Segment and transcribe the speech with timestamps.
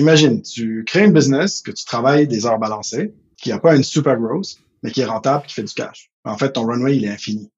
[0.00, 3.84] imagine, tu crées une business que tu travailles des heures balancées, qui n'a pas une
[3.84, 6.10] super grosse, mais qui est rentable, qui fait du cash.
[6.24, 7.50] En fait, ton runway, il est infini.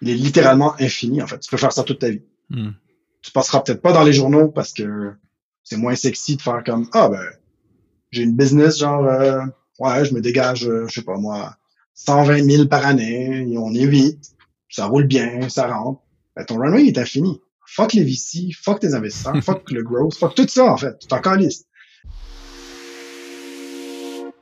[0.00, 1.38] Il est littéralement infini, en fait.
[1.38, 2.22] Tu peux faire ça toute ta vie.
[2.50, 2.70] Hmm.
[3.22, 5.12] Tu passeras peut-être pas dans les journaux parce que
[5.64, 7.24] c'est moins sexy de faire comme, ah ben,
[8.10, 9.42] j'ai une business, genre, euh,
[9.80, 11.56] ouais, je me dégage, euh, je sais pas moi,
[11.94, 14.32] 120 000 par année, on est vite,
[14.70, 16.00] ça roule bien, ça rentre.
[16.36, 17.40] Ben, ton runway est infini.
[17.70, 20.98] Fuck les VC, fuck tes investisseurs, fuck le growth, fuck tout ça, en fait.
[21.00, 21.64] Tu t'en calisses.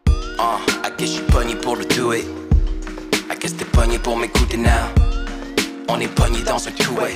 [0.09, 2.25] I guess you pogné pour le do it.
[3.29, 4.71] I guess t'es pogné pour m'écouter now.
[5.89, 7.15] On est pogné dans un two-way.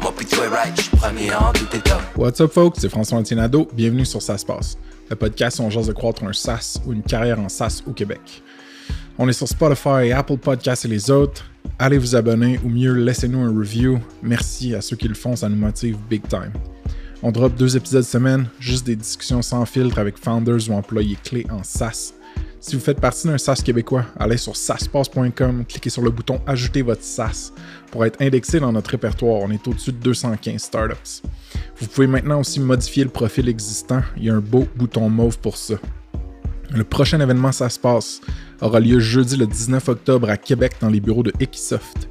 [0.00, 2.00] Moi pis toi, right, j'suis premier en tout état.
[2.16, 2.76] What's up, folks?
[2.78, 3.66] C'est François Antinado.
[3.72, 4.76] Bienvenue sur Ça se passe,
[5.08, 7.92] le podcast où on jase de croître un SaaS ou une carrière en SaaS au
[7.92, 8.42] Québec.
[9.18, 11.44] On est sur Spotify, Apple Podcasts et les autres.
[11.78, 13.98] Allez vous abonner ou mieux, laissez-nous un review.
[14.22, 16.52] Merci à ceux qui le font, ça nous motive big time.
[17.22, 21.46] On drop deux épisodes semaine, juste des discussions sans filtre avec founders ou employés clés
[21.50, 22.12] en SaaS.
[22.60, 26.82] Si vous faites partie d'un SaaS québécois, allez sur saspace.com, cliquez sur le bouton Ajouter
[26.82, 27.52] votre SaaS
[27.90, 29.40] pour être indexé dans notre répertoire.
[29.42, 31.22] On est au-dessus de 215 startups.
[31.78, 34.02] Vous pouvez maintenant aussi modifier le profil existant.
[34.16, 35.74] Il y a un beau bouton mauve pour ça.
[36.74, 38.20] Le prochain événement Ça se passe
[38.60, 42.08] aura lieu jeudi le 19 octobre à Québec dans les bureaux de Equisoft.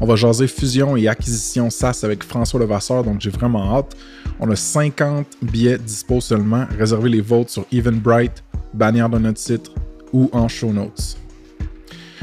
[0.00, 3.96] On va jaser fusion et acquisition SaaS avec François Levasseur, donc j'ai vraiment hâte.
[4.38, 6.66] On a 50 billets dispo seulement.
[6.78, 9.70] Réservez les vôtres sur Eventbrite, bannière de notre site
[10.12, 11.16] ou en show notes.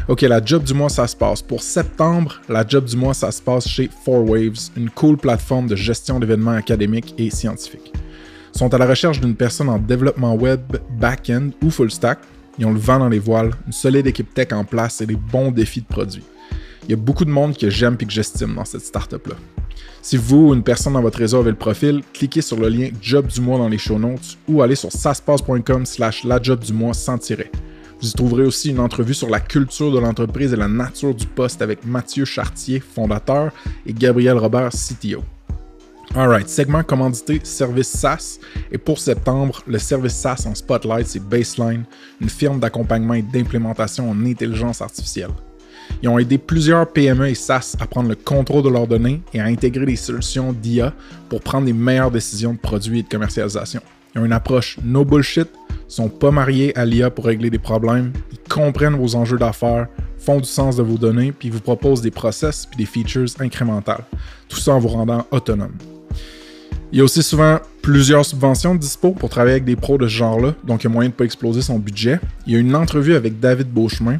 [0.08, 1.42] Ok, la job du mois, ça se passe.
[1.42, 5.68] Pour septembre, la job du mois, ça se passe chez Four Waves, une cool plateforme
[5.68, 7.94] de gestion d'événements académiques et scientifiques.
[8.54, 10.62] Sont à la recherche d'une personne en développement web,
[11.00, 12.20] back-end ou full stack.
[12.60, 15.16] Ils ont le vent dans les voiles, une solide équipe tech en place et des
[15.16, 16.24] bons défis de produits.
[16.84, 19.36] Il y a beaucoup de monde que j'aime et que j'estime dans cette startup-là.
[20.04, 22.90] Si vous ou une personne dans votre réseau avez le profil, cliquez sur le lien
[23.02, 26.74] Job du mois dans les show notes ou allez sur saspace.com slash la job du
[26.74, 27.50] mois sans tirer.
[28.02, 31.26] Vous y trouverez aussi une entrevue sur la culture de l'entreprise et la nature du
[31.26, 33.52] poste avec Mathieu Chartier, fondateur,
[33.86, 35.24] et Gabriel Robert, CTO.
[36.16, 38.40] Alright, segment commandité service SaaS.
[38.72, 41.86] Et pour septembre, le service SaaS en spotlight, c'est Baseline,
[42.22, 45.32] une firme d'accompagnement et d'implémentation en intelligence artificielle.
[46.04, 49.42] Ils ont aidé plusieurs PME et SaaS à prendre le contrôle de leurs données et
[49.42, 50.94] à intégrer des solutions d'IA
[51.30, 53.82] pour prendre les meilleures décisions de produits et de commercialisation.
[54.14, 55.50] Ils ont une approche no bullshit,
[55.88, 59.88] sont pas mariés à l'IA pour régler des problèmes, ils comprennent vos enjeux d'affaires,
[60.20, 64.04] font du sens de vos données, puis vous proposent des process puis des features incrémentales.
[64.48, 65.74] Tout ça en vous rendant autonome.
[66.94, 70.14] Il y a aussi souvent plusieurs subventions dispo pour travailler avec des pros de ce
[70.14, 72.20] genre-là, donc il y a moyen de ne pas exploser son budget.
[72.46, 74.20] Il y a une entrevue avec David Beauchemin,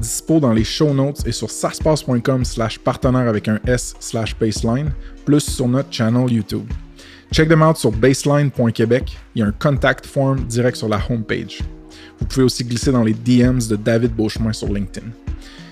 [0.00, 4.92] dispo dans les show notes et sur saspace.com slash partenaire avec un S slash baseline,
[5.24, 6.62] plus sur notre channel YouTube.
[7.32, 9.18] Check them out sur baseline.québec.
[9.34, 11.58] Il y a un contact form direct sur la homepage.
[12.20, 15.08] Vous pouvez aussi glisser dans les DMs de David Beauchemin sur LinkedIn.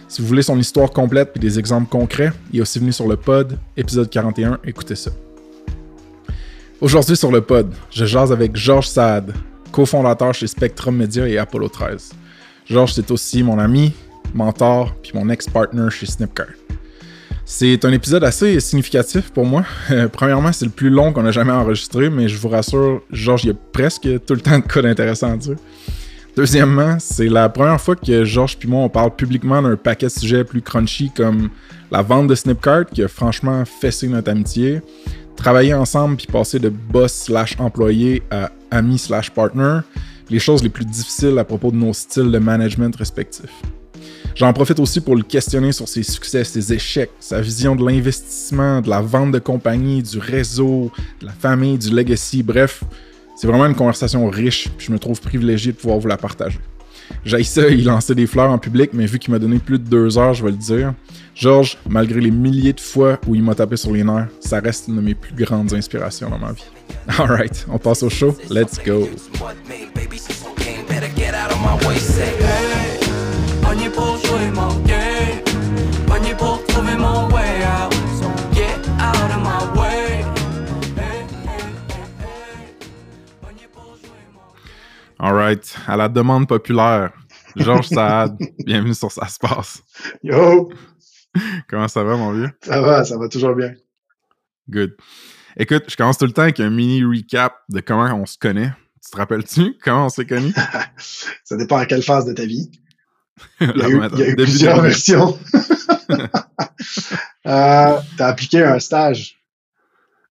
[0.09, 3.06] Si vous voulez son histoire complète et des exemples concrets, il est aussi venu sur
[3.06, 5.12] le pod, épisode 41, écoutez ça.
[6.80, 9.34] Aujourd'hui sur le pod, je jase avec Georges Saad,
[9.70, 12.12] cofondateur chez Spectrum Media et Apollo 13.
[12.64, 13.92] Georges, c'est aussi mon ami,
[14.32, 16.46] mentor, puis mon ex-partner chez Snipcart.
[17.44, 19.62] C'est un épisode assez significatif pour moi.
[19.90, 23.44] Euh, premièrement, c'est le plus long qu'on a jamais enregistré, mais je vous rassure, Georges,
[23.44, 25.56] il y a presque tout le temps de code intéressant à dire.
[26.34, 30.12] Deuxièmement, c'est la première fois que Georges et moi on parle publiquement d'un paquet de
[30.12, 31.50] sujets plus crunchy comme
[31.90, 34.80] la vente de Snipcart qui a franchement fessé notre amitié,
[35.40, 39.80] travailler ensemble puis passer de boss slash employé à ami slash partner,
[40.28, 43.62] les choses les plus difficiles à propos de nos styles de management respectifs.
[44.36, 48.80] J'en profite aussi pour le questionner sur ses succès, ses échecs, sa vision de l'investissement,
[48.80, 52.84] de la vente de compagnie, du réseau, de la famille, du legacy, bref,
[53.34, 56.60] c'est vraiment une conversation riche, puis je me trouve privilégié de pouvoir vous la partager.
[57.24, 59.84] J'ai ça, il lançait des fleurs en public, mais vu qu'il m'a donné plus de
[59.84, 60.94] deux heures, je vais le dire.
[61.40, 64.88] Georges, malgré les milliers de fois où il m'a tapé sur les nerfs, ça reste
[64.88, 66.66] une de mes plus grandes inspirations dans ma vie.
[67.18, 68.36] Alright, on passe au show.
[68.50, 69.08] Let's go.
[85.19, 87.12] Alright, à la demande populaire,
[87.56, 89.82] Georges Saad, bienvenue sur Ça se passe.
[90.22, 90.70] Yo!
[91.69, 92.50] Comment ça va, mon vieux?
[92.62, 93.75] Ça va, ça va toujours bien.
[94.69, 94.97] Good.
[95.56, 98.73] Écoute, je commence tout le temps avec un mini recap de comment on se connaît.
[99.05, 100.55] Tu te rappelles-tu comment on s'est connus?
[101.44, 102.71] ça dépend à quelle phase de ta vie.
[103.61, 104.17] Il y a eu, matin.
[104.17, 105.38] il y a eu Début plusieurs versions.
[107.47, 109.37] euh, T'as appliqué un stage.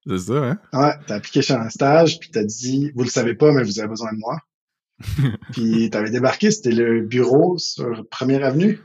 [0.07, 0.59] C'est ça, hein?
[0.73, 3.79] Ouais, t'as appliqué chez un stage, puis t'as dit, vous le savez pas, mais vous
[3.79, 4.37] avez besoin de moi.
[5.51, 8.79] puis t'avais débarqué, c'était le bureau sur Première Avenue.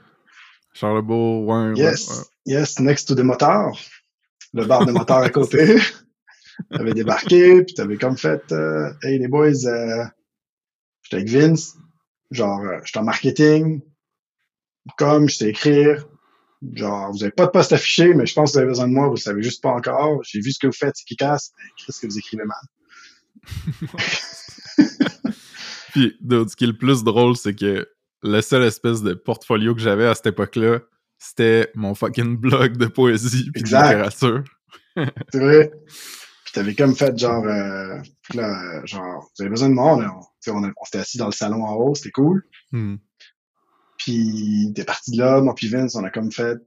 [0.75, 1.73] Charlebourg, ouais.
[1.77, 3.79] Yes, ouais, yes, next to the motard.
[4.53, 5.79] Le bar de motard à côté.
[6.71, 10.05] t'avais débarqué, puis t'avais comme fait, euh, hey les boys, euh,
[11.03, 11.77] j'étais avec Vince,
[12.31, 13.81] genre, euh, j'étais en marketing,
[14.99, 16.07] comme, je sais écrire,
[16.73, 18.93] genre, vous avez pas de poste affiché, mais je pense que vous avez besoin de
[18.93, 20.23] moi, vous le savez juste pas encore.
[20.25, 22.59] J'ai vu ce que vous faites, c'est qui casse, mais qu'est-ce que vous écrivez mal.
[25.93, 27.89] Puis, ce qui est le plus drôle, c'est que
[28.25, 30.81] le seul espèce de portfolio que j'avais à cette époque-là,
[31.19, 34.43] c'était mon fucking blog de poésie puis de littérature.
[34.97, 35.71] C'est vrai.
[35.87, 37.99] Puis t'avais comme fait genre, euh,
[38.35, 41.19] là, euh, genre, vous avez besoin de moi, on, a- on, on, on s'était assis
[41.19, 42.43] dans le salon en haut, c'était cool.
[42.73, 42.97] Hmm.
[43.99, 46.59] Puis t'es parti de là, moi puis Vince, on a comme fait,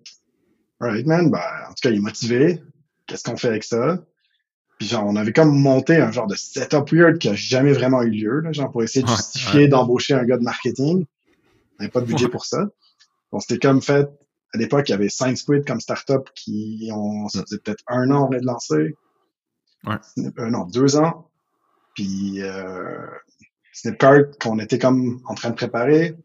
[0.79, 2.61] alright man, ben, en tout cas, il est motivé.
[3.05, 4.03] Qu'est-ce qu'on fait avec ça?
[4.79, 8.01] Puis genre, on avait comme monté un genre de setup weird qui a jamais vraiment
[8.03, 11.05] eu lieu, là, genre pour essayer de Ouais, justifier d'embaucher un gars de marketing.
[11.79, 12.67] On n'avait pas de budget pour ça.
[13.31, 14.09] On s'était comme fait,
[14.53, 18.09] à l'époque, il y avait 5 squid comme startup qui ont, ça faisait peut-être un
[18.11, 18.95] an on venait de lancer.
[19.83, 19.95] Ouais.
[20.39, 21.29] Euh, non, deux ans.
[21.93, 23.05] Puis euh,
[23.73, 26.15] Snipcart qu'on était comme en train de préparer.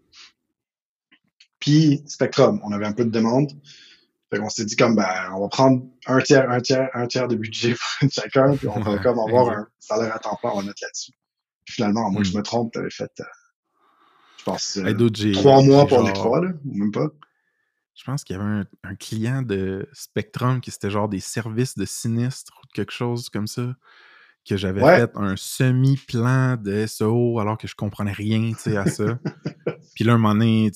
[1.58, 3.50] Puis Spectrum, on avait un peu de demande.
[4.30, 7.28] Fait qu'on s'est dit comme ben on va prendre un tiers, un tiers, un tiers
[7.28, 10.56] de budget pour chacun, puis on va comme avoir un salaire à temps plein, on
[10.60, 11.12] va mettre là-dessus.
[11.64, 12.32] Puis finalement, moi que Mm.
[12.32, 13.24] je me trompe, t'avais fait euh,
[14.42, 17.08] je pense euh, trois mois pour les genre- trois, là, ou même pas.
[17.94, 21.76] Je pense qu'il y avait un, un client de Spectrum qui c'était genre des services
[21.76, 23.74] de sinistre ou quelque chose comme ça.
[24.48, 24.96] Que j'avais Ouais.
[24.98, 29.18] fait un semi-plan de SEO alors que je comprenais rien à ça.
[29.94, 30.72] Puis là, un moment donné,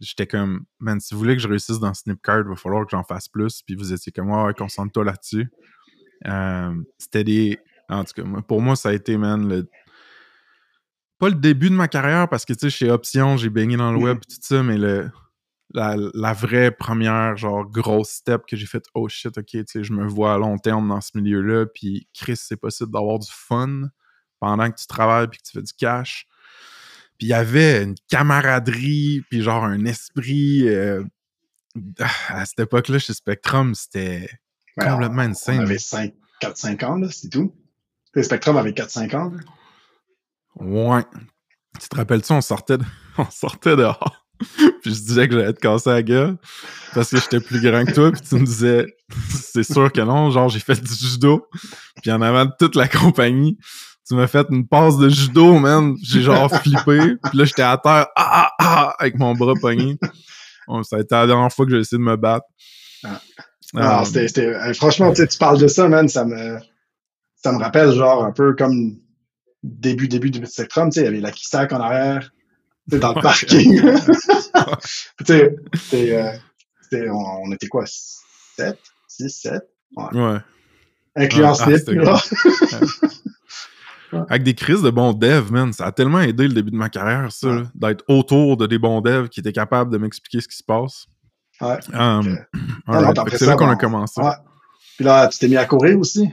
[0.00, 2.90] j'étais comme, man, si vous voulez que je réussisse dans Snipcart, il va falloir que
[2.90, 3.62] j'en fasse plus.
[3.62, 5.48] Puis vous étiez comme, ouais, ouais, concentre-toi là-dessus.
[6.26, 7.58] Euh, c'était des.
[7.88, 9.68] En tout cas, pour moi, ça a été, man, le.
[11.18, 13.92] Pas le début de ma carrière parce que, tu sais, chez Option, j'ai baigné dans
[13.92, 15.10] le web et tout ça, mais le,
[15.72, 19.84] la, la vraie première, genre, grosse step que j'ai fait, oh shit, ok, tu sais,
[19.84, 23.30] je me vois à long terme dans ce milieu-là, puis Chris, c'est possible d'avoir du
[23.30, 23.82] fun
[24.40, 26.26] pendant que tu travailles puis que tu fais du cash.
[27.16, 30.68] Puis il y avait une camaraderie, puis genre un esprit.
[30.68, 31.02] euh,
[32.28, 34.28] à cette époque-là, chez Spectrum, c'était
[34.76, 35.60] Ouais, complètement on, on insane.
[35.60, 36.12] avait 5,
[36.42, 37.54] 4-5 ans, là, c'est tout.
[38.20, 39.30] Spectrum avait 4-5 ans.
[39.30, 39.38] là.
[40.60, 41.02] Ouais.
[41.80, 42.84] Tu te rappelles-tu, on sortait, de-
[43.18, 44.20] on sortait dehors.
[44.82, 46.36] puis je disais que j'allais te casser la gueule
[46.92, 48.12] parce que j'étais plus grand que toi.
[48.12, 48.86] Puis tu me disais,
[49.30, 50.30] c'est sûr que non.
[50.30, 51.46] Genre, j'ai fait du judo.
[52.02, 53.58] Puis en avant de toute la compagnie,
[54.06, 55.94] tu m'as fait une passe de judo, man.
[56.02, 57.16] J'ai genre flippé.
[57.22, 59.96] Puis là, j'étais à terre, ah, ah, ah, avec mon bras pogné.
[60.68, 62.46] Bon, ça a été la dernière fois que j'ai essayé de me battre.
[63.04, 63.20] Ah.
[63.76, 66.58] Euh, c'était, c'était- euh, franchement, tu sais, tu parles de ça, man, ça me,
[67.36, 68.96] ça me rappelle genre un peu comme
[69.64, 72.30] début, début du Spectrum, tu sais, il y avait la Kissac en arrière,
[72.86, 73.22] dans le Ouais.
[73.22, 73.80] parking.
[75.26, 76.16] tu sais,
[76.92, 78.78] euh, on, était quoi, 7,
[79.08, 79.62] 6, 7,
[79.96, 80.38] ouais.
[81.16, 82.20] incluant Ah, ah, Snip, là.
[84.28, 86.88] Avec des crises de bons devs, man, ça a tellement aidé le début de ma
[86.88, 87.62] carrière, ça, Ouais.
[87.74, 91.06] d'être autour de des bons devs qui étaient capables de m'expliquer ce qui se passe.
[91.60, 91.78] Ouais.
[91.92, 92.38] Um,
[93.26, 94.20] que c'est là qu'on a commencé.
[94.20, 94.34] Ouais.
[94.96, 96.32] Puis là, tu t'es mis à courir aussi?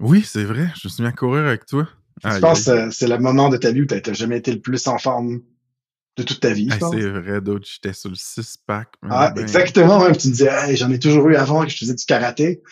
[0.00, 1.88] Oui, c'est vrai, je me suis mis à courir avec toi.
[2.22, 4.52] Je Aïe, pense que c'est le moment de ta vie où tu n'as jamais été
[4.52, 5.40] le plus en forme
[6.16, 8.88] de toute ta vie, je Hey, c'est vrai, d'autres, j'étais sur le 6-pack.
[9.02, 10.16] man, Ah, ben- exactement, même.
[10.16, 12.62] Tu me disais, hey, j'en ai toujours eu avant que je faisais du karaté.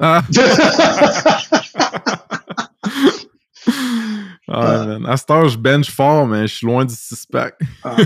[0.00, 0.22] Ah,
[4.48, 5.06] ah, man.
[5.06, 7.58] À je bench fort, mais je suis loin du 6-pack.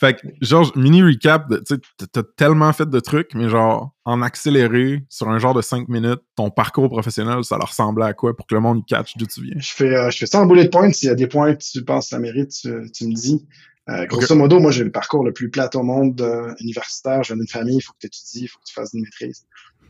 [0.00, 1.74] Fait que, genre, mini recap, tu
[2.10, 6.20] t'as- tellement fait de trucs, mais genre, en accéléré, sur un genre de 5 minutes,
[6.36, 9.26] ton parcours professionnel, ça leur ressemblait à quoi pour que le monde y catch d'où
[9.26, 9.56] tu viens?
[9.58, 10.90] je fais, euh, je fais ça en bullet point.
[10.92, 13.46] S'il y a des points que tu penses que ça mérite, tu, tu me dis.
[13.90, 17.22] Euh, grosso modo, moi, j'ai le parcours le plus plat au monde euh, universitaire.
[17.22, 19.02] Je viens d'une famille, il faut que tu étudies, il faut que tu fasses une
[19.02, 19.44] maîtrise.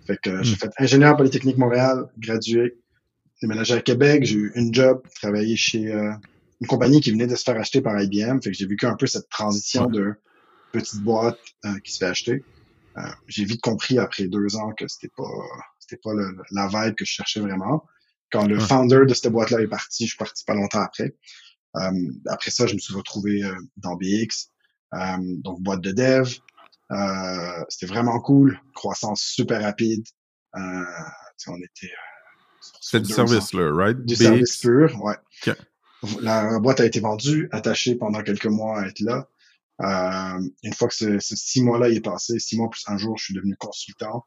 [0.06, 0.58] Fait que euh, j'ai Mm.
[0.58, 2.78] fait ingénieur Polytechnique Montréal, gradué,
[3.42, 5.92] déménagé à Québec, j'ai eu une job, travaillé chez
[6.60, 8.40] une compagnie qui venait de se faire acheter par IBM.
[8.40, 9.92] Fait que j'ai vécu un peu cette transition Ouais.
[9.92, 10.14] de
[10.72, 12.44] petite boîte euh, qui se fait acheter.
[12.98, 15.24] Euh, j'ai vite compris après deux ans que c'était pas
[15.78, 17.84] c'était pas le- la vibe que je cherchais vraiment.
[18.32, 18.64] Quand le Ouais.
[18.64, 21.16] founder de cette boîte-là est parti, je suis parti pas longtemps après.
[21.76, 21.90] Euh,
[22.28, 24.50] après ça, je me suis retrouvé euh, dans BX,
[24.94, 26.28] euh, donc boîte de dev.
[26.92, 30.04] Euh, c'était vraiment cool, croissance super rapide.
[30.56, 30.60] Euh,
[31.48, 31.90] on était
[32.94, 33.98] euh, du service, là, right?
[34.04, 34.22] Du BX.
[34.24, 35.16] service pur, ouais.
[35.46, 35.56] Ok.
[36.22, 39.28] La boîte a été vendue, attachée pendant quelques mois à être là.
[39.82, 43.16] Euh, une fois que ce, ce six mois-là est passé, six mois plus un jour,
[43.18, 44.24] je suis devenu consultant.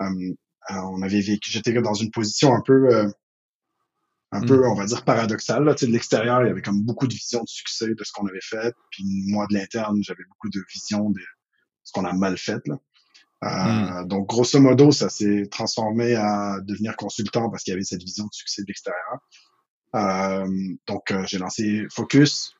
[0.00, 0.34] Euh,
[0.70, 3.08] on avait vécu, j'étais dans une position un peu, euh,
[4.32, 4.46] un Mm.
[4.46, 5.64] peu, on va dire, paradoxale.
[5.64, 5.74] Là.
[5.74, 8.12] Tu sais, de l'extérieur, il y avait comme beaucoup de vision de succès de ce
[8.12, 8.74] qu'on avait fait.
[8.90, 11.20] Puis moi, de l'interne, j'avais beaucoup de vision de
[11.84, 12.60] ce qu'on a mal fait.
[12.66, 12.78] Là.
[13.44, 18.02] Euh, Donc, grosso modo, ça s'est transformé à devenir consultant parce qu'il y avait cette
[18.02, 19.18] vision de succès de l'extérieur.
[19.94, 20.46] Euh,
[20.86, 22.54] donc, euh, j'ai lancé Focus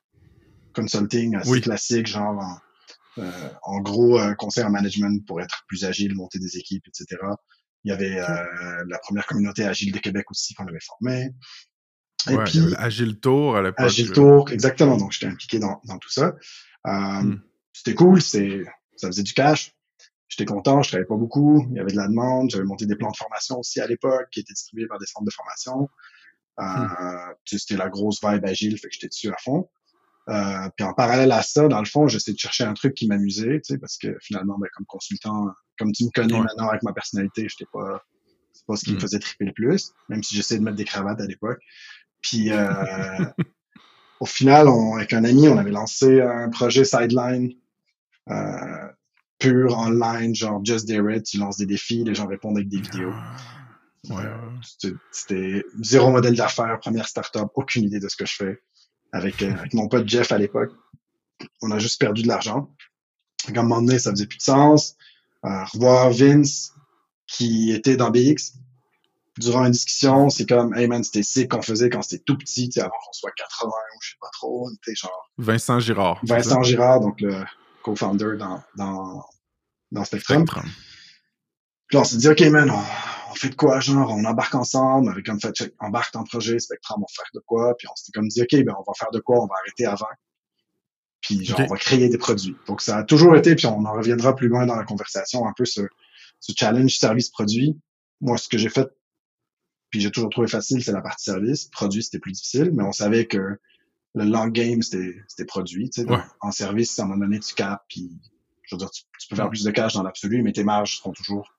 [0.74, 1.60] Consulting, assez Oui.
[1.60, 2.58] classique, genre en,
[3.22, 7.20] euh, en gros euh, conseil en management pour être plus agile, monter des équipes, etc.
[7.84, 11.30] Il y avait euh, la première communauté agile de Québec aussi qu'on avait formée.
[12.28, 13.80] Et Ouais, puis, Agile Tour à l'époque.
[13.86, 14.10] Agile.
[14.12, 14.96] Tour, exactement.
[14.96, 16.34] Donc, j'étais impliqué dans, dans tout ça.
[16.86, 17.40] Euh, Hmm.
[17.72, 18.62] C'était cool, c'est,
[18.96, 19.72] ça faisait du cash.
[20.28, 21.66] J'étais content, je travaillais pas beaucoup.
[21.70, 22.50] Il y avait de la demande.
[22.50, 25.24] J'avais monté des plans de formation aussi à l'époque qui étaient distribués par des centres
[25.26, 25.88] de formation.
[26.60, 26.88] Euh, Hmm.
[27.44, 29.68] sais, C'était la grosse vibe agile, fait que j'étais dessus à fond.
[30.28, 33.06] Euh, puis en parallèle à ça, dans le fond, j'essayais de chercher un truc qui
[33.08, 35.48] m'amusait, tu sais, parce que finalement, ben, comme consultant,
[35.78, 36.40] comme tu me connais Ouais.
[36.40, 38.02] maintenant avec ma personnalité, j'étais pas,
[38.52, 39.00] c'est pas ce qui me Mm.
[39.00, 41.60] faisait triper le plus, même si j'essayais de mettre des cravates à l'époque.
[42.22, 42.66] Puis euh,
[44.20, 47.52] au final, on, avec un ami, on avait lancé un projet sideline
[48.30, 48.88] euh,
[49.38, 52.80] pur online, genre just dare it, tu lances des défis, les gens répondent avec des
[52.80, 53.22] vidéos.
[54.10, 54.58] Ouais, Euh, ouais.
[54.62, 58.62] c'était- C'était zéro modèle d'affaires, première startup, aucune idée de ce que je fais.
[59.12, 60.72] Avec, euh, avec mon pote Jeff à l'époque,
[61.62, 62.70] on a juste perdu de l'argent.
[63.48, 64.96] À un moment donné, ça faisait plus de sens.
[65.44, 66.72] Euh, revoir Vince,
[67.26, 68.54] qui était dans BX,
[69.38, 72.70] durant une discussion, c'est comme, hey man, c'était sick qu'on faisait quand c'était tout petit,
[72.80, 76.20] avant qu'on soit 80 ou je sais pas trop, on était genre Vincent Girard.
[76.24, 77.44] Vincent Girard, donc le
[77.82, 79.24] co-founder dans, dans,
[79.92, 80.04] dans?
[80.04, 80.38] Spectrum.
[80.46, 80.70] Spectrum.
[81.88, 82.82] Puis là, on s'est dit, OK, man, on,
[83.30, 86.26] on fait de quoi, genre, on embarque ensemble, avec comme fait, check, embarque dans le
[86.26, 88.82] projet, Spectrum, on va faire de quoi, puis on s'était comme dit, OK, ben, on
[88.82, 90.06] va faire de quoi, on va arrêter avant.
[91.20, 92.56] Puis, genre, on va créer des produits.
[92.66, 95.52] Donc, ça a toujours été, puis on en reviendra plus loin dans la conversation, un
[95.56, 95.82] peu ce,
[96.40, 97.78] ce challenge service-produit.
[98.20, 98.88] Moi, ce que j'ai fait,
[99.90, 101.66] puis j'ai toujours trouvé facile, c'est la partie service.
[101.66, 103.58] Produit, c'était plus difficile, mais on savait que
[104.14, 106.08] le long game, c'était, c'était produit, tu sais.
[106.08, 106.20] Ouais.
[106.40, 108.10] En service, à un moment donné, tu capes, puis,
[108.62, 110.98] je veux dire, tu, tu peux faire plus de cash dans l'absolu, mais tes marges
[110.98, 111.55] seront toujours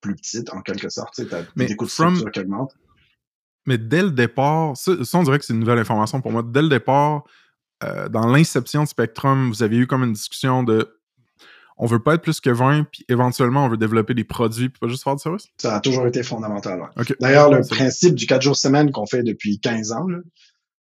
[0.00, 1.14] plus petites, en quelque sorte.
[1.14, 2.74] Tu as Mais des coûts de from- structure qui augmentent.
[3.66, 6.42] Mais dès le départ, ça, on dirait que c'est une nouvelle information pour moi.
[6.42, 7.24] Dès le départ,
[7.84, 10.94] euh, dans l'inception de Spectrum, vous avez eu comme une discussion de
[11.80, 14.80] on veut pas être plus que 20, puis éventuellement on veut développer des produits, puis
[14.80, 15.46] pas juste faire du service?
[15.58, 16.80] Ça a toujours été fondamental.
[16.80, 17.04] ouais.
[17.20, 20.18] D'ailleurs, le principe du 4 jours semaine qu'on fait depuis 15 ans, là,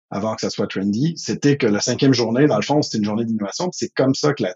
[0.10, 3.04] avant que ça soit trendy, c'était que la cinquième journée, dans le fond, c'était une
[3.04, 3.70] journée d'innovation.
[3.74, 4.56] C'est comme ça que la,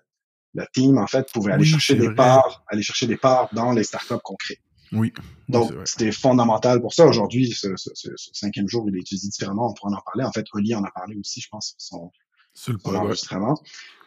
[0.53, 2.15] la team, en fait, pouvait aller Oui, chercher des vrai.
[2.15, 4.59] parts, aller chercher des parts dans les startups qu'on crée.
[4.91, 5.11] Oui.
[5.49, 7.05] Donc, c'était fondamental pour ça.
[7.07, 9.69] Aujourd'hui, ce, ce- ce- ce cinquième jour, il est utilisé différemment.
[9.71, 10.23] On pourra en parler.
[10.23, 12.11] En fait, Oli en a parlé aussi, je pense, son,
[12.53, 13.59] Sur le son enregistrement.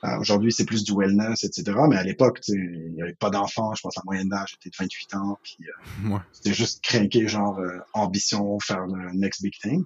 [0.04, 1.76] Euh, Aujourd'hui, c'est plus du wellness, etc.
[1.88, 3.74] Mais à l'époque, tu sais, il n'y avait pas d'enfants.
[3.74, 5.38] Je pense que la moyenne d'âge était de 28 ans.
[5.42, 6.20] Puis, euh, Ouais.
[6.32, 9.82] c'était juste craquer, genre, euh, ambition, faire le next big thing.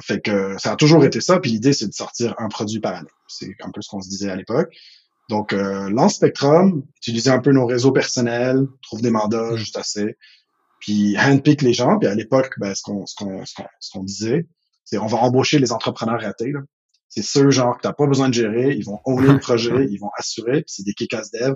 [0.00, 1.40] Fait que ça a toujours été ça.
[1.40, 3.08] Puis l'idée, c'est de sortir un produit par année.
[3.28, 4.72] C'est un peu ce qu'on se disait à l'époque.
[5.28, 9.56] Donc, euh, lance Spectrum, utiliser un peu nos réseaux personnels, trouve des mandats Mm.
[9.56, 10.16] juste assez,
[10.80, 11.98] puis handpick les gens.
[11.98, 14.46] Puis à l'époque, ben, ce qu'on ce qu'on ce qu'on ce qu'on disait,
[14.84, 16.52] c'est on va embaucher les entrepreneurs ratés.
[16.52, 16.60] là.
[17.10, 19.98] C'est ceux genre que t'as pas besoin de gérer, ils vont owner le projet, ils
[19.98, 21.54] vont assurer, puis c'est des kick-ass dev.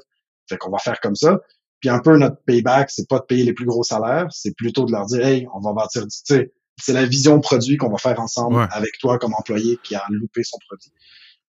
[0.49, 1.41] Fait qu'on va faire comme ça.
[1.81, 4.85] Puis un peu notre payback, c'est pas de payer les plus gros salaires, c'est plutôt
[4.85, 7.91] de leur dire hey, on va bâtir du, tu sais, c'est la vision produit qu'on
[7.91, 8.67] va faire ensemble Ouais.
[8.71, 10.91] avec toi comme employé qui a loupé son produit.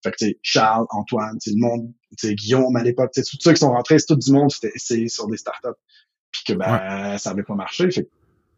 [0.03, 3.23] Fait que tu sais, Charles, Antoine, c'est le monde, tu sais, Guillaume à l'époque, tu
[3.23, 5.37] sais, tous ceux qui sont rentrés, c'est tout du monde qui était essayé sur des
[5.37, 5.79] startups.
[6.31, 7.89] Puis que ben ça avait pas marché.
[7.91, 8.09] Fait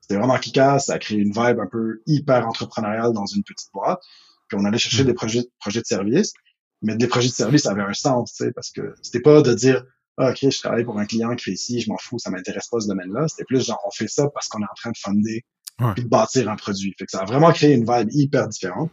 [0.01, 3.70] c'était vraiment kick-ass, ça a créé une vibe un peu hyper entrepreneuriale dans une petite
[3.74, 4.01] boîte.
[4.48, 5.08] Puis on allait chercher Mhm.
[5.08, 6.34] des projets, projets de service,
[6.82, 9.53] mais des projets de service avaient un sens, tu sais, parce que c'était pas de
[9.53, 9.84] dire
[10.17, 12.67] ah, ok, je travaille pour un client qui fait ici, je m'en fous, ça m'intéresse
[12.67, 13.27] pas ce domaine-là.
[13.27, 15.43] C'était plus genre on fait ça parce qu'on est en train de fonder
[15.81, 15.93] Ouais.
[15.93, 16.95] puis de bâtir un produit.
[16.98, 18.91] Fait que ça a vraiment créé une vibe hyper différente.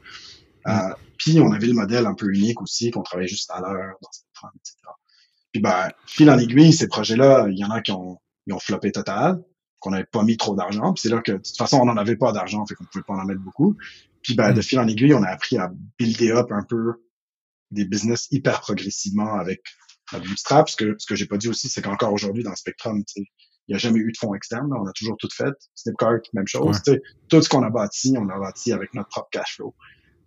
[0.67, 0.71] Mm.
[0.71, 3.95] Euh, puis on avait le modèle un peu unique aussi, qu'on travaillait juste à l'heure
[4.03, 4.77] dans cette trame, etc.
[5.53, 8.59] Puis ben, fil en aiguille, ces projets-là, il y en a qui ont, ils ont
[8.59, 9.41] floppé total,
[9.79, 10.93] qu'on n'avait pas mis trop d'argent.
[10.93, 13.05] Puis c'est là que, de toute façon, on n'en avait pas d'argent, fait qu'on pouvait
[13.05, 13.77] pas en mettre beaucoup.
[14.23, 14.55] Puis ben, Mm.
[14.55, 16.95] de fil en aiguille, on a appris à builder up un peu
[17.71, 19.63] des business hyper progressivement avec
[20.19, 20.69] bootstrap.
[20.69, 23.29] Ce que, ce que j'ai pas dit aussi, c'est qu'encore aujourd'hui, dans Spectrum, tu sais,
[23.69, 24.69] il n'y a jamais eu de fonds externes.
[24.71, 24.77] là.
[24.81, 25.55] On a toujours tout fait.
[25.75, 26.77] Snipcart, même chose.
[26.77, 26.83] Ouais.
[26.85, 27.03] tu sais.
[27.29, 29.75] Tout ce qu'on a bâti, on l'a bâti avec notre propre cash flow.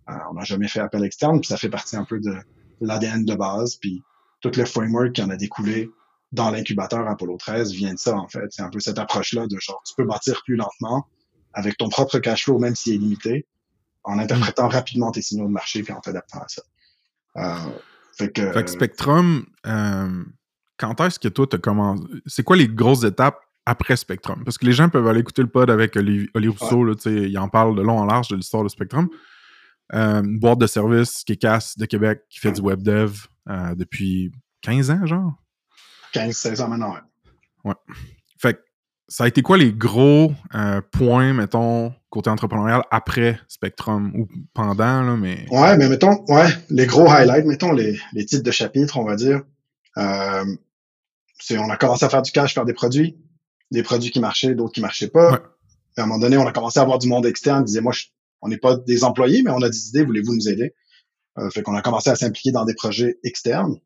[0.08, 2.34] Euh, on n'a jamais fait appel externe, puis ça fait partie un peu de
[2.80, 3.76] l'ADN de base.
[3.76, 4.02] Puis
[4.40, 5.90] tout le framework qui en a découlé
[6.32, 8.46] dans l'incubateur Apollo 13 vient de ça, en fait.
[8.50, 11.06] C'est un peu cette approche-là de genre, tu peux bâtir plus lentement
[11.52, 13.46] avec ton propre cash flow, même s'il est limité,
[14.04, 16.62] en interprétant rapidement tes signaux de marché puis en t'adaptant à ça.
[17.36, 17.78] Euh,
[18.16, 20.24] fait que, Fait que Spectrum, euh,
[20.78, 22.02] quand est-ce que toi, t'as commencé.
[22.26, 24.42] C'est quoi les grosses étapes après Spectrum?
[24.44, 27.48] Parce que les gens peuvent aller écouter le pod avec Oli, Rousseau, là, il en
[27.48, 29.08] parle de long en large de l'histoire de Spectrum.
[29.94, 33.14] Euh, une boîte de service qui est casse de Québec, qui fait du web dev
[33.48, 34.32] euh, depuis
[34.62, 35.34] 15 ans, genre?
[36.14, 37.00] 15-16 ans maintenant, ouais.
[37.64, 37.94] Ouais.
[39.08, 45.02] Ça a été quoi les gros euh, points, mettons, côté entrepreneurial après Spectrum ou pendant,
[45.02, 45.46] là, mais.
[45.50, 49.14] Ouais, mais mettons, ouais, les gros highlights, mettons les, les titres de chapitre, on va
[49.14, 49.42] dire.
[49.96, 50.44] Euh,
[51.38, 53.16] c'est on a commencé à faire du cash, faire des produits,
[53.70, 55.42] des produits qui marchaient, d'autres qui marchaient pas.
[55.96, 57.92] à un moment donné, on a commencé à avoir du monde externe qui disait, moi,
[58.42, 60.74] on n'est pas des employés, mais on a des idées, voulez-vous nous aider?
[61.38, 63.78] Euh, fait qu'on a commencé à s'impliquer dans des projets externes.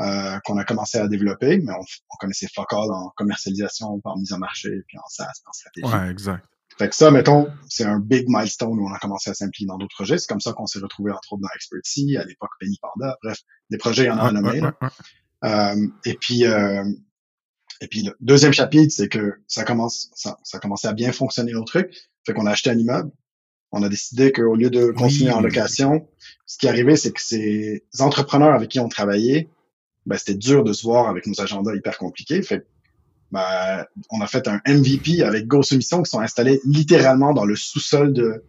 [0.00, 4.32] Euh, qu'on a commencé à développer, mais on, on connaissait fuck en commercialisation, en mise
[4.32, 5.86] en marché, puis en SaaS, en stratégie.
[5.86, 6.46] Ouais, exact.
[6.78, 9.76] Fait que ça, mettons, c'est un big milestone où on a commencé à s'impliquer dans
[9.76, 10.16] d'autres projets.
[10.16, 13.18] C'est comme ça qu'on s'est retrouvé entre autres dans Expertise, à l'époque Penny Panda.
[13.22, 14.62] Bref, des projets, il y en a un nommé.
[15.44, 16.84] Euh, et puis, euh,
[17.82, 21.52] et puis le deuxième chapitre, c'est que ça commence, ça, ça commençait à bien fonctionner
[21.52, 21.92] nos trucs.
[22.24, 23.10] Fait qu'on a acheté un immeuble.
[23.72, 26.08] On a décidé qu'au lieu de continuer en location,
[26.46, 29.50] ce qui arrivait, c'est que ces entrepreneurs avec qui on travaillait,
[30.06, 32.42] ben, c'était dur de se voir avec nos agendas hyper compliqués.
[32.42, 32.66] Fait
[33.30, 37.56] ben, on a fait un MVP avec Go Soumission qui sont installés littéralement dans le
[37.56, 38.44] sous-sol de,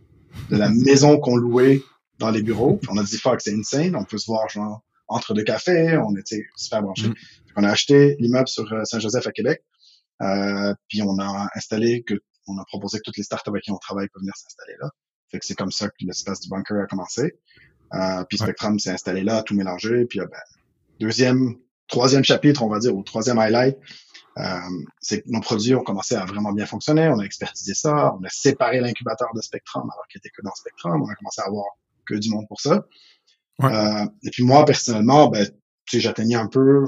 [0.50, 1.82] de la maison qu'on louait
[2.20, 2.80] dans les bureaux.
[2.90, 6.16] on a dit fuck, c'est insane, on peut se voir genre entre deux cafés, on
[6.16, 7.10] était super branchés.
[7.10, 7.16] Mm.
[7.56, 9.64] On a acheté l'immeuble sur euh, Saint-Joseph à Québec.
[10.22, 12.16] Euh, puis on a installé que
[12.48, 14.90] on a proposé que toutes les startups avec qui on travaille peuvent venir s'installer là.
[15.30, 17.40] Fait que c'est comme ça que l'espace du bunker a commencé.
[17.94, 20.06] Euh, puis Spectrum s'est installé là, tout mélangé.
[20.06, 20.30] Puis ben,
[21.04, 21.56] deuxième,
[21.88, 23.78] troisième chapitre, on va dire, ou troisième highlight,
[24.38, 24.58] euh,
[25.00, 27.08] c'est que nos produits ont commencé à vraiment bien fonctionner.
[27.10, 30.56] On a expertisé ça, on a séparé l'incubateur de Spectrum alors qu'il était que dans
[30.56, 31.02] Spectrum.
[31.02, 31.66] On a commencé à avoir
[32.06, 32.86] que du monde pour ça.
[33.62, 35.48] Euh, et puis moi, personnellement, ben,
[35.86, 36.86] j'atteignais un peu,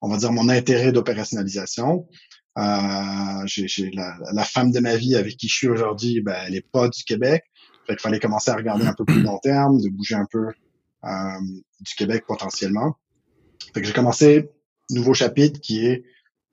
[0.00, 2.08] on va dire, mon intérêt d'opérationnalisation.
[2.56, 6.54] Euh, j'ai la, la, femme de ma vie avec qui je suis aujourd'hui, ben, elle
[6.54, 7.44] est pas du Québec.
[7.86, 10.48] Fait qu'il fallait commencer à regarder un peu plus long terme, de bouger un peu
[11.04, 11.40] euh,
[11.80, 12.96] du Québec potentiellement.
[13.72, 14.50] Fait que j'ai commencé
[14.90, 16.04] nouveau chapitre qui est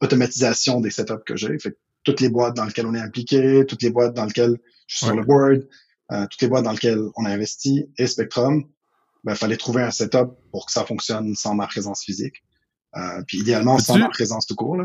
[0.02, 1.58] automatisation des setups que j'ai.
[1.60, 4.58] Fait que toutes les boîtes dans lesquelles on est impliqué, toutes les boîtes dans lesquelles
[4.88, 5.68] je suis sur le board,
[6.12, 8.64] euh, toutes les boîtes dans lesquelles on a investi et Spectrum,
[9.24, 12.44] ben, fallait trouver un setup pour que ça fonctionne sans ma présence physique.
[12.98, 14.78] Euh, puis idéalement, sans ma présence tout court.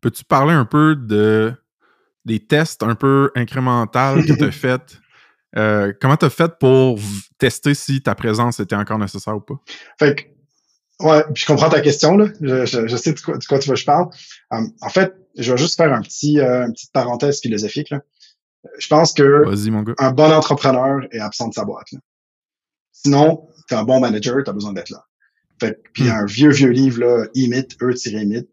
[0.00, 1.54] Peux-tu parler un peu de
[2.24, 4.98] des tests un peu incrémentaux que tu as fait?
[5.56, 6.98] Euh, comment tu as fait pour
[7.38, 9.54] tester si ta présence était encore nécessaire ou pas?
[9.98, 10.37] Fait
[11.00, 12.26] Ouais, je comprends ta question là.
[12.40, 14.08] Je, je, sais de quoi, de quoi, tu veux que je parle.
[14.50, 18.00] Um, en fait, je vais juste faire un petit, euh, une petite parenthèse philosophique là.
[18.78, 19.44] Je pense que
[19.98, 21.92] un bon entrepreneur est absent de sa boîte.
[21.92, 22.00] Là.
[22.92, 25.04] Sinon, t'es un bon manager, t'as besoin d'être là.
[25.60, 26.12] Fait puis hmm.
[26.12, 28.48] un vieux vieux livre là, E-Myth, E-Myth,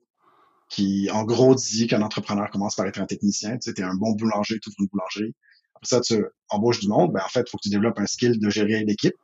[0.70, 3.58] qui en gros dit qu'un entrepreneur commence par être un technicien.
[3.58, 5.34] Tu sais, t'es un bon boulanger, tu ouvres une boulangerie.
[5.74, 7.12] Après ça, tu embauches du monde.
[7.12, 9.16] Ben en fait, il faut que tu développes un skill de gérer l'équipe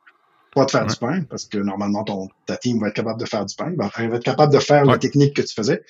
[0.52, 3.26] pas de faire du pain, parce que normalement, ton, ta team va être capable de
[3.26, 3.74] faire du pain.
[3.96, 5.82] Elle va être capable de faire la technique que tu faisais.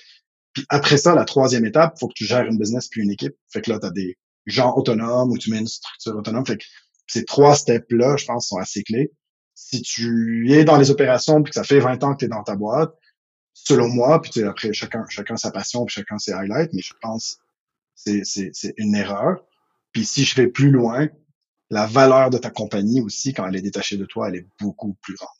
[0.53, 3.11] Puis après ça, la troisième étape, il faut que tu gères une business puis une
[3.11, 3.35] équipe.
[3.49, 6.47] Fait que là, tu as des gens autonomes ou tu mets une structure autonome.
[6.47, 6.65] Fait que
[7.07, 9.13] ces trois steps-là, je pense, sont assez clés.
[9.55, 12.29] Si tu es dans les opérations puis que ça fait 20 ans que tu es
[12.29, 12.95] dans ta boîte,
[13.55, 17.39] selon moi, puis après, chacun, chacun sa passion puis chacun ses highlights, mais je pense
[17.95, 19.45] c'est c'est une erreur.
[19.93, 21.09] Puis si je vais plus loin,
[21.73, 24.93] la valeur de ta compagnie aussi, quand elle est détachée de toi, elle est beaucoup
[25.01, 25.31] plus grande.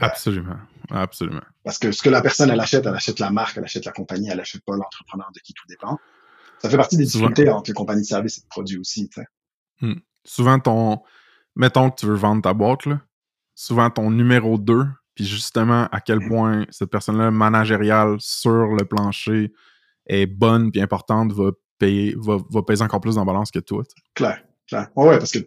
[0.00, 0.56] Absolument.
[0.90, 1.42] Absolument.
[1.62, 3.92] Parce que ce que la personne, elle achète, elle achète la marque, elle achète la
[3.92, 5.96] compagnie, elle achète pas l'entrepreneur de qui tout dépend.
[6.58, 9.08] Ça fait partie des difficultés entre les compagnies de services et de produits aussi.
[9.80, 9.94] Hmm.
[10.24, 11.02] Souvent, ton.
[11.54, 13.00] Mettons que tu veux vendre ta boîte, là.
[13.54, 16.28] souvent ton numéro 2, puis justement à quel hmm.
[16.28, 19.52] point cette personne-là managériale sur le plancher
[20.06, 23.84] est bonne puis importante va payer va, va peser encore plus en balance que toi.
[24.14, 24.42] Claire.
[24.66, 24.88] Claire.
[24.96, 25.38] Ouais, ouais, parce que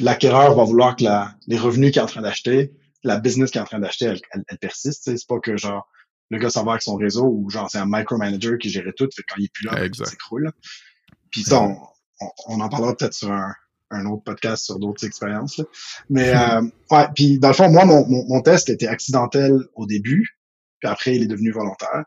[0.00, 3.58] l'acquéreur va vouloir que la, les revenus qu'il est en train d'acheter, la business qu'il
[3.58, 5.04] est en train d'acheter, elle, elle, persiste.
[5.04, 5.88] C'est pas que genre
[6.30, 9.08] le gars s'en va avec son réseau ou genre c'est un micromanager qui gérait tout,
[9.14, 10.50] fait quand il est plus là, il s'écroule.
[11.30, 11.76] Puis ça, on,
[12.46, 13.52] on, en parlera peut-être sur un,
[13.90, 15.60] un autre podcast sur d'autres expériences.
[16.08, 20.38] Mais euh, ouais, puis dans le fond, moi, mon, mon, test était accidentel au début,
[20.78, 22.04] puis après il est devenu volontaire.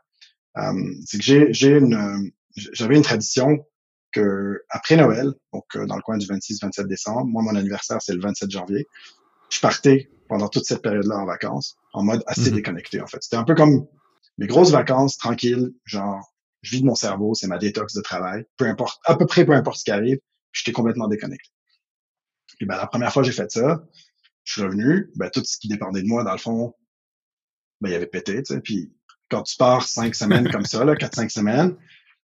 [0.56, 3.66] Euh, c'est que j'ai j'ai une j'avais une tradition
[4.14, 8.14] que après Noël, donc euh, dans le coin du 26-27 décembre, moi mon anniversaire c'est
[8.14, 8.86] le 27 janvier,
[9.50, 12.56] je partais pendant toute cette période-là en vacances, en mode assez mhm.
[12.56, 13.18] déconnecté en fait.
[13.22, 13.86] C'était un peu comme
[14.38, 18.66] mes grosses vacances tranquilles, genre je vide mon cerveau, c'est ma détox de travail, peu
[18.66, 20.18] importe, à peu près peu importe ce qui arrive,
[20.52, 21.50] j'étais complètement déconnecté.
[22.56, 23.84] Puis ben la première fois que j'ai fait ça,
[24.44, 26.74] je suis revenu, ben tout ce qui dépendait de moi dans le fond,
[27.80, 28.60] ben il y avait pété, tu sais.
[28.60, 28.92] Puis
[29.28, 31.76] quand tu pars cinq semaines comme ça, là, quatre cinq semaines,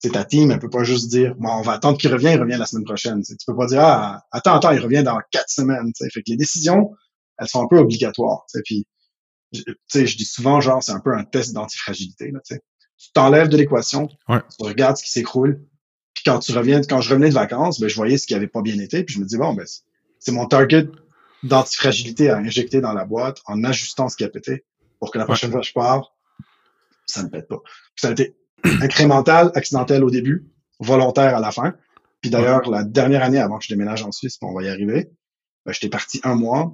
[0.02, 2.42] c'est ta team, elle peut pas juste dire, bon, on va attendre qu'il revienne, il
[2.42, 3.22] revient la semaine prochaine.
[3.22, 5.94] Tu peux pas dire, ah, attends, attends, il revient dans quatre semaines.
[5.94, 6.10] T'sais.
[6.10, 6.92] Fait que les décisions,
[7.38, 8.46] elles sont un peu obligatoires.
[8.48, 8.62] T'sais.
[8.64, 8.88] Puis,
[9.54, 12.34] je dis souvent, genre, c'est un peu un test d'antifragilité.
[12.50, 14.40] Tu t'enlèves de l'équation, ouais.
[14.58, 15.64] tu regardes ce qui s'écroule,
[16.14, 18.48] puis quand tu reviens, quand je revenais de vacances, ben, je voyais ce qui avait
[18.48, 19.66] pas bien été, puis je me dis, bon, ben,
[20.20, 20.88] c'est mon target
[21.44, 24.66] d'antifragilité à injecter dans la boîte en ajustant ce qui a pété
[25.00, 26.16] pour que la prochaine fois que je pars,
[27.08, 27.60] ça ne pète pas.
[27.96, 28.36] ça a été
[28.82, 30.48] incrémental, accidentel au début,
[30.80, 31.76] volontaire à la fin.
[32.22, 35.10] Puis d'ailleurs, la dernière année avant que je déménage en Suisse, on va y arriver,
[35.66, 36.74] ben, j'étais parti un mois.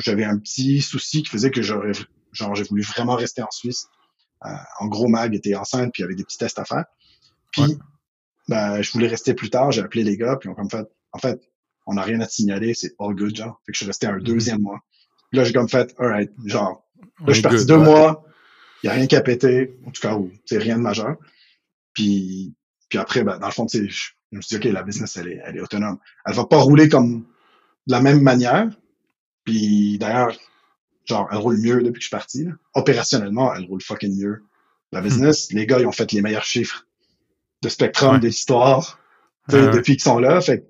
[0.00, 1.92] J'avais un petit souci qui faisait que j'aurais,
[2.32, 3.86] genre, j'ai voulu vraiment rester en Suisse.
[4.44, 4.50] Euh,
[4.80, 6.84] en gros, Mag était enceinte, puis il y avait des petits tests à faire.
[7.52, 7.78] Puis,
[8.48, 9.72] ben, je voulais rester plus tard.
[9.72, 11.40] J'ai appelé les gars, puis on comme fait, en fait,
[11.86, 13.60] on n'a rien à te signaler, c'est all good, genre.
[13.64, 14.22] Fait que je suis resté un mm-hmm.
[14.22, 14.80] deuxième mois.
[15.30, 16.84] Puis là, j'ai comme fait, alright, genre,
[17.20, 18.25] là, je suis parti deux mois,
[18.82, 21.16] il n'y a rien qui a pété, en tout cas, c'est rien de majeur.
[21.92, 22.54] Puis,
[22.88, 25.28] puis après, ben, dans le fond, je, je me suis dit, OK, la business, elle
[25.28, 25.98] est, elle est autonome.
[26.24, 27.26] Elle va pas rouler comme
[27.86, 28.68] de la même manière.
[29.44, 30.36] Puis d'ailleurs,
[31.04, 32.46] genre, elle roule mieux depuis que je suis parti.
[32.74, 34.44] Opérationnellement, elle roule fucking mieux.
[34.92, 35.04] La hmm.
[35.04, 36.86] business, les gars, ils ont fait les meilleurs chiffres
[37.62, 39.00] de spectrum de l'histoire
[39.48, 40.40] depuis qu'ils sont là.
[40.40, 40.66] Fait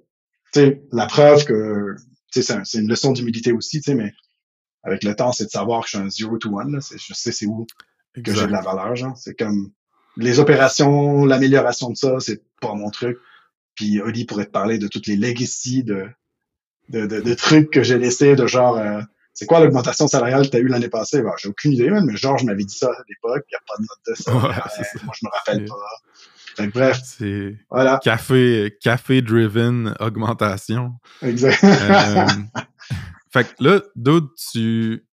[0.52, 1.96] sais, la preuve que
[2.30, 4.12] c'est une leçon d'humilité aussi, mais
[4.82, 6.72] avec le temps, c'est de savoir que je suis un zero to one.
[6.72, 7.66] Là, je sais c'est où
[8.22, 8.96] que j'ai de la valeur.
[8.96, 9.16] Genre.
[9.16, 9.70] C'est comme
[10.16, 13.18] les opérations, l'amélioration de ça, c'est pas mon truc.
[13.74, 16.06] Puis Oli pourrait te parler de toutes les legacies de,
[16.88, 19.00] de, de, trucs que j'ai laissés, de genre euh,
[19.34, 21.20] c'est quoi l'augmentation salariale que tu as eue l'année passée?
[21.20, 23.76] Ben, j'ai aucune idée, mais Georges m'avait dit ça à l'époque, il n'y a pas
[23.78, 24.32] de note de ça.
[25.04, 26.68] moi, je me rappelle pas.
[26.72, 27.00] bref.
[27.04, 28.00] C'est voilà.
[28.02, 30.94] café, café driven augmentation.
[31.20, 31.62] Exact.
[31.64, 32.26] Euh,
[33.30, 35.05] fait que là, d'autres, tu.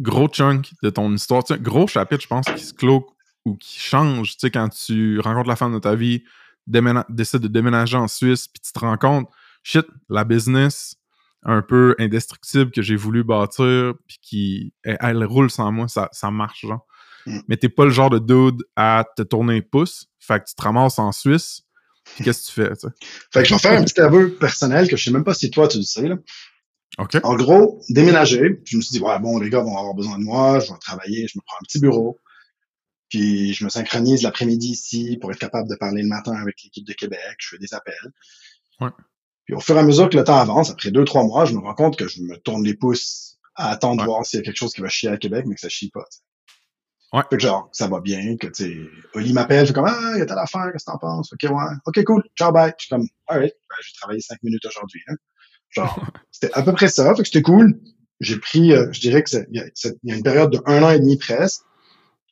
[0.00, 3.06] Gros chunk de ton histoire, gros chapitre, je pense, qui se clôt
[3.44, 6.24] ou qui change, tu sais, quand tu rencontres la femme de ta vie,
[6.66, 9.28] décides de déménager en Suisse, puis tu te rends compte,
[9.62, 10.96] shit, la business
[11.44, 16.30] un peu indestructible que j'ai voulu bâtir, puis qui, elle, roule sans moi, ça, ça
[16.30, 16.86] marche, genre.
[17.26, 17.40] Mm.
[17.48, 20.62] Mais t'es pas le genre de dude à te tourner pouce, fait que tu te
[20.62, 21.62] ramasses en Suisse,
[22.22, 22.86] qu'est-ce que tu fais, tu
[23.30, 25.50] Fait que je vais faire un petit aveu personnel que je sais même pas si
[25.50, 26.16] toi tu le sais, là.
[26.98, 27.16] OK.
[27.22, 30.24] En gros, déménager, je me suis dit, ouais, bon, les gars vont avoir besoin de
[30.24, 32.20] moi, je vais travailler, je me prends un petit bureau,
[33.08, 36.86] puis je me synchronise l'après-midi ici pour être capable de parler le matin avec l'équipe
[36.86, 37.36] de Québec.
[37.38, 38.12] Je fais des appels.
[38.80, 38.90] Ouais.
[39.44, 41.54] Puis au fur et à mesure que le temps avance, après deux, trois mois, je
[41.54, 44.42] me rends compte que je me tourne les pouces à attendre de voir s'il y
[44.42, 46.04] a quelque chose qui va chier à Québec, mais que ça chie pas.
[47.12, 47.22] Ouais.
[47.30, 48.76] Fait que genre, ça va bien, que tu sais,
[49.14, 51.32] Oli m'appelle, fait comme Ah, il y a telle affaire, qu'est-ce que t'en penses?
[51.32, 51.74] Ok, ouais.
[51.86, 52.72] Ok, cool, ciao, bye.
[52.76, 55.00] Je suis comme Alright, ben, j'ai travaillé cinq minutes aujourd'hui.
[55.06, 55.14] Hein.
[55.74, 57.80] Genre, c'était à peu près ça, fait que c'était cool.
[58.20, 59.72] J'ai pris, euh, je dirais que il
[60.04, 61.62] y, a une période de un an et demi presque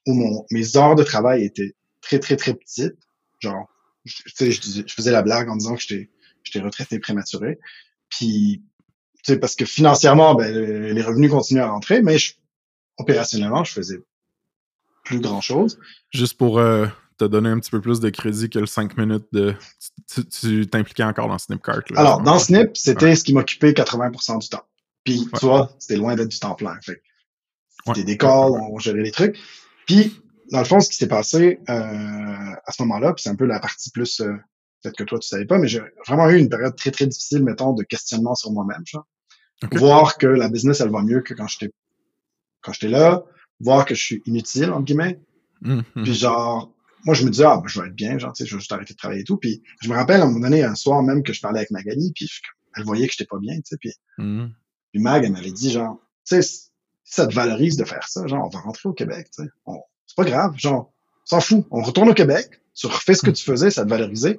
[0.06, 2.96] où mon, mes heures de travail étaient très, très, très petites.
[3.40, 3.68] Genre,
[4.06, 6.10] sais, je, je, faisais la blague en disant que j'étais,
[6.44, 7.58] j'étais retraité prématuré.
[8.08, 8.62] Puis,
[9.22, 12.16] tu sais, parce que financièrement, ben, les revenus continuaient à rentrer, mais
[12.98, 13.98] opérationnellement, je faisais
[15.04, 15.78] plus grand chose.
[16.10, 19.26] Juste pour euh, te donner un petit peu plus de crédit que le 5 minutes
[19.32, 19.54] de.
[20.40, 21.82] Tu t'impliquais encore dans Snipcart.
[21.90, 24.64] Là, Alors, dans Snip, c'était ce qui m'occupait 80% du temps.
[25.04, 26.78] Puis, tu vois, c'était loin d'être du temps plein.
[26.82, 27.02] Fait
[27.86, 29.38] c'était des calls, on gérait les trucs.
[29.86, 33.34] Puis, dans le fond, ce qui s'est passé euh, à ce moment-là, puis c'est un
[33.34, 34.32] peu la partie plus, euh,
[34.82, 37.42] peut-être que toi, tu savais pas, mais j'ai vraiment eu une période très, très difficile,
[37.42, 38.84] mettons, de questionnement sur moi-même.
[39.72, 41.72] Voir que la business, elle va mieux que quand j'étais
[42.62, 43.24] quand j'étais là,
[43.60, 45.20] voir que je suis inutile, entre guillemets.
[45.62, 46.02] Mm-hmm.
[46.02, 46.71] Puis genre,
[47.04, 48.60] moi, je me disais, ah, ben, je vais être bien, genre, tu sais, je vais
[48.60, 49.36] juste arrêter de travailler et tout.
[49.36, 51.70] Puis je me rappelle, à un moment donné, un soir même, que je parlais avec
[51.70, 52.28] Magali, puis
[52.76, 53.76] elle voyait que j'étais pas bien, tu sais.
[53.76, 53.92] Puis,
[54.92, 56.68] puis Mag, elle m'avait dit, genre, tu sais,
[57.04, 59.50] ça te valorise de faire ça, genre, on va rentrer au Québec, tu sais.
[60.06, 60.92] C'est pas grave, genre,
[61.24, 61.66] s'en fout.
[61.70, 64.38] On retourne au Québec, tu refais ce que tu faisais, ça te valorisait.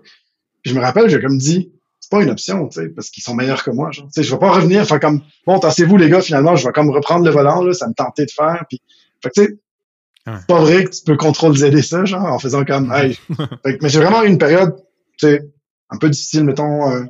[0.62, 3.24] Puis je me rappelle, j'ai comme dit, c'est pas une option, tu sais, parce qu'ils
[3.24, 4.08] sont meilleurs que moi, genre.
[4.08, 6.74] Tu sais, je vais pas revenir, enfin comme, bon, tassez-vous les gars, finalement, je vais
[6.74, 8.82] comme reprendre le volant, là, ça me tentait de faire, puis,
[9.22, 9.60] fait que tu sais,
[10.26, 13.18] c'est pas vrai que tu peux contrôler ça, genre, en faisant comme, hey.
[13.82, 14.76] mais j'ai vraiment eu une période,
[15.18, 15.42] tu sais,
[15.90, 17.04] un peu difficile, mettons, euh,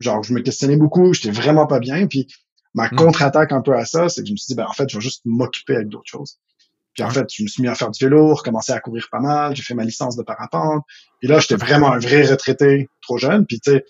[0.00, 2.28] genre, je me questionnais beaucoup, j'étais vraiment pas bien, puis
[2.76, 2.96] Ma mm.
[2.96, 4.98] contre-attaque un peu à ça, c'est que je me suis dit, ben, en fait, je
[4.98, 6.38] vais juste m'occuper avec d'autres choses.
[6.92, 9.20] Puis en fait, je me suis mis à faire du vélo, recommencer à courir pas
[9.20, 10.84] mal, j'ai fait ma licence de parapente.
[11.22, 13.46] Et là, j'étais vraiment un vrai retraité trop jeune.
[13.46, 13.84] Puis tu sais,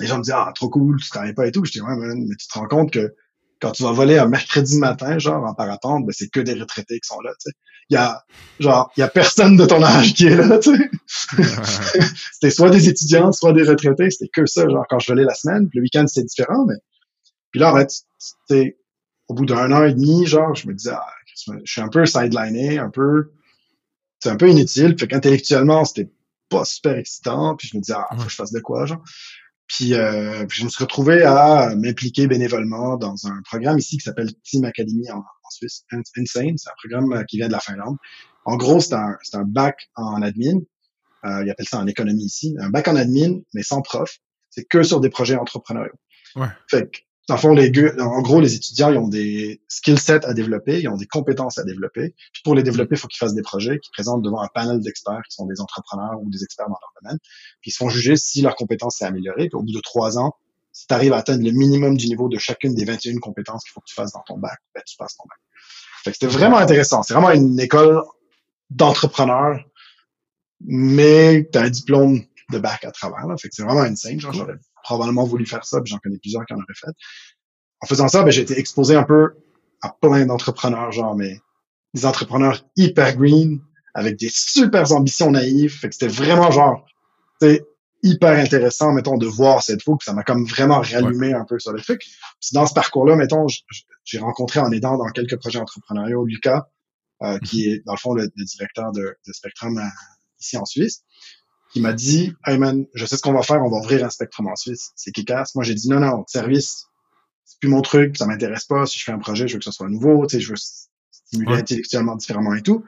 [0.00, 1.64] les gens me disaient, ah, trop cool, tu travailles pas et tout.
[1.64, 3.14] Je dis, ouais, mais tu te rends compte que
[3.60, 7.00] quand tu vas voler un mercredi matin, genre, en parapente, ben, c'est que des retraités
[7.00, 7.56] qui sont là, tu sais.
[7.88, 8.24] Il y a,
[8.58, 10.90] genre, il y a personne de ton âge qui est là, tu sais.
[12.32, 15.34] c'était soit des étudiants, soit des retraités, c'était que ça, genre, quand je volais la
[15.34, 15.68] semaine.
[15.68, 16.76] Puis le week-end, c'était différent, mais
[17.56, 18.76] puis là, en fait,
[19.28, 21.06] au bout d'un an et demi, genre, je me disais, ah,
[21.64, 23.32] je suis un peu sideliné, un peu,
[24.20, 24.94] c'est un peu inutile.
[24.98, 26.10] Fait qu'intellectuellement, c'était
[26.48, 27.56] pas super excitant.
[27.56, 29.02] Puis je me dis, ah, faut que je fasse de quoi, genre.
[29.68, 34.04] Puis, euh, puis je me suis retrouvé à m'impliquer bénévolement dans un programme ici qui
[34.04, 35.84] s'appelle Team Academy en, en Suisse.
[35.92, 37.96] Insane, c'est un programme euh, qui vient de la Finlande.
[38.44, 40.60] En gros, c'est un, c'est un bac en admin.
[41.24, 42.54] Euh, ils appellent ça en économie ici.
[42.60, 44.18] Un bac en admin, mais sans prof.
[44.50, 45.98] C'est que sur des projets entrepreneuriaux.
[46.36, 46.46] Ouais.
[46.70, 49.98] Fait que, dans le fond, les, gu- en gros, les étudiants, ils ont des skill
[49.98, 52.14] sets à développer, ils ont des compétences à développer.
[52.32, 54.80] Puis pour les développer, il faut qu'ils fassent des projets qui présentent devant un panel
[54.80, 57.18] d'experts qui sont des entrepreneurs ou des experts dans leur domaine.
[57.60, 59.48] Puis ils se font juger si leur compétence s'est améliorée.
[59.48, 60.34] Puis au bout de trois ans,
[60.72, 63.72] si tu arrives à atteindre le minimum du niveau de chacune des 21 compétences qu'il
[63.72, 65.38] faut que tu fasses dans ton bac, ben, tu passes ton bac.
[66.04, 67.02] Fait que c'était vraiment intéressant.
[67.02, 68.02] C'est vraiment une école
[68.70, 69.58] d'entrepreneurs,
[70.60, 72.20] mais tu as un diplôme
[72.52, 73.26] de bac à travers.
[73.26, 73.36] Là.
[73.36, 74.20] Fait que c'est vraiment insane.
[74.20, 74.54] Genre, j'aurais
[74.86, 76.92] probablement voulu faire ça, puis j'en connais plusieurs qui en auraient fait.
[77.80, 79.34] En faisant ça, ben, j'ai été exposé un peu
[79.82, 81.40] à plein d'entrepreneurs, genre, mais
[81.94, 83.60] des entrepreneurs hyper green,
[83.94, 85.74] avec des super ambitions naïves.
[85.76, 86.86] Fait que c'était vraiment genre,
[87.40, 87.64] c'est
[88.02, 91.72] hyper intéressant, mettons, de voir cette puis ça m'a comme vraiment rallumé un peu sur
[91.72, 92.00] le truc.
[92.40, 93.46] Puis dans ce parcours-là, mettons,
[94.04, 96.68] j'ai rencontré en aidant dans quelques projets entrepreneuriaux Lucas,
[97.22, 99.90] euh, qui est dans le fond le, le directeur de, de Spectrum à-
[100.40, 101.02] ici en Suisse,
[101.76, 104.08] qui m'a dit, hey man, je sais ce qu'on va faire, on va ouvrir un
[104.08, 104.92] Spectrum en Suisse.
[104.96, 105.50] C'est Kikas.
[105.54, 106.86] Moi, j'ai dit non, non, service,
[107.44, 108.86] c'est plus mon truc, ça m'intéresse pas.
[108.86, 110.56] Si je fais un projet, je veux que ce soit nouveau, tu sais, je veux
[111.10, 111.58] stimuler Ouais.
[111.58, 112.82] intellectuellement différemment et tout.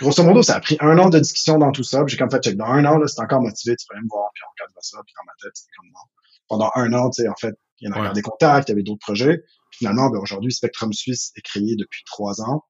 [0.00, 2.02] Grosso modo, ça a pris un an de discussion dans tout ça.
[2.08, 2.56] J'ai comme fait check.
[2.56, 4.98] Dans un an, là, c'est encore motivé, tu vas me voir, puis on cadre ça,
[5.06, 6.00] puis dans ma tête, c'était comme non.
[6.48, 8.00] Pendant un an, tu sais, en fait, il y en a Ouais.
[8.06, 9.44] encore des contacts, il y avait d'autres projets.
[9.70, 12.64] Finalement, ben, aujourd'hui, Spectrum Suisse est créé depuis trois ans.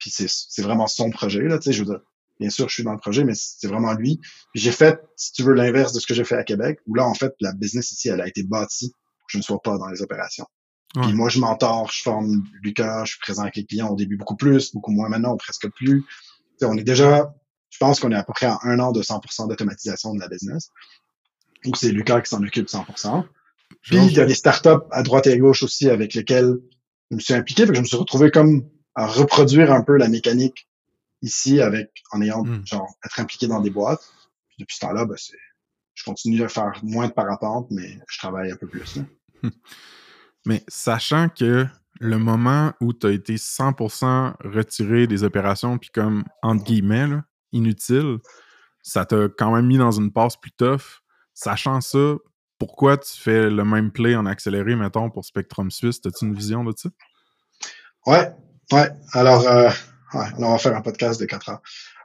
[0.00, 2.00] Puis c'est, c'est vraiment son projet, là, tu sais, je veux dire.
[2.40, 4.20] Bien sûr, je suis dans le projet, mais c'est vraiment lui.
[4.52, 6.94] Puis j'ai fait, si tu veux, l'inverse de ce que j'ai fait à Québec, où
[6.94, 9.60] là, en fait, la business ici, elle a été bâtie pour que je ne sois
[9.60, 10.46] pas dans les opérations.
[10.96, 11.02] Ouais.
[11.02, 14.16] Puis moi, je mentor, je forme Lucas, je suis présent avec les clients au début
[14.16, 16.04] beaucoup plus, beaucoup moins maintenant, presque plus.
[16.62, 17.34] On est déjà,
[17.70, 20.28] je pense qu'on est à peu près à un an de 100% d'automatisation de la
[20.28, 20.70] business.
[21.64, 23.24] Donc c'est Lucas qui s'en occupe 100%.
[23.82, 26.54] Puis il y a des startups à droite et à gauche aussi avec lesquelles
[27.10, 29.96] je me suis impliqué, fait que je me suis retrouvé comme à reproduire un peu
[29.96, 30.68] la mécanique
[31.22, 32.66] ici avec en ayant Mm.
[32.66, 34.02] genre être impliqué dans des boîtes.
[34.48, 35.36] Puis depuis ce temps-là, ben, c'est
[35.94, 38.96] je continue à faire moins de parapente, mais je travaille un peu plus.
[38.96, 39.02] là.
[40.46, 41.66] Mais sachant que
[42.00, 47.24] le moment où tu as été 100% retiré des opérations, puis comme, entre guillemets, là,
[47.52, 48.18] inutile,
[48.82, 51.02] ça t'a quand même mis dans une passe plus tough.
[51.34, 52.14] Sachant ça,
[52.58, 56.00] pourquoi tu fais le même play en accéléré, mettons, pour Spectrum Suisse?
[56.06, 56.88] As-tu une vision de ça?
[58.06, 58.30] Ouais,
[58.72, 58.90] ouais.
[59.12, 59.70] Alors, euh,
[60.14, 61.62] ouais, on va faire un podcast de 4 heures.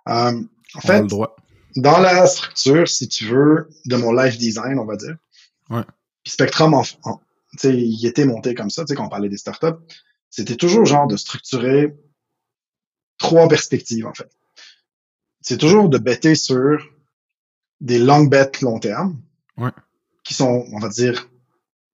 [0.09, 0.41] Euh,
[0.75, 1.35] en fait, le droit.
[1.75, 5.15] dans la structure, si tu veux, de mon life design, on va dire.
[5.69, 5.83] Ouais.
[6.23, 7.17] Puis Spectrum, en, en-
[7.51, 9.77] tu sais, il était monté comme ça, tu sais, quand on parlait des startups.
[10.29, 11.95] C'était toujours genre de structurer
[13.17, 14.29] trois perspectives, en fait.
[15.41, 16.83] C'est toujours de bêter sur
[17.81, 19.21] des long bets long terme.
[19.57, 19.71] Ouais.
[20.23, 21.29] Qui sont, on va dire,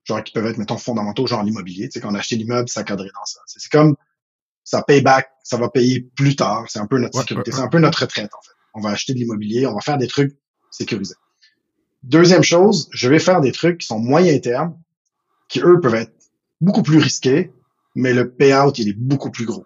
[0.05, 1.89] genre, qui peuvent être, mettons, fondamentaux, genre l'immobilier.
[1.89, 3.39] Tu sais, quand on a acheté l'immeuble, ça cadrait dans ça.
[3.47, 3.95] C'est comme,
[4.69, 6.65] ça paye back, ça va payer plus tard.
[6.67, 7.49] C'est un peu notre Ouais, sécurité.
[7.49, 8.51] ouais, C'est un peu notre retraite, en fait.
[8.75, 10.37] On va acheter de l'immobilier, on va faire des trucs
[10.69, 11.15] sécurisés.
[12.03, 14.77] Deuxième chose, je vais faire des trucs qui sont moyen terme,
[15.47, 16.13] qui eux peuvent être
[16.61, 17.51] beaucoup plus risqués,
[17.95, 19.65] mais le payout, il est beaucoup plus gros.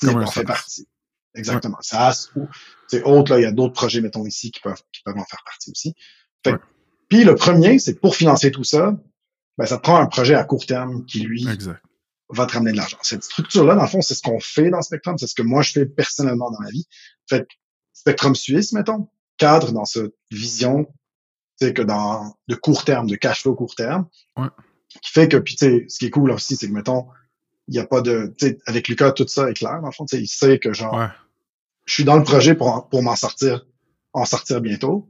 [0.00, 0.86] Comme un en fait partie.
[1.34, 1.78] Exactement.
[1.80, 2.46] SaaS ou,
[2.86, 5.24] c'est autre, là, il y a d'autres projets, mettons ici, qui peuvent, qui peuvent en
[5.24, 5.94] faire partie aussi.
[6.44, 6.58] Fait Ouais.
[7.08, 8.96] Puis le premier, c'est que pour financer tout ça,
[9.58, 11.82] ben, ça te prend un projet à court terme qui, lui, Exact.
[12.34, 12.98] Va te ramener de l'argent.
[13.02, 15.62] Cette structure-là, dans le fond, c'est ce qu'on fait dans Spectrum, c'est ce que moi
[15.62, 16.86] je fais personnellement dans ma vie.
[17.28, 17.54] Fait que
[17.92, 20.86] Spectrum Suisse, mettons, cadre dans cette vision,
[21.56, 24.48] sais, que dans de court terme, de cash flow court terme, Ouais.
[25.02, 27.06] qui fait que, puis tu sais, ce qui est cool aussi, c'est que, mettons,
[27.68, 29.92] il n'y a pas de, tu sais, avec Lucas, tout ça est clair, dans le
[29.92, 31.06] fond, tu sais, il sait que, genre, Ouais.
[31.86, 33.64] je suis dans le projet pour, pour m'en sortir,
[34.12, 35.08] en sortir bientôt.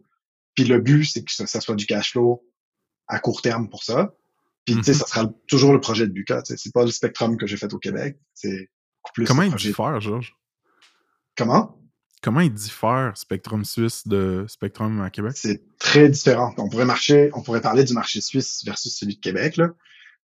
[0.54, 2.46] Puis le but, c'est que ça, ça soit du cash flow
[3.08, 4.14] à court terme pour ça.
[4.64, 4.98] Puis, tu sais, Mhm.
[4.98, 6.12] ça sera toujours le projet de
[6.44, 6.56] sais.
[6.56, 8.18] C'est pas le Spectrum que j'ai fait au Québec.
[8.34, 8.70] C'est
[9.02, 10.34] beaucoup plus Comment il diffère, Georges?
[11.36, 11.78] Comment?
[12.22, 15.32] Comment il diffère Spectrum Suisse de Spectrum à Québec?
[15.36, 16.54] C'est très différent.
[16.56, 19.70] On pourrait marcher, on pourrait parler du marché suisse versus celui de Québec, là.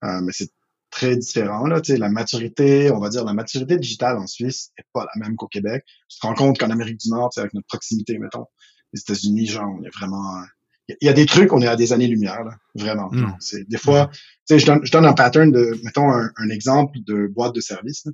[0.03, 0.49] Euh, mais c'est
[0.89, 1.79] très différent, là.
[1.79, 5.25] Tu sais, la maturité, on va dire, la maturité digitale en Suisse est pas la
[5.25, 5.85] même qu'au Québec.
[6.09, 8.45] Tu te rends compte qu'en Amérique du Nord, avec notre proximité, mettons,
[8.91, 10.43] les États-Unis, genre, on est vraiment,
[10.87, 12.51] il y a des trucs, on est à des années-lumière, là.
[12.75, 13.09] Vraiment.
[13.11, 13.17] Mm.
[13.19, 13.35] genre.
[13.39, 16.49] C'est, des fois, tu sais, je donne, je donne un pattern de, mettons, un, un
[16.49, 18.05] exemple de boîte de service.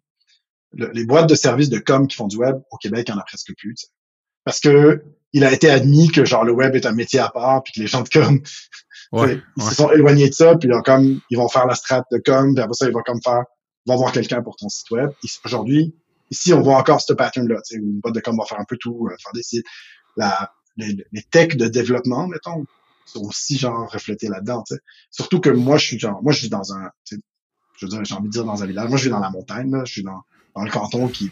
[0.74, 3.14] Le- les boîtes de services de com qui font du web, au Québec, il y
[3.14, 3.88] en a presque plus.
[4.46, 5.04] Parce que
[5.34, 7.80] il a été admis que, genre, le web est un métier à part, puis que
[7.80, 8.42] les gens de com,
[9.12, 9.42] Ouais.
[9.58, 12.18] Ils se sont éloignés de ça, puis là, comme ils vont faire la strat de
[12.26, 13.44] com, puis après ça, ils vont comme faire,
[13.86, 15.12] ils vont voir quelqu'un pour ton site web.
[15.44, 15.94] Aujourd'hui,
[16.30, 18.60] ici, on voit encore ce pattern-là, tu sais, où une boîte de com va faire
[18.60, 19.66] un peu tout, euh, faire des sites.
[20.16, 22.66] La, les, les techs de développement, mettons,
[23.06, 24.64] sont aussi genre reflétés là-dedans.
[24.68, 24.82] tu sais.
[25.10, 27.18] Surtout que moi, je suis genre, moi, je vis dans un, je
[27.82, 28.90] veux dire, j'ai envie de dire dans un village.
[28.90, 29.84] Moi, je vis dans la montagne, là.
[29.86, 30.22] je suis dans,
[30.56, 31.32] dans le canton qui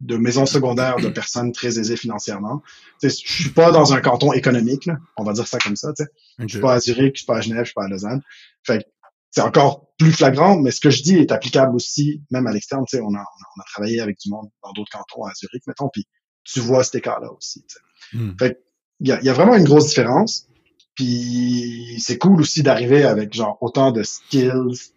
[0.00, 2.62] de maisons secondaires de personnes très aisées financièrement.
[3.00, 4.98] Tu sais, je suis pas dans un canton économique, là.
[5.16, 5.92] on va dire ça comme ça.
[5.96, 6.10] tu sais.
[6.38, 8.22] Je suis pas à Zurich, je suis pas à Genève, je suis pas à Lausanne.
[8.62, 8.86] Fait
[9.30, 12.84] c'est encore plus flagrant, mais ce que je dis est applicable aussi, même à l'externe.
[12.88, 15.24] Tu sais, on a, on a, on a travaillé avec du monde dans d'autres cantons
[15.24, 16.06] à Zurich, mettons, puis
[16.44, 17.64] tu vois cet écart-là aussi.
[18.12, 18.32] Hmm.
[18.38, 18.58] Fait que
[19.00, 20.46] il y a, y a vraiment une grosse différence.
[20.94, 24.92] Puis c'est cool aussi d'arriver avec genre autant de skills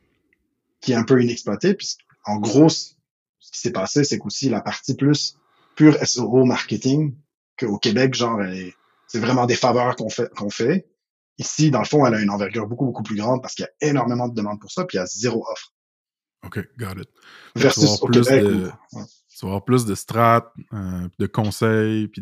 [0.81, 1.73] qui est un peu inexploité.
[1.73, 2.93] Puis en gros, ce
[3.51, 5.35] qui s'est passé, c'est qu'aussi la partie plus
[5.75, 7.15] pure SEO marketing
[7.57, 8.39] qu'au Québec, genre,
[9.07, 10.87] c'est vraiment des faveurs qu'on fait, qu'on fait.
[11.37, 13.85] Ici, dans le fond, elle a une envergure beaucoup, beaucoup plus grande parce qu'il y
[13.85, 15.73] a énormément de demandes pour ça, puis il y a zéro offre.
[16.45, 17.09] OK, got it.
[17.55, 18.43] Versus au Québec.
[18.43, 19.03] de- où- ouais.
[19.39, 22.21] Tu vas avoir plus de strat, euh, de conseils, puis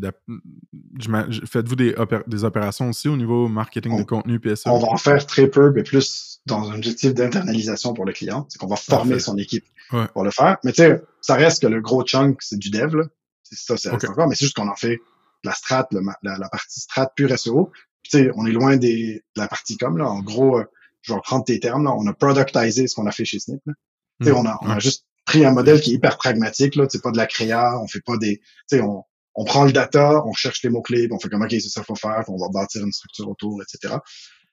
[1.46, 4.70] faites-vous des, opé- des opérations aussi au niveau marketing On- de contenu SEO?
[4.72, 8.46] On va en faire très peu, mais plus dans un objectif d'internalisation pour le client.
[8.50, 9.20] C'est qu'on va former Parfait.
[9.26, 10.08] son équipe Ouais.
[10.14, 10.58] pour le faire.
[10.64, 13.06] Mais tu sais, ça reste que le gros chunk, c'est du dev, là.
[13.44, 14.04] C'est ça, c'est Ok.
[14.10, 15.00] encore, mais c'est juste qu'on en fait
[15.44, 17.72] la strat, le la, la partie strat pure SEO.
[18.04, 20.08] Puis tu sais, on est loin des, de la partie com, là.
[20.08, 20.66] En gros, euh,
[21.02, 21.94] je vais reprendre tes termes, là.
[21.98, 23.74] On a productisé ce qu'on a fait chez Snip, là.
[24.22, 24.38] Tu sais, Hmm.
[24.38, 24.80] on a, on a Ouais.
[24.82, 26.88] juste pris un modèle qui est hyper pragmatique, là.
[26.90, 29.04] C'est pas de la créa, on fait pas des, tu sais, on,
[29.36, 31.82] on prend le data, on cherche les mots-clés, puis on fait comme, OK, c'est ça
[31.82, 33.96] qu'il faut faire, puis on va bâtir une structure autour, etc.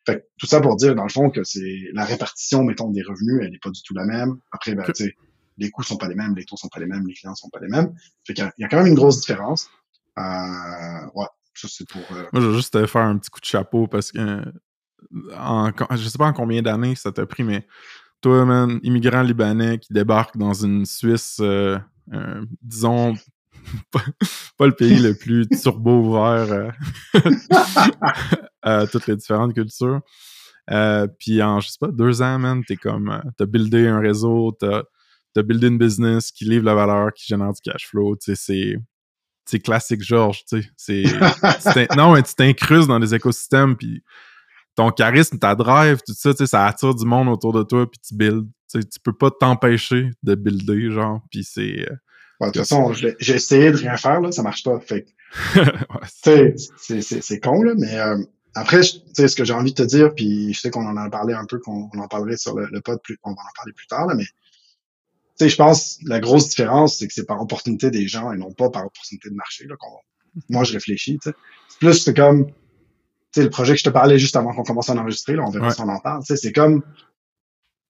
[0.07, 3.03] Fait que tout ça pour dire, dans le fond, que c'est la répartition, mettons, des
[3.03, 4.37] revenus, elle n'est pas du tout la même.
[4.53, 5.15] Après, ben, tu sais,
[5.57, 7.49] les coûts sont pas les mêmes, les taux sont pas les mêmes, les clients sont
[7.49, 7.95] pas les mêmes.
[8.27, 9.71] Fait qu'il y a- il y a quand même une grosse différence.
[10.19, 12.03] Euh, ouais, ça c'est pour...
[12.13, 14.43] euh, Moi, je vais juste te faire un petit coup de chapeau parce que
[15.37, 17.67] en, je sais pas en combien d'années ça t'a pris, mais
[18.25, 21.79] toi, man, immigrant libanais qui débarque dans une Suisse, euh,
[22.15, 23.13] euh, disons,
[23.93, 24.01] pas,
[24.57, 26.71] pas le pays le plus turbo ouvert euh,
[28.63, 30.01] à toutes les différentes cultures.
[30.71, 34.57] Euh, puis en, je sais pas, deux ans, man, t'es comme, t'as buildé un réseau,
[34.59, 34.85] t'as
[35.35, 38.37] t'as buildé une business qui livre la valeur, qui génère du cash flow, tu sais,
[38.37, 38.77] c'est
[39.45, 41.03] c'est classique Georges, tu sais,
[41.59, 44.03] c'est non, mais tu t'incrustes dans les écosystèmes, puis
[44.75, 47.91] ton charisme, ta drive, tout ça, tu sais, ça attire du monde autour de toi,
[47.91, 48.49] puis tu builds.
[48.73, 51.89] Tu peux pas t'empêcher de builder, genre, puis c'est...
[51.89, 51.95] euh,
[52.41, 54.81] ouais, de toute façon, j'ai essayé de rien faire, là, ça marche pas.
[54.81, 56.53] Fait que, ouais,
[57.01, 58.19] c'est- con, là, mais euh,
[58.55, 60.97] après, tu sais, ce que j'ai envie de te dire, puis je sais qu'on en
[60.97, 63.43] a parlé un peu, qu'on on en parlerait sur le, le pod, plus, on va
[63.43, 64.31] en parler plus tard, là, mais tu
[65.45, 68.53] sais, je pense la grosse différence, c'est que c'est par opportunité des gens et non
[68.53, 69.99] pas par opportunité de marché, là, qu'on
[70.49, 71.37] moi, je réfléchis, tu sais.
[71.79, 72.49] Plus, c'est comme,
[73.35, 75.51] sais, le projet que je te parlais juste avant qu'on commence à enregistrer, là, on
[75.51, 75.75] verra Ouais.
[75.75, 76.83] si on en parle, tu sais, c'est comme,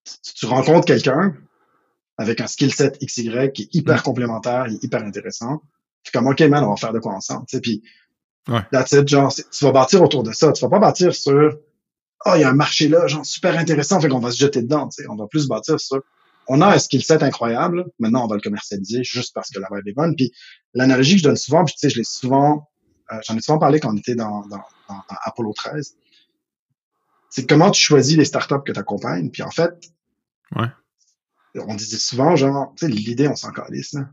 [0.05, 1.35] tu, tu rencontres quelqu'un
[2.19, 5.63] avec un skill set XY qui est hyper complémentaire, il est hyper intéressant.
[6.03, 7.83] Puis comme, OK, man, on va faire de quoi ensemble, tu sais, puis
[8.47, 8.61] Ouais.
[8.71, 10.53] that's it, genre, tu vas bâtir autour de ça.
[10.53, 11.57] Tu vas pas bâtir sur,
[12.27, 14.61] oh, il y a un marché là, genre, super intéressant, fait qu'on va se jeter
[14.61, 15.09] dedans, tu sais.
[15.09, 16.03] On va plus bâtir sur,
[16.47, 19.69] on a un skill set incroyable, maintenant on va le commercialiser juste parce que la
[19.73, 20.15] vibe est bonne.
[20.15, 20.31] Puis
[20.75, 22.69] l'analogie que je donne souvent, puis tu sais, je l'ai souvent,
[23.13, 25.97] euh, j'en ai souvent parlé quand on était dans, dans, dans, dans Apollo 13,
[27.31, 29.31] c'est comment tu choisis les startups que tu accompagnes.
[29.31, 29.73] Puis en fait,
[30.55, 30.69] Ouais.
[31.57, 34.09] on disait souvent, genre, tu sais, l'idée, on s'en calisse, là.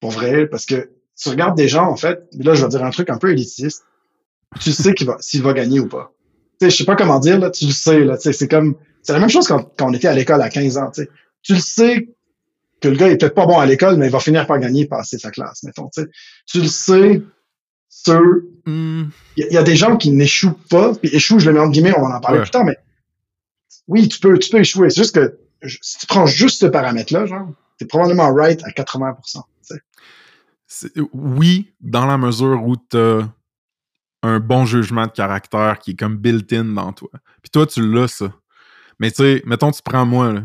[0.00, 2.90] Pour vrai, parce que tu regardes des gens, en fait, là, je vais dire un
[2.90, 3.84] truc un peu élitiste.
[4.60, 6.12] Tu sais qu'il va, s'il va gagner ou pas.
[6.58, 8.48] Tu sais, je sais pas comment dire, là, tu le sais, là, tu sais, c'est
[8.48, 11.02] comme, c'est la même chose quand, quand on était à l'école à 15 ans, tu
[11.02, 11.10] sais.
[11.42, 12.08] Tu le sais
[12.80, 14.82] que le gars est peut-être pas bon à l'école, mais il va finir par gagner
[14.82, 16.08] et passer sa classe, mettons, tu sais.
[16.46, 17.22] Tu le sais
[17.90, 18.20] sur,
[18.66, 19.04] Hmm,
[19.36, 21.54] il y, a- il y a des gens qui n'échouent pas, puis échouent, je le
[21.54, 22.44] mets entre guillemets, on va en parler Ouais.
[22.44, 22.76] plus tard, mais
[23.88, 24.90] oui, tu peux, tu peux échouer.
[24.90, 27.48] C'est juste que je- si tu prends juste ce paramètre-là, genre,
[27.78, 29.44] t'es probablement right à 80%.
[29.66, 29.80] tu sais.
[30.66, 33.22] c'est- oui, dans la mesure où t'as
[34.22, 37.08] un bon jugement de caractère qui est comme built-in dans toi.
[37.42, 38.32] Puis toi, tu l'as, ça.
[38.98, 40.42] Mais tu sais, mettons, tu prends moi, là.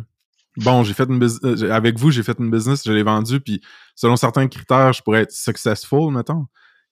[0.58, 3.62] Bon, j'ai fait une business, avec vous, j'ai fait une business, je l'ai vendue, puis
[3.94, 6.48] selon certains critères, je pourrais être successful, mettons.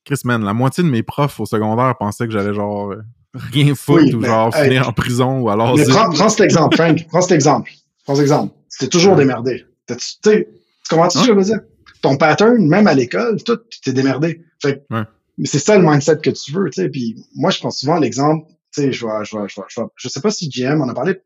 [0.06, 3.02] Chris, man, la moitié de mes profs au secondaire pensaient que j'allais genre euh,
[3.34, 6.42] rien foutre Oui, ou genre hey, finir en prison ou alors Mais prends, prends cet
[6.42, 7.06] exemple, Frank.
[7.08, 7.72] prends cet exemple.
[8.06, 8.54] Prends cet exemple.
[8.70, 9.66] C'était toujours démerdé.
[9.88, 10.48] Tu sais,
[10.90, 11.60] tu que je veux dire?
[12.02, 14.44] Ton pattern, même à l'école, tout, tu t'es démerdé.
[14.62, 15.04] Fait que- Ouais.
[15.38, 16.90] Mais c'est ça le mindset que tu veux, tu sais.
[16.90, 19.80] Puis moi, je prends souvent l'exemple, tu sais, je vois, je vois, je vois, je
[19.80, 21.22] vois, je sais pas si GM en a parlé.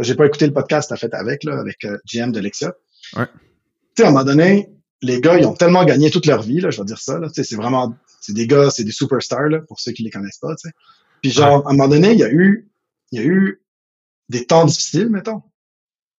[0.00, 2.72] J'ai pas écouté le podcast, t'as fait avec, là, avec euh, GM de Lexia.
[3.16, 3.26] Ouais.
[3.26, 3.32] Tu
[3.96, 4.68] sais, à un moment donné,
[5.02, 7.28] les gars, ils ont tellement gagné toute leur vie, là, je vais dire ça, là.
[7.28, 10.10] Tu sais, c'est vraiment, c'est des gars, c'est des superstars, là, pour ceux qui les
[10.10, 10.74] connaissent pas, tu sais.
[11.22, 12.68] Puis genre, à un moment donné, il y a eu,
[13.12, 13.62] il y a eu
[14.28, 15.42] des temps difficiles, mettons.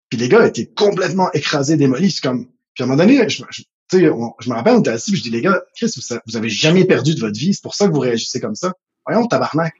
[0.09, 2.11] Puis les gars étaient complètement écrasés, démolis.
[2.11, 4.75] C'est comme, puis à un moment donné, je, je- tu sais, on- je me rappelle,
[4.75, 7.19] on était assis, puis je dis, les gars, Chris, vous, vous avez jamais perdu de
[7.19, 8.73] votre vie, c'est pour ça que vous réagissez comme ça.
[9.05, 9.73] Voyons, tabarnak.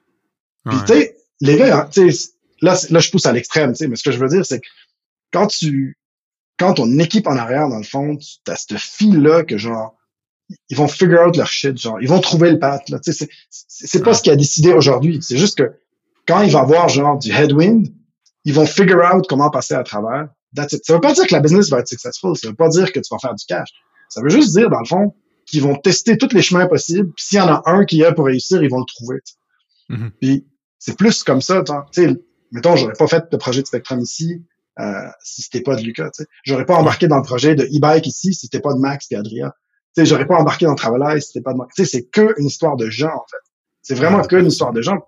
[0.65, 0.83] Puis, Ouais.
[0.85, 2.29] tu sais, les gars, tu sais,
[2.61, 4.59] là, là, je pousse à l'extrême, tu sais, mais ce que je veux dire, c'est
[4.59, 4.67] que
[5.31, 5.97] quand tu,
[6.57, 9.95] quand ton équipe en arrière, dans le fond, tu as cette file-là que, genre,
[10.69, 13.27] ils vont figure out leur shit, genre, ils vont trouver le path, là, tu sais,
[13.49, 15.19] c'est- pas ce qui a décidé aujourd'hui.
[15.21, 15.71] C'est juste que
[16.27, 17.87] quand il va avoir, genre, du headwind,
[18.45, 20.29] ils vont figure out comment passer à travers.
[20.55, 20.85] That's it.
[20.85, 22.35] Ça veut pas dire que la business va être successful.
[22.35, 23.69] Ça veut pas dire que tu vas faire du cash.
[24.09, 25.13] Ça veut juste dire, dans le fond,
[25.45, 27.11] qu'ils vont tester tous les chemins possibles.
[27.15, 29.19] Puis s'il y en a un qui est pour réussir, ils vont le trouver.
[29.89, 30.11] Mhm.
[30.19, 30.47] Puis
[30.79, 31.63] c'est plus comme ça.
[31.63, 32.15] Tu sais,
[32.51, 34.43] mettons, j'aurais pas fait le projet de Spectrum ici
[34.79, 34.93] euh,
[35.23, 36.09] si c'était pas de Lucas.
[36.43, 39.15] J'aurais pas embarqué dans le projet de e-bike ici si c'était pas de Max et
[39.15, 39.53] Adria.
[39.95, 41.73] Tu sais, j'aurais pas embarqué dans si c'était pas de Max.
[41.75, 43.37] Tu sais, c'est que une histoire de gens, en fait.
[43.81, 44.99] C'est vraiment que une histoire de gens.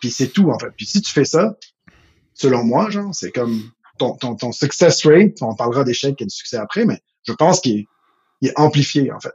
[0.00, 0.70] Puis c'est tout, en fait.
[0.76, 1.56] Puis si tu fais ça,
[2.32, 3.62] selon moi, genre, c'est comme
[3.98, 7.60] ton, ton, ton success rate, on parlera d'échecs et de succès après, mais je pense
[7.60, 7.86] qu'il est,
[8.40, 9.34] il est amplifié, en fait.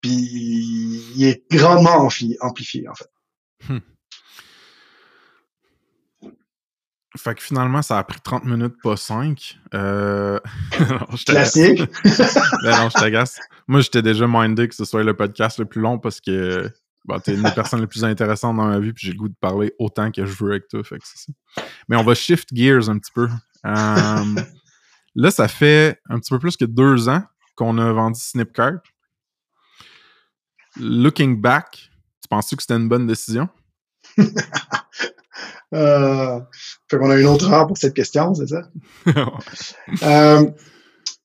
[0.00, 0.10] Puis
[1.14, 3.10] il est grandement ampli- amplifié, en fait.
[7.16, 9.58] Fait que finalement, ça a pris 30 minutes, pas 5.
[9.74, 10.40] Euh...
[10.80, 11.52] non, je t'agace.
[11.52, 11.82] Classique.
[12.62, 13.38] Ben non, je t'agace.
[13.66, 16.70] Moi, j'étais déjà mindé que ce soit le podcast le plus long parce que
[17.24, 19.34] t'es une des personnes les plus intéressantes dans ma vie puis j'ai le goût de
[19.40, 20.82] parler autant que je veux avec toi.
[20.84, 21.32] Fait que ça.
[21.88, 23.28] Mais on va shift gears un petit peu.
[23.66, 24.40] Euh,
[25.14, 27.22] là, ça fait un petit peu plus que deux ans
[27.56, 28.80] qu'on a vendu Snipcart.
[30.80, 31.90] Looking back,
[32.22, 33.48] tu penses-tu que c'était une bonne décision?
[35.74, 36.38] Euh,
[36.92, 38.62] fait qu'on a une autre heure pour cette question, c'est ça?
[40.02, 40.50] Euh,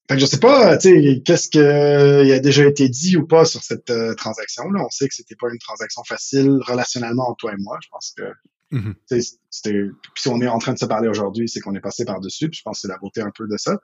[0.10, 3.44] fait que je sais pas, tu sais, qu'est-ce qui a déjà été dit ou pas
[3.46, 4.82] sur cette euh, transaction-là?
[4.86, 7.78] On sait que c'était pas une transaction facile relationnellement entre toi et moi.
[7.84, 8.24] Je pense que
[8.72, 8.96] Mhm.
[9.06, 9.72] sais, c'était.
[10.14, 12.20] Puis si on est en train de se parler aujourd'hui, c'est qu'on est passé par
[12.20, 12.50] dessus.
[12.50, 13.80] Puis je pense que c'est la beauté un peu de ça.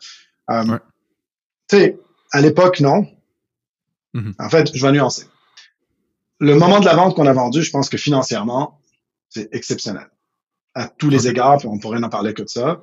[0.50, 0.80] Euh, Ouais.
[1.70, 2.00] Tu sais,
[2.34, 3.06] à l'époque, non.
[4.14, 4.34] Mhm.
[4.40, 5.26] En fait, je vais nuancer.
[6.40, 8.80] Le moment de la vente qu'on a vendu, je pense que financièrement,
[9.30, 10.08] c'est exceptionnel.
[10.76, 12.82] À tous les égards, puis on pourrait en parler que de ça.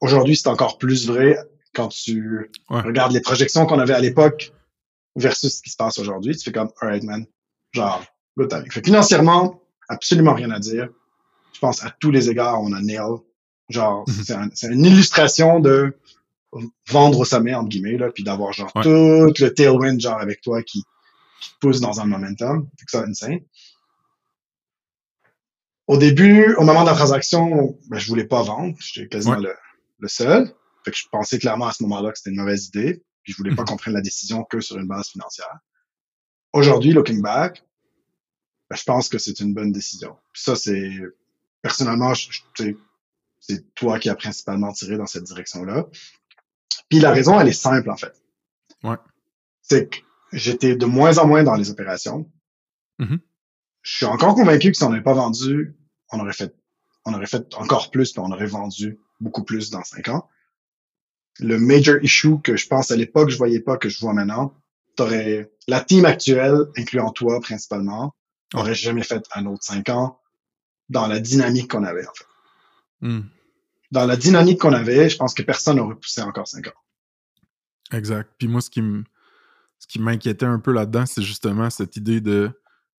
[0.00, 1.36] Aujourd'hui, c'est encore plus vrai
[1.74, 2.80] quand tu Ouais.
[2.80, 4.52] regardes les projections qu'on avait à l'époque
[5.16, 6.36] versus ce qui se passe aujourd'hui.
[6.36, 7.24] Tu fais comme, alright, man.
[7.72, 8.02] Genre,
[8.36, 8.70] good timing.
[8.70, 10.88] Fait financièrement, absolument rien à dire.
[11.52, 13.18] Je pense à tous les égards, on a nail.
[13.68, 14.14] Genre, Mhm.
[14.24, 15.96] c'est un- c'est une illustration de
[16.88, 18.82] vendre au sommet, entre guillemets, là, puis d'avoir genre Ouais.
[18.82, 20.82] tout le tailwind, genre, avec toi qui,
[21.40, 22.68] qui te pousse dans un momentum.
[22.78, 23.38] Fait que ça, insane.
[25.88, 28.74] Au début, au moment de la transaction, ben, je voulais pas vendre.
[28.80, 29.42] J'étais quasiment Ouais.
[29.42, 29.54] le,
[29.98, 30.54] le seul.
[30.84, 33.02] Fait que je pensais clairement à ce moment-là que c'était une mauvaise idée.
[33.22, 33.68] Puis je voulais pas Mhm.
[33.68, 35.58] qu'on prenne la décision que sur une base financière.
[36.52, 37.64] Aujourd'hui, looking back,
[38.70, 40.16] ben, je pense que c'est une bonne décision.
[40.32, 40.90] Puis ça, c'est
[41.62, 42.72] personnellement, je- je-
[43.40, 45.86] c'est toi qui as principalement tiré dans cette direction-là.
[46.88, 48.12] Puis la raison, elle est simple en fait.
[48.84, 48.96] Ouais.
[49.62, 49.98] C'est que
[50.32, 52.30] j'étais de moins en moins dans les opérations.
[52.98, 53.18] Mhm.
[53.82, 55.74] Je suis encore convaincu que si on n'avait pas vendu,
[56.10, 56.54] on aurait fait,
[57.04, 60.28] on aurait fait encore plus, puis on aurait vendu beaucoup plus dans cinq ans.
[61.40, 64.54] Le major issue que je pense à l'époque, je voyais pas, que je vois maintenant,
[64.96, 68.14] t'aurais, la team actuelle, incluant toi principalement,
[68.54, 70.20] aurait jamais fait un autre cinq ans
[70.88, 72.26] dans la dynamique qu'on avait, en fait.
[73.00, 73.22] Hmm.
[73.90, 76.80] Dans la dynamique qu'on avait, je pense que personne n'aurait poussé encore cinq ans.
[77.92, 78.30] Exact.
[78.38, 78.82] Puis moi, ce qui
[79.78, 82.50] ce qui m'inquiétait un peu là-dedans, c'est justement cette idée de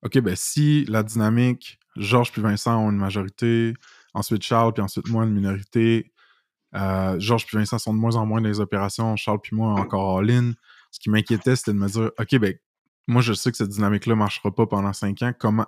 [0.05, 3.73] OK, ben si la dynamique, Georges puis Vincent ont une majorité,
[4.13, 6.11] ensuite Charles, puis ensuite moi une minorité,
[6.75, 9.73] euh, Georges puis Vincent sont de moins en moins dans les opérations, Charles puis moi
[9.73, 10.53] encore all-in.
[10.91, 12.55] Ce qui m'inquiétait, c'était de me dire OK, ben
[13.07, 15.33] moi je sais que cette dynamique-là marchera pas pendant cinq ans.
[15.37, 15.67] Comment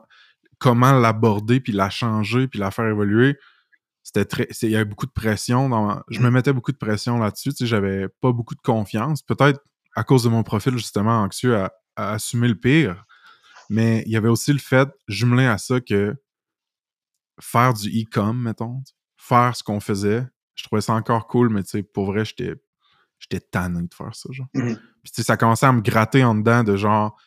[0.58, 3.38] comment l'aborder, puis la changer, puis la faire évoluer?
[4.04, 4.48] C'était très.
[4.62, 5.70] Il y avait beaucoup de pression.
[5.70, 7.50] Dans, je me mettais beaucoup de pression là-dessus.
[7.50, 9.22] Tu sais, j'avais pas beaucoup de confiance.
[9.24, 9.60] Peut-être
[9.96, 13.06] à cause de mon profil, justement, anxieux à assumer le pire.
[13.70, 16.16] Mais il y avait aussi le fait, jumelé à ça, que
[17.40, 18.84] faire du e-com, mettons,
[19.18, 22.56] faire ce qu'on faisait, je trouvais ça encore cool, mais tu sais, pour vrai, j'étais
[23.20, 24.48] j'étais tanné de faire ça, genre.
[24.54, 24.76] Mhm.
[25.04, 27.18] Puis tu sais, ça commençait à me gratter en dedans de genre,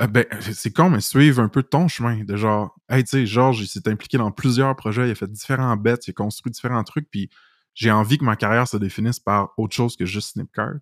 [0.00, 2.24] euh, ben, c'est con, mais suivre un peu ton chemin.
[2.24, 5.30] De genre, hey, tu sais, Georges, il s'est impliqué dans plusieurs projets, il a fait
[5.30, 7.30] différents bets, il a construit différents trucs, puis
[7.74, 10.76] j'ai envie que ma carrière se définisse par autre chose que juste Snipcart.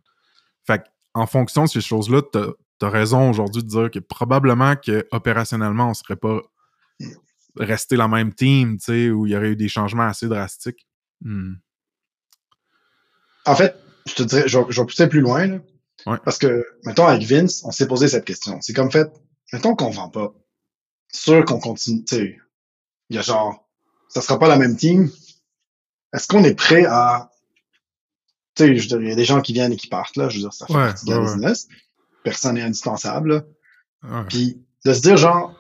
[0.67, 2.23] Fait que, en fonction de ces choses-là,
[2.79, 6.41] t'as as raison aujourd'hui de dire que probablement que opérationnellement, on serait pas
[7.57, 10.87] resté la même team, tu sais, où il y aurait eu des changements assez drastiques.
[11.21, 11.55] Hmm.
[13.47, 15.59] En fait, je te dirais, je vais, je vais pousser plus loin, là.
[16.07, 16.19] Ouais.
[16.25, 18.59] Parce que, mettons, avec Vince, on s'est posé cette question.
[18.61, 19.09] C'est comme fait,
[19.53, 20.35] mettons qu'on vend pas.
[21.13, 22.39] Sûr qu'on continue, tu sais,
[23.11, 23.69] il y a genre,
[24.09, 25.11] ça sera pas la même team.
[26.13, 27.31] Est-ce qu'on est prêt à,
[28.57, 30.29] tu sais, il y a des gens qui viennent et qui partent, là.
[30.29, 31.35] Je veux dire, ça fait Ouais, partie de la ouais, ouais.
[31.35, 31.69] business.
[32.25, 33.47] Personne n'est indispensable.
[34.03, 34.25] Ouais.
[34.29, 35.55] Puis de se dire, genre,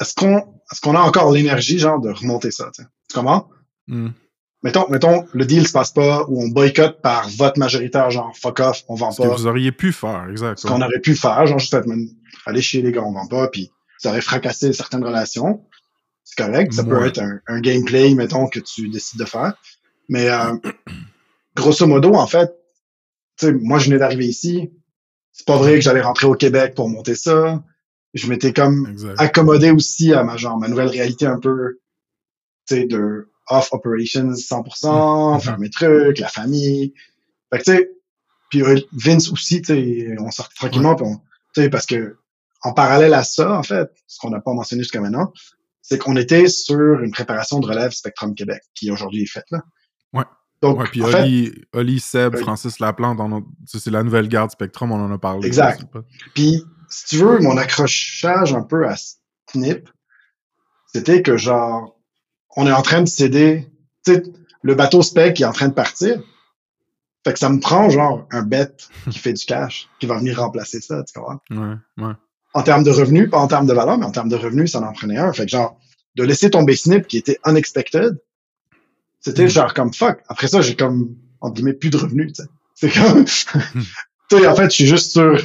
[0.00, 0.38] est-ce qu'on
[0.72, 2.88] est-ce qu'on a encore l'énergie, genre, de remonter ça, tu sais?
[3.08, 3.48] Tu comprends?
[3.86, 4.10] Hmm.
[4.62, 8.60] Mettons, mettons, le deal se passe pas ou on boycotte par vote majoritaire, genre, fuck
[8.60, 9.34] off, on vend Ce que pas.
[9.34, 10.58] vous auriez pu faire, exact.
[10.58, 11.76] Ce qu'on aurait pu faire, genre, juste
[12.46, 15.64] aller chez les gars, on vend pas, puis ça aurait fracassé certaines relations.
[16.24, 16.72] C'est correct.
[16.72, 17.08] Ça peut Ouais.
[17.08, 19.52] être un, un gameplay, mettons, que tu décides de faire.
[20.08, 20.54] Mais, euh,
[21.56, 22.48] grosso modo, en fait,
[23.38, 24.72] tu sais, moi, je venais d'arriver ici.
[25.36, 27.62] C'est pas vrai que j'allais rentrer au Québec pour monter ça.
[28.14, 29.20] Je m'étais comme Exact.
[29.20, 31.80] accommodé aussi à ma genre ma nouvelle réalité un peu
[32.66, 35.40] tu sais de off operations 100% Mhm.
[35.40, 36.94] faire mes trucs la famille
[37.52, 37.90] fait que tu sais
[38.50, 41.16] puis euh, Vince aussi tu sais on sort tranquillement puis on-
[41.54, 42.16] tu sais parce que
[42.62, 45.32] en parallèle à ça en fait ce qu'on n'a pas mentionné jusqu'à maintenant
[45.82, 49.62] c'est qu'on était sur une préparation de relève Spectrum Québec qui aujourd'hui est faite là
[50.14, 50.24] Ouais.
[50.64, 52.40] Donc Ouais, puis en fait, Oli, Oli, Seb, Oui.
[52.40, 53.18] Francis Laplante,
[53.66, 55.46] c'est la nouvelle garde Spectrum, on en a parlé.
[55.46, 55.84] Exact.
[56.34, 58.94] Puis, si tu veux, mon accrochage un peu à
[59.50, 59.88] Snip,
[60.92, 61.98] c'était que genre,
[62.56, 63.68] on est en train de céder,
[64.04, 64.22] tu sais,
[64.62, 66.22] le bateau spec est en train de partir.
[67.24, 68.68] Fait que ça me prend genre un bet
[69.10, 71.40] qui fait du cash, qui va venir remplacer ça, tu comprends?
[71.50, 72.12] Ouais, ouais.
[72.54, 74.80] En termes de revenus, pas en termes de valeur, mais en termes de revenus, ça
[74.80, 75.32] en prenait un.
[75.32, 75.78] Fait que genre,
[76.14, 78.18] de laisser tomber Snip qui était unexpected,
[79.24, 79.48] c'était Mm.
[79.48, 80.20] genre comme fuck.
[80.28, 82.48] Après ça, j'ai comme, entre guillemets, plus de revenus, tu sais.
[82.74, 83.24] C'est comme,
[84.30, 85.38] tu sais, en fait, je suis juste sur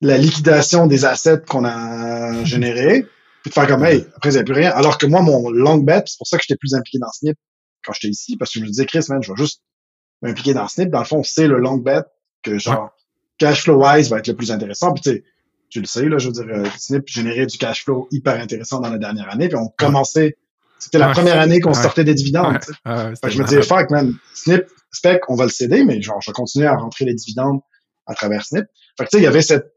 [0.00, 3.06] la liquidation des assets qu'on a générés,
[3.42, 4.70] puis de faire comme, hey, après, il n'y a plus rien.
[4.70, 7.36] Alors que moi, mon long bet, c'est pour ça que j'étais plus impliqué dans Snip
[7.84, 9.62] quand j'étais ici, parce que je me disais, Chris, man, je vais juste
[10.22, 10.90] m'impliquer dans Snip.
[10.90, 12.02] Dans le fond, c'est le long bet
[12.42, 12.90] que, genre,
[13.38, 14.92] cash flow wise va être le plus intéressant.
[14.92, 15.24] Puis, tu sais,
[15.70, 18.80] tu le sais, là, je veux dire, euh, Snip générait du cash flow hyper intéressant
[18.80, 20.36] dans la dernière année, puis on commençait,
[20.84, 24.14] c'était la première année qu'on sortait des dividendes, Fait que je me disais, fuck, man,
[24.34, 27.60] Snip, Spec, on va le céder, mais genre, je vais continuer à rentrer les dividendes
[28.06, 28.66] à travers Snip.
[28.98, 29.72] Fait que, tu sais, il y avait cette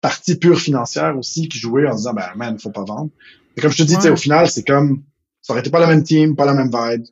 [0.00, 3.10] partie pure financière aussi qui jouait en disant, ben, man, faut pas vendre.
[3.56, 4.14] Et comme je te dis, tu sais, Ouais.
[4.14, 5.04] au final, c'est comme,
[5.42, 7.04] ça aurait été pas la même team, pas la même vibe.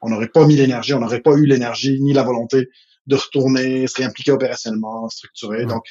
[0.00, 2.68] On n'aurait pas mis l'énergie, on n'aurait pas eu l'énergie ni la volonté
[3.06, 5.58] de retourner, se réimpliquer opérationnellement, structurer.
[5.58, 5.66] Ouais.
[5.66, 5.82] Donc,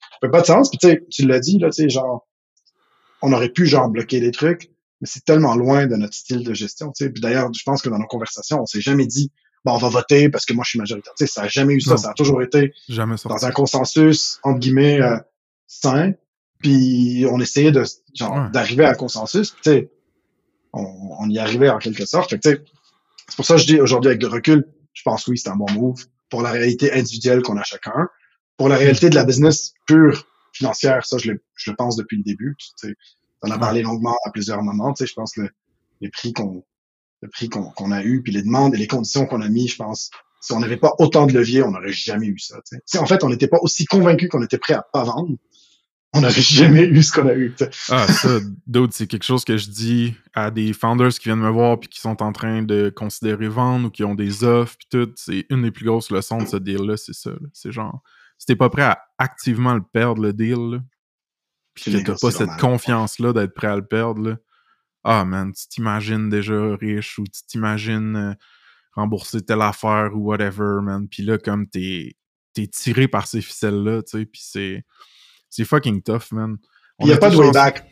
[0.00, 0.70] ça fait pas de sens.
[0.70, 2.26] Puis, tu sais, tu l'as dit, là, tu sais, genre,
[3.22, 6.54] on aurait pu, genre, bloquer des trucs, mais c'est tellement loin de notre style de
[6.54, 7.10] gestion, tu sais.
[7.10, 9.30] Puis d'ailleurs, je pense que dans nos conversations, on s'est jamais dit,
[9.64, 11.12] bon, on va voter parce que moi, je suis majoritaire.
[11.16, 11.92] Tu sais, ça a jamais eu ça.
[11.92, 11.96] Non.
[11.96, 13.40] Ça a toujours été Jamais sorti.
[13.40, 15.16] dans un consensus, entre guillemets, euh,
[15.66, 16.12] sain.
[16.58, 17.82] Puis on essayait de,
[18.14, 18.50] genre, Ouais.
[18.52, 19.50] d'arriver à un consensus.
[19.52, 19.90] Puis, tu sais,
[20.72, 20.84] on,
[21.18, 22.30] on y arrivait en quelque sorte.
[22.30, 22.64] Fait que, tu sais,
[23.28, 25.56] c'est pour ça que je dis aujourd'hui avec le recul, je pense oui, c'est un
[25.56, 28.08] bon move pour la réalité individuelle qu'on a chacun.
[28.56, 32.18] Pour la réalité de la business pure financière, ça, je le, je le pense depuis
[32.18, 32.54] le début.
[32.58, 32.94] Tu sais,
[33.42, 33.60] on a Ouais.
[33.60, 34.92] parlé longuement à plusieurs moments.
[34.92, 35.42] Tu sais, je pense que
[36.00, 36.64] les prix qu'on
[37.22, 39.76] le prix qu'on a eu, puis les demandes et les conditions qu'on a mis, je
[39.76, 40.10] pense,
[40.40, 42.56] si on n'avait pas autant de leviers, on n'aurait jamais eu ça.
[42.66, 42.82] tu sais.
[42.86, 45.36] Si en fait, on n'était pas aussi convaincu qu'on était prêt à pas vendre,
[46.14, 47.52] on n'aurait jamais eu ce qu'on a eu.
[47.56, 47.70] tu sais.
[47.90, 51.50] Ah, ça, d'autres, c'est quelque chose que je dis à des founders qui viennent me
[51.50, 54.88] voir puis qui sont en train de considérer vendre ou qui ont des offres puis
[54.90, 55.12] tout.
[55.16, 57.32] C'est une des plus grosses leçons de ce deal-là, c'est ça.
[57.52, 58.00] C'est genre,
[58.38, 60.78] si t'es pas prêt à activement le perdre, le deal, là,
[61.74, 64.36] puis Tu que t'as pas cette confiance-là d'être prêt à le perdre, là,
[65.04, 68.34] ah man, tu t'imagines déjà riche ou tu t'imagines euh,
[68.92, 71.08] rembourser telle affaire ou whatever, man.
[71.08, 72.16] Puis là, comme t'es
[72.52, 74.84] t'es tiré par ces ficelles-là, tu sais, puis c'est
[75.48, 76.56] c'est fucking tough, man.
[77.00, 77.86] Il n'y a pas de way back.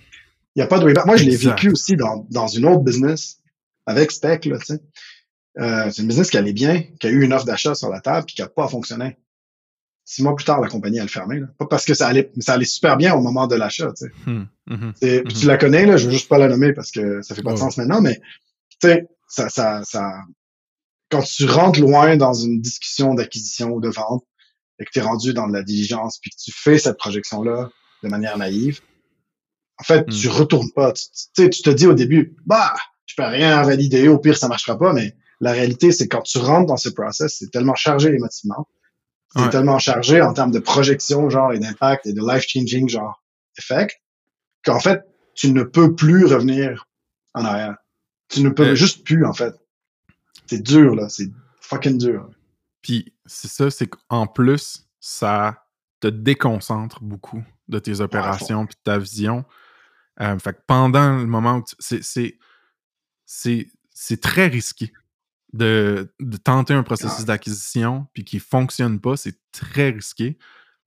[0.55, 1.07] Il n'y a pas de way back.
[1.07, 3.39] Moi, je l'ai vécu aussi dans, dans une autre business
[3.87, 4.81] avec Spec, là, tu sais.
[5.59, 8.01] Euh, c'est une business qui allait bien, qui a eu une offre d'achat sur la
[8.01, 9.19] table, puis qui n'a pas fonctionné.
[10.11, 11.41] Six mois plus tard, la compagnie, elle fermé.
[11.41, 11.49] Là.
[11.59, 14.07] Pas parce que ça allait, mais ça allait super bien au moment de l'achat, tu
[14.07, 14.13] sais.
[14.25, 14.95] Hmm, mhm.
[15.03, 15.25] Mhm.
[15.25, 17.53] Tu la connais, là, je veux juste pas la nommer parce que ça fait pas
[17.53, 18.19] de sens maintenant, mais
[18.71, 20.11] tu sais, ça, ça, ça,
[21.11, 24.25] quand tu rentres loin dans une discussion d'acquisition ou de vente
[24.79, 27.69] et que tu es rendu dans de la diligence puis que tu fais cette projection-là
[28.03, 28.81] de manière naïve,
[29.79, 30.95] en fait, tu retournes pas.
[30.95, 32.73] Tu, tu sais, tu te dis au début, bah,
[33.05, 36.39] je peux rien valider, au pire, ça marchera pas, mais la réalité, c'est quand tu
[36.39, 38.67] rentres dans ce process, c'est tellement chargé émotivement,
[39.35, 39.51] c'est Ouais.
[39.51, 43.23] tellement chargé en termes de projection, genre, et d'impact et de life-changing, genre,
[43.59, 44.01] effect,
[44.65, 45.03] qu'en fait,
[45.35, 46.87] tu ne peux plus revenir
[47.35, 47.77] en arrière.
[48.29, 49.55] Tu ne peux juste plus, en fait.
[50.47, 51.09] C'est dur, là.
[51.09, 52.31] C'est fucking dur.
[52.83, 55.65] Puis c'est ça, c'est qu'en plus, ça
[56.01, 59.45] te déconcentre beaucoup de tes opérations puis de ta vision.
[60.21, 62.39] Euh, fait que pendant le moment où tu- c'est c'est
[63.27, 64.93] c'est c'est très risqué
[65.53, 67.25] de, de tenter un processus Ouais.
[67.25, 70.37] d'acquisition puis qui fonctionne pas, c'est très risqué.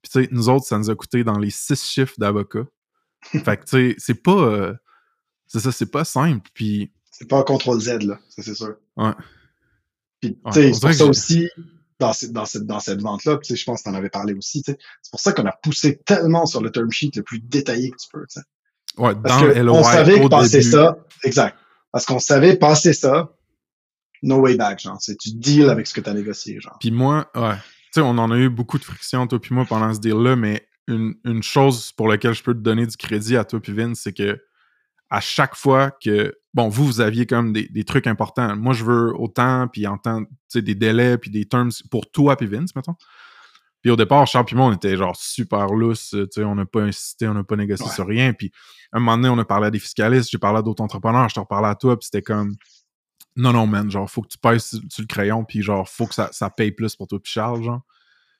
[0.01, 2.65] Puis tu sais, nous autres, ça nous a coûté dans les six chiffres d'avocat.
[3.23, 4.73] fait que tu sais, c'est pas euh,
[5.47, 6.49] c'est ça, c'est pas simple.
[6.53, 8.19] Puis C'est pas un contrôle Z, là.
[8.29, 8.75] Ça, c'est sûr.
[8.97, 9.11] Ouais.
[10.21, 11.49] Puis, tu sais, c'est pour ça aussi,
[11.99, 13.37] dans, cette, dans cette, dans cette vente-là.
[13.37, 14.61] Tu sais, je pense que tu en avais parlé aussi.
[14.63, 14.77] tu sais.
[15.01, 17.97] C'est pour ça qu'on a poussé tellement sur le term sheet le plus détaillé que
[17.97, 18.25] tu peux.
[18.27, 18.45] tu sais.
[18.97, 21.57] Ouais, Parce dans que le LOI, on savait que passer ça, exact.
[21.91, 23.31] Parce qu'on savait passer ça,
[24.21, 24.97] no way back, genre.
[24.99, 26.77] C'est tu deals avec ce que tu as négocié, genre.
[26.79, 27.55] Puis moi, ouais.
[27.55, 30.35] Tu sais, on en a eu beaucoup de friction, toi puis moi, pendant ce deal-là,
[30.35, 33.73] mais une, une chose pour laquelle je peux te donner du crédit à toi puis
[33.73, 34.39] Vince, c'est que
[35.09, 38.55] à chaque fois que, bon, vous, vous aviez comme des, des trucs importants.
[38.55, 42.09] Moi, je veux autant, puis en temps, tu sais, des délais, puis des terms pour
[42.09, 42.95] toi puis Vince, mettons.
[43.81, 46.65] Puis au départ, Charles puis moi, on était genre super loose, tu sais, on n'a
[46.65, 47.91] pas insisté, on n'a pas négocié Ouais.
[47.91, 48.31] sur rien.
[48.31, 48.51] Puis
[48.93, 51.35] un moment donné, on a parlé à des fiscalistes, j'ai parlé à d'autres entrepreneurs, je
[51.35, 52.55] te reparlais à toi, puis c'était comme,
[53.35, 56.07] non, non, man, genre, faut que tu pèses sur, sur le crayon, puis genre, faut
[56.07, 57.81] que ça, ça paye plus pour toi puis Charles, genre.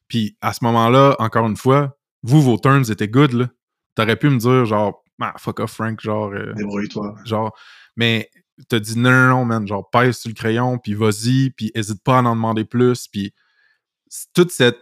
[0.08, 3.50] Puis à ce moment-là, encore une fois, vous, vos turns étaient good, là.
[3.96, 7.16] T'aurais pu me dire, genre, ah, fuck off, Frank, genre, euh, Débrouille-toi.
[7.26, 7.56] genre,
[7.96, 8.30] mais
[8.68, 12.04] t'as dit non, non, non, man, genre, pèse sur le crayon, puis vas-y, puis hésite
[12.04, 13.34] pas à en demander plus, puis
[14.34, 14.80] toute cette...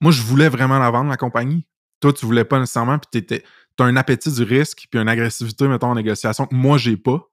[0.00, 1.66] Moi, je voulais vraiment la vendre, la compagnie.
[2.00, 3.44] Toi, tu voulais pas nécessairement, puis t'étais...
[3.76, 7.30] T'as un appétit du risque, puis une agressivité, mettons, en négociation, que moi, j'ai pas.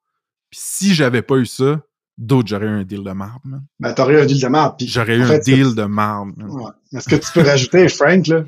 [0.51, 1.81] Puis si j'avais pas eu ça,
[2.17, 3.63] d'autres, j'aurais eu un deal de marde, man.
[3.79, 4.77] Ben, t'aurais eu un deal de.
[4.77, 6.33] Puis, J'aurais eu un deal de man.
[6.37, 6.71] Ouais.
[6.91, 8.43] Mais ce que tu peux rajouter, Frank, là,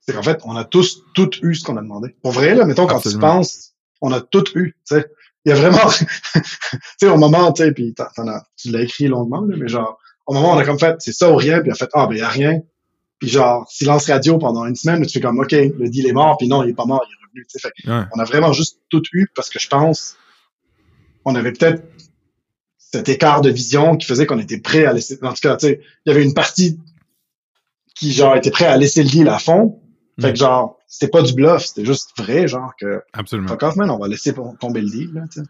[0.00, 2.16] c'est qu'en fait, on a tous, toutes eu ce qu'on a demandé.
[2.22, 3.20] Pour vrai, là, mettons, quand Absolument.
[3.20, 5.06] tu penses, on a tout eu, tu sais.
[5.44, 5.88] Il y a vraiment,
[6.34, 6.44] tu
[6.98, 9.68] sais, au moment, tu sais, puis t'en- t'en as- tu l'as écrit longuement, là, mais
[9.68, 11.88] genre, au moment, on a comme fait, c'est ça ou rien, puis on a fait,
[11.94, 12.60] ah, ben, il y a rien.
[13.18, 16.36] Puis genre, silence radio pendant une semaine, tu fais comme, OK, le deal est mort,
[16.38, 17.60] puis non, il est pas mort, il est revenu, tu sais.
[17.60, 18.04] Fait Ouais.
[18.14, 20.16] on a vraiment juste tout eu parce que je pense,
[21.24, 21.82] on avait peut-être
[22.92, 25.66] cet écart de vision qui faisait qu'on était prêt à laisser, en tout cas, tu
[25.68, 26.78] sais, il y avait une partie
[27.94, 29.80] qui, genre, était prêt à laisser le deal à fond.
[30.20, 30.32] Fait Mm.
[30.32, 33.48] que, genre, c'était pas du bluff, c'était juste vrai, genre, que, Absolument.
[33.48, 35.46] fuck off, man, on va laisser tomber le deal, là, tu sais.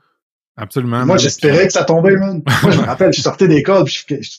[0.57, 1.07] Absolument.
[1.07, 2.43] Moi, j'espérais que ça tombait, man.
[2.63, 4.39] Moi, je me rappelle, je sortais d'école, puis je- je-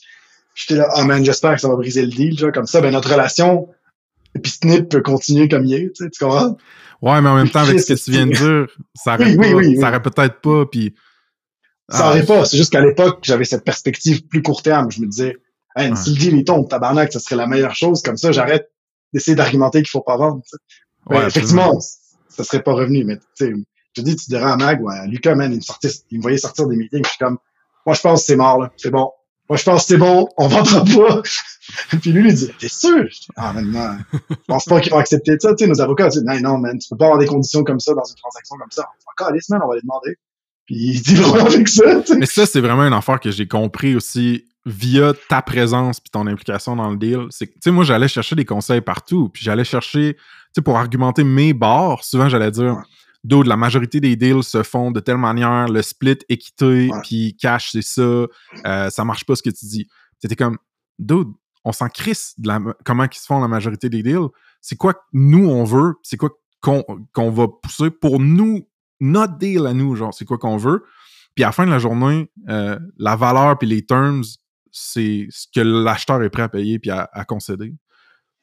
[0.54, 2.92] j'étais là, ah, man, j'espère que ça va briser le deal, genre, comme ça, ben,
[2.92, 3.68] notre relation,
[4.34, 6.56] et puis Snip peut continuer comme il est, tu sais, tu comprends?
[7.02, 9.36] Ouais, mais en même temps, avec ce que tu viens de dire, ça aurait, Oui,
[9.36, 9.76] pas- oui, oui, oui.
[9.80, 10.94] ça aurait peut-être pas, puis...
[11.92, 12.44] Ça Ah, aurait pas.
[12.44, 14.90] C'est juste qu'à l'époque, j'avais cette perspective plus court terme.
[14.90, 15.36] Je me disais,
[15.76, 15.96] hey, Ouais.
[15.96, 18.02] si le deal il tombe, tabarnak, ça serait la meilleure chose.
[18.02, 18.70] Comme ça, j'arrête
[19.12, 20.42] d'essayer d'argumenter qu'il faut pas vendre.
[21.06, 21.78] ouais, effectivement,
[22.28, 23.04] ça serait pas revenu.
[23.04, 23.52] Mais tu sais,
[23.96, 26.22] je dis, tu dirais à Mag ou à Lucas, man, il me, sortait, il me
[26.22, 27.04] voyait sortir des meetings.
[27.04, 27.36] Je suis comme,
[27.84, 28.70] moi, je pense que c'est mort, là.
[28.78, 29.10] C'est bon.
[29.50, 30.28] Moi, je pense que c'est bon.
[30.38, 31.22] On vendra pas.
[32.00, 33.04] Puis lui, il dit, t'es sûr?
[33.10, 34.20] Je dis, ah, man, non.
[34.30, 35.54] Je pense pas qu'ils vont accepter ça.
[35.54, 37.80] Tu sais, nos avocats disent, non, non, man, tu peux pas avoir des conditions comme
[37.80, 38.88] ça dans une transaction comme ça.
[39.10, 40.16] Encore, man, on va les demander.
[40.72, 42.02] Puis il dit vraiment avec ça.
[42.18, 46.26] Mais ça, c'est vraiment une affaire que j'ai compris aussi via ta présence puis ton
[46.26, 47.26] implication dans le deal.
[47.30, 50.22] C'est que, tu sais, moi, j'allais chercher des conseils partout, puis j'allais chercher, tu
[50.54, 52.82] sais, pour argumenter mes bords, souvent, j'allais dire, Ouais.
[53.24, 57.70] Dude, la majorité des deals se font de telle manière, le split équité, puis cash,
[57.70, 59.86] c'est ça, euh, ça marche pas ce que tu dis.
[60.18, 60.58] C'était comme,
[60.98, 61.28] dude,
[61.64, 64.26] on s'en crisse de la, comment ils se font la majorité des deals.
[64.60, 68.66] C'est quoi que nous, on veut, c'est quoi qu'on qu'on va pousser pour nous,
[69.02, 70.84] notre deal à nous, genre, c'est quoi qu'on veut.
[71.34, 74.22] Puis à la fin de la journée, euh, la valeur puis les terms,
[74.70, 77.74] c'est ce que l'acheteur est prêt à payer puis à, à concéder.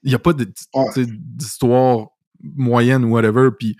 [0.03, 2.07] Il n'y a pas d'histoire
[2.41, 3.49] moyenne ou whatever.
[3.57, 3.78] Puis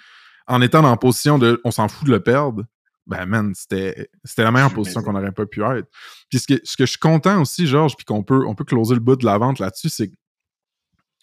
[0.48, 2.64] en étant dans la position de on s'en fout de le perdre,
[3.08, 5.90] ben man, c'était c'était la meilleure position qu'on n'aurait pas pu être.
[6.30, 8.64] Puis ce que, ce que je suis content aussi, Georges, puis qu'on peut, on peut
[8.64, 10.12] closer le bout de la vente là-dessus, c'est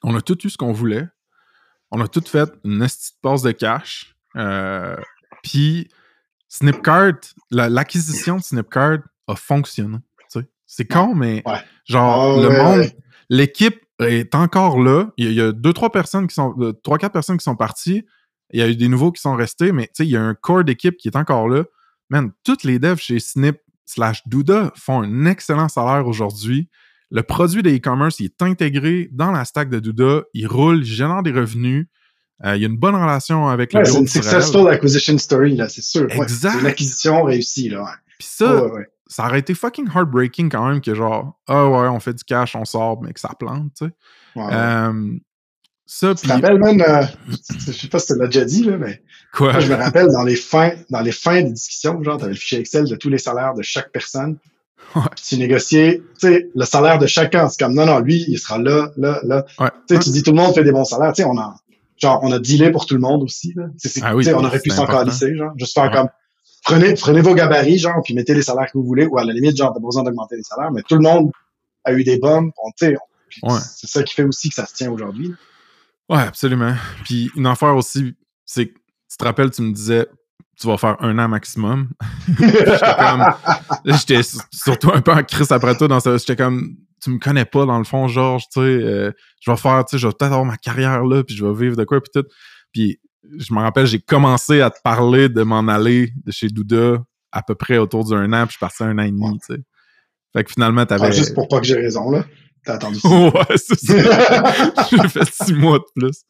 [0.02, 1.06] qu'on a tout eu ce qu'on voulait.
[1.92, 4.16] On a tout fait une petite passe de cash.
[4.36, 4.96] Euh,
[5.48, 5.88] puis
[6.48, 7.14] Snipcart,
[7.50, 9.98] la- l'acquisition de Snipcart a fonctionné.
[10.68, 11.60] C'est con, mais Ouais.
[11.84, 12.96] genre, le ouais, monde, ouais.
[13.30, 15.12] l'équipe est encore là.
[15.16, 17.36] Il y a, il y a deux, trois personnes qui sont, euh, trois, quatre personnes
[17.38, 18.04] qui sont parties.
[18.52, 20.22] Il y a eu des nouveaux qui sont restés, mais tu sais, il y a
[20.22, 21.62] un corps d'équipe qui est encore là.
[22.10, 26.68] Man, toutes les devs chez Snip slash Douda font un excellent salaire aujourd'hui.
[27.12, 30.24] Le produit de e-commerce, il est intégré dans la stack de Douda.
[30.34, 31.86] Il roule, il génère des revenus.
[32.44, 35.56] Euh, il y a une bonne relation avec le Ouais, c'est une successful acquisition story,
[35.56, 36.02] là, c'est sûr.
[36.02, 36.52] Ouais, Exact.
[36.52, 37.86] c'est une acquisition réussie, là.
[38.18, 38.86] Puis ça, ouais.
[39.06, 42.54] ça aurait été fucking heartbreaking quand même que genre, ah ouais, on fait du cash,
[42.54, 43.92] on sort, mais que ça plante, tu sais.
[44.36, 45.12] Euh,
[45.86, 47.02] ça, Tu puis te rappelles, man, euh,
[47.66, 49.52] je sais pas si tu l'as déjà dit, là, mais quoi?
[49.52, 52.38] moi, je me rappelle dans les fins, dans les fins des discussions, genre, t'avais le
[52.38, 54.36] fichier Excel de tous les salaires de chaque personne.
[54.94, 55.02] Ouais.
[55.24, 57.48] Tu négociais, tu sais, le salaire de chacun.
[57.48, 59.44] C'est comme, non, non, lui, il sera là, là, là.
[59.58, 59.70] Ouais.
[59.88, 61.12] Tu sais, tu dis, tout le monde fait des bons salaires.
[61.12, 61.56] Tu sais, on a,
[62.00, 63.64] genre, on a dealé pour tout le monde aussi, là.
[63.76, 65.52] C'est- Ah oui, on aurait pu s'en calisser, genre.
[65.56, 65.92] Juste faire Ouais.
[65.92, 66.08] comme,
[66.64, 69.32] prenez, prenez vos gabarits, genre, puis mettez les salaires que vous voulez, ou à la
[69.32, 71.30] limite, genre, t'as pas besoin d'augmenter les salaires, mais tout le monde
[71.84, 72.50] a eu des bombes.
[72.62, 72.70] On,
[73.42, 73.58] Ouais.
[73.60, 75.28] c'est ça qui fait aussi que ça se tient aujourd'hui.
[75.28, 76.16] là.
[76.16, 76.74] Ouais, absolument.
[77.04, 78.74] Puis une affaire aussi, c'est que
[79.10, 80.06] tu te rappelles, tu me disais,
[80.58, 81.88] tu vas faire un an maximum.
[82.38, 83.24] J'étais comme,
[83.84, 84.20] j'étais
[84.52, 86.16] surtout un peu en crise après toi dans ça.
[86.16, 89.56] J'étais comme, tu me connais pas dans le fond, Georges, tu sais, euh, je vais
[89.56, 91.84] faire, tu sais, je vais peut-être avoir ma carrière là, puis je vais vivre de
[91.84, 92.26] quoi, puis tout.
[92.72, 93.00] Puis
[93.38, 97.42] je me rappelle, j'ai commencé à te parler de m'en aller de chez Douda à
[97.42, 99.60] peu près autour d'un an, puis je parti un an et demi, tu sais.
[100.32, 101.06] Fait que finalement, t'avais...
[101.06, 102.24] Ah, juste pour pas que j'ai raison, là.
[102.64, 103.08] T'as attendu ça.
[103.08, 104.74] ouais, c'est ça.
[104.90, 106.24] j'ai fait six mois de plus.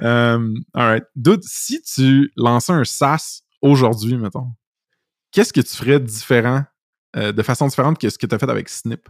[0.00, 1.04] Um, alright.
[1.16, 4.52] Dude, si tu lançais un SaaS aujourd'hui, mettons,
[5.32, 6.64] qu'est-ce que tu ferais différent,
[7.16, 9.08] euh, de façon différente que ce que tu as fait avec Snip?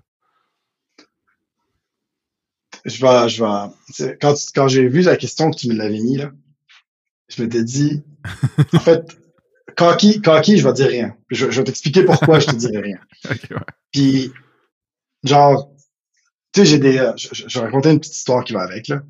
[2.84, 6.16] Je vais, je vais, quand, quand j'ai vu la question que tu me l'avais mis,
[6.16, 6.32] là,
[7.28, 8.02] je m'étais dit,
[8.72, 9.18] en fait,
[9.76, 11.16] cocky, cocky, je vais dire rien.
[11.30, 12.98] Je, je vais t'expliquer pourquoi je te dirai rien.
[13.30, 13.56] Ok, ouais.
[13.90, 14.32] Puis,
[15.22, 15.72] genre,
[16.52, 18.88] tu sais, j'ai des, euh, je, je vais raconter une petite histoire qui va avec,
[18.88, 19.02] là.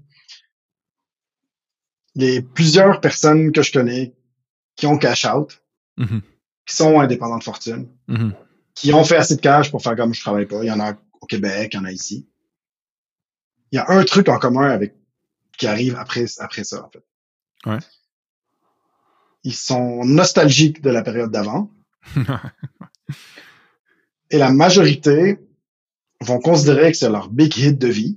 [2.14, 4.14] Les plusieurs personnes que je connais
[4.76, 5.60] qui ont cash out,
[5.96, 6.22] Mhm,
[6.66, 8.34] qui sont indépendants de fortune, mhm.
[8.74, 10.62] qui ont fait assez de cash pour faire comme je travaille pas.
[10.62, 12.28] Il y en a au Québec, il y en a ici.
[13.74, 14.94] Il y a un truc en commun avec
[15.58, 17.02] qui arrive après, après ça, en fait.
[17.66, 17.80] Ouais.
[19.42, 21.72] Ils sont nostalgiques de la période d'avant
[24.30, 25.40] et la majorité
[26.20, 28.16] vont considérer que c'est leur big hit de vie.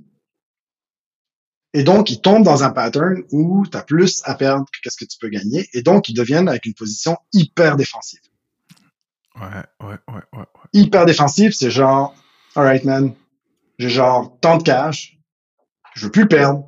[1.72, 4.96] Et donc, ils tombent dans un pattern où tu as plus à perdre que qu'est-ce
[4.96, 5.68] que tu peux gagner.
[5.72, 8.20] Et donc, ils deviennent avec une position hyper défensive.
[9.34, 9.42] ouais,
[9.80, 10.46] ouais, ouais, ouais, ouais.
[10.72, 12.14] hyper défensif, c'est genre,
[12.54, 13.12] alright man,
[13.80, 15.17] j'ai genre tant de cash,
[15.98, 16.64] je veux plus perdre.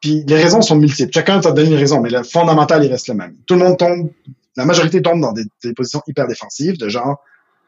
[0.00, 1.12] Puis les raisons sont multiples.
[1.12, 3.36] Chacun t'a donné une raison, mais le fondamental, il reste le même.
[3.46, 4.10] Tout le monde tombe,
[4.56, 7.22] la majorité tombe dans des, des positions hyper défensives, de genre,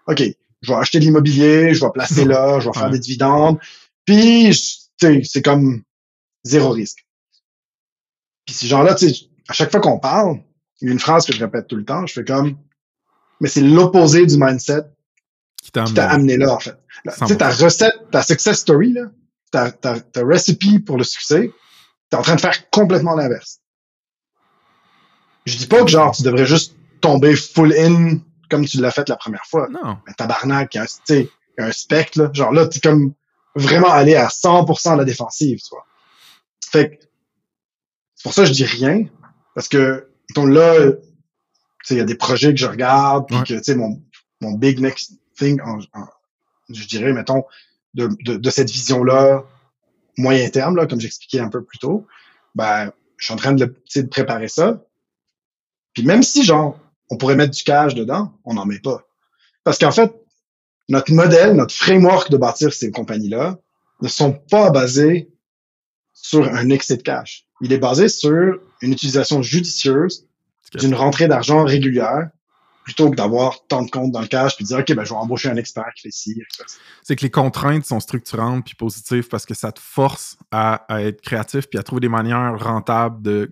[0.06, 0.22] OK,
[0.62, 2.90] je vais acheter de l'immobilier, je vais placer là, je vais faire Ouais.
[2.90, 3.58] des dividendes,
[4.04, 5.82] puis je- tu sais, c'est comme
[6.44, 7.06] zéro risque.
[8.44, 10.40] Puis ces gens-là, tu sais, à chaque fois qu'on parle,
[10.80, 12.56] il y a une phrase que je répète tout le temps, je fais comme,
[13.40, 14.82] mais c'est l'opposé du mindset
[15.62, 16.76] Qui t'a amené- là, en fait.
[17.04, 17.26] Tu 100%.
[17.28, 19.02] sais, ta recette, ta success story, là,
[19.56, 21.50] ta, ta, ta recipe pour le succès,
[22.10, 23.60] t'es en train de faire complètement l'inverse.
[25.46, 28.18] Je dis pas que genre, tu devrais juste tomber full in
[28.50, 29.68] comme tu l'as fait la première fois.
[29.70, 29.98] Non.
[30.06, 31.22] Mais tabarnak, il y a un,
[31.58, 32.30] y a spectre, là.
[32.32, 33.14] Genre là, t'es comme
[33.54, 35.86] vraiment allé à 100% à la défensive, tu vois.
[36.70, 37.04] Fait que,
[38.14, 39.04] c'est pour ça que je dis rien.
[39.54, 40.98] Parce que, mettons, là, tu
[41.84, 43.42] sais, il y a des projets que je regarde, puis Ouais.
[43.44, 44.02] que, tu sais, mon,
[44.42, 46.08] mon big next thing, en, en-
[46.68, 47.44] je dirais, mettons,
[47.96, 49.44] de, de, de cette vision-là,
[50.16, 52.06] moyen terme, là, comme j'expliquais un peu plus tôt,
[52.54, 54.84] ben, je suis en train le- de préparer ça.
[55.94, 56.78] Puis même si, genre,
[57.10, 59.06] on pourrait mettre du cash dedans, on n'en met pas.
[59.64, 60.12] Parce qu'en fait,
[60.88, 63.58] notre modèle, notre framework de bâtir ces compagnies-là
[64.02, 65.30] ne sont pas basés
[66.12, 67.46] sur un excès de cash.
[67.62, 70.26] Il est basé sur une utilisation judicieuse
[70.74, 72.28] d'une rentrée d'argent régulière
[72.86, 75.10] plutôt que d'avoir tant de comptes dans le cash puis de dire, OK, ben, je
[75.10, 76.40] vais embaucher un expert qui fait ci,
[77.02, 81.02] c'est que les contraintes sont structurantes puis positives parce que ça te force à, à
[81.02, 83.50] être créatif puis à trouver des manières rentables de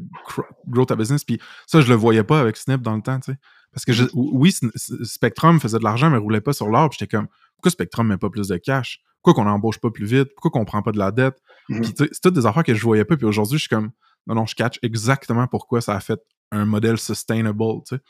[0.69, 1.25] grow ta business.
[1.25, 3.39] Puis ça, je le voyais pas avec Snip dans le temps, tu sais.
[3.73, 4.55] Parce que je- oui,
[5.03, 6.89] Spectrum faisait de l'argent, mais roulait pas sur l'or.
[6.91, 7.27] Puis j'étais comme,
[7.57, 9.01] pourquoi Spectrum met pas plus de cash?
[9.21, 10.29] Pourquoi qu'on n'embauche pas plus vite?
[10.37, 11.39] Pourquoi qu'on prend pas de la dette?
[11.69, 11.81] Mhm.
[11.83, 13.17] Tu sais, c'est toutes des affaires que je voyais pas.
[13.17, 13.91] Puis aujourd'hui, je suis comme,
[14.29, 16.21] non, non, je catch exactement pourquoi ça a fait
[16.53, 18.03] un modèle sustainable, tu sais.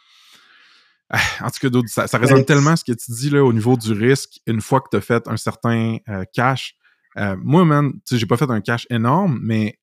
[1.41, 2.45] En tout cas, ça, ça résonne Ouais.
[2.45, 5.01] tellement ce que tu dis là au niveau du risque une fois que tu as
[5.01, 6.75] fait un certain euh, cash.
[7.17, 9.79] Euh, moi, man, tu sais, j'ai pas fait un cash énorme, mais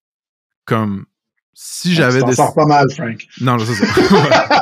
[0.65, 1.05] comme
[1.53, 3.25] si j'avais sors pas mal, Frank.
[3.41, 4.61] Non, je sais ça.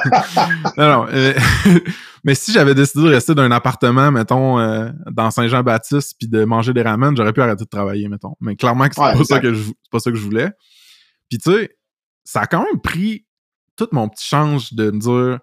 [0.78, 1.08] non, non.
[1.10, 1.34] euh,
[2.24, 6.74] mais si j'avais décidé de rester d'un appartement, mettons, euh, dans Saint-Jean-Baptiste, puis de manger
[6.74, 8.36] des ramen, j'aurais pu arrêter de travailler, mettons.
[8.42, 10.52] Mais clairement que c'est Ouais, pas, ça que je, pas ça que je voulais.
[11.30, 11.78] Puis tu sais,
[12.24, 13.26] ça a quand même pris
[13.76, 15.40] tout mon petit change de me dire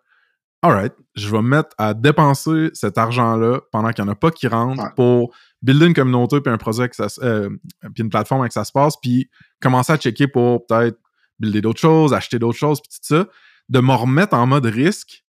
[0.66, 4.30] Alright, je vais me mettre à dépenser cet argent-là pendant qu'il n'y en a pas
[4.30, 4.90] qui rentrent Ouais.
[4.96, 7.50] pour builder une communauté puis un projet que ça, euh,
[7.94, 10.98] puis une plateforme avec ça se passe, puis commencer à checker pour peut-être
[11.38, 13.26] builder d'autres choses, acheter d'autres choses, puis tout ça.
[13.68, 15.24] De me remettre en mode risque,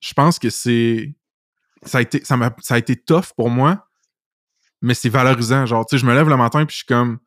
[0.00, 1.14] je pense que c'est.
[1.82, 2.36] Ça a, été, ça,
[2.70, 3.88] a été tough pour moi,
[4.82, 5.66] mais c'est valorisant.
[5.66, 7.18] Genre, tu sais, je me lève le matin puis je suis comme.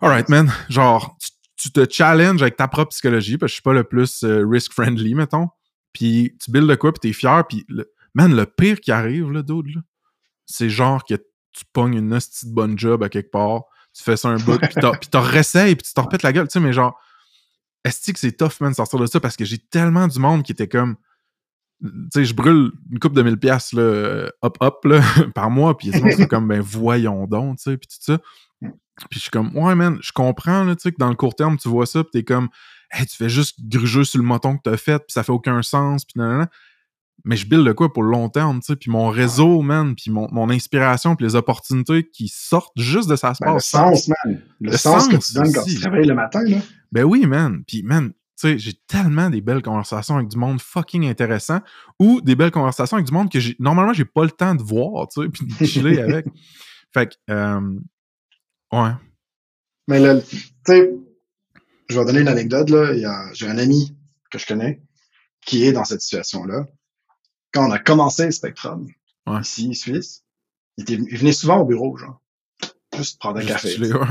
[0.00, 0.50] Alright, man.
[0.68, 3.84] Genre, tu, tu te challenges avec ta propre psychologie, parce que je suis pas le
[3.84, 5.48] plus euh, risk-friendly, mettons.
[5.96, 9.30] Puis tu builds de quoi, puis t'es fier, puis le- man, le pire qui arrive,
[9.32, 9.80] là, d'autres, là,
[10.44, 13.62] c'est genre que tu pognes une hostie de bonne job à quelque part,
[13.94, 16.52] tu fais ça un bout, puis t'en réessayes, puis tu t'en repètes la gueule, tu
[16.52, 17.00] sais, mais genre,
[17.82, 20.42] est-ce que c'est tough, man, de sortir de ça, parce que j'ai tellement du monde
[20.42, 20.96] qui était comme,
[21.82, 25.00] tu sais, je brûle une coupe de 1000 pièces là, euh, hop, hop, là,
[25.34, 28.18] par mois, puis ils sont comme, ben voyons donc, tu sais, puis tout ça.
[28.60, 28.70] Puis
[29.12, 31.56] je suis comme, ouais, man, je comprends, là, tu sais, que dans le court terme,
[31.56, 32.48] tu vois ça, puis t'es comme,
[32.90, 35.62] hey, tu fais juste gruger sur le moton que t'as fait, puis ça fait aucun
[35.62, 36.48] sens, puis nanana.
[37.24, 39.94] mais je build le quoi pour le long terme, tu sais, puis mon réseau, man,
[39.94, 43.60] puis mon, mon inspiration, puis les opportunités qui sortent juste de ça se Ben, le
[43.60, 44.40] sens, man.
[44.60, 46.58] Le, Le sens, que tu donnes quand tu te réveilles le matin, là.
[46.92, 47.62] Ben oui, man.
[47.66, 51.60] Puis, man, tu sais, j'ai tellement des belles conversations avec du monde fucking intéressant
[51.98, 54.62] ou des belles conversations avec du monde que j'ai normalement, j'ai pas le temps de
[54.62, 56.26] voir, tu sais, puis de chiller avec.
[56.92, 57.78] Fait que, euh,
[58.72, 58.90] ouais.
[59.88, 60.92] Mais là, tu sais,
[61.88, 62.92] je vais donner une anecdote, là.
[62.92, 63.96] Il y a, j'ai un ami
[64.30, 64.82] que je connais
[65.44, 66.66] qui est dans cette situation-là.
[67.52, 68.88] Quand on a commencé Spectrum,
[69.26, 69.40] Ouais.
[69.40, 70.22] ici, Suisse,
[70.76, 72.20] il, était, il venait souvent au bureau, genre.
[72.96, 73.70] Juste prendre un Juste café.
[73.70, 74.06] chiller, ouais.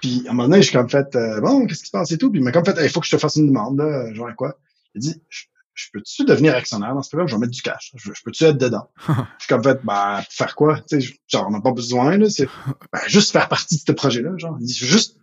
[0.00, 2.10] Puis, à un moment donné, je suis comme fait, euh, bon, qu'est-ce qui se passe
[2.12, 2.30] et tout.
[2.30, 4.34] Puis, il m'a comme fait, il faut que je te fasse une demande, là, genre
[4.36, 4.58] quoi.
[4.94, 7.28] Il dit, je, je peux-tu devenir actionnaire dans ce programme?
[7.28, 7.92] Je vais mettre du cash.
[7.96, 8.90] Je, je peux-tu être dedans?
[9.08, 10.80] je suis comme fait, ben, faire quoi?
[10.88, 12.28] Tu sais, genre, on n'a pas besoin, là.
[12.30, 12.46] C'est,
[12.92, 14.56] ben, juste faire partie de ce projet-là, genre.
[14.60, 15.16] Il dit, juste,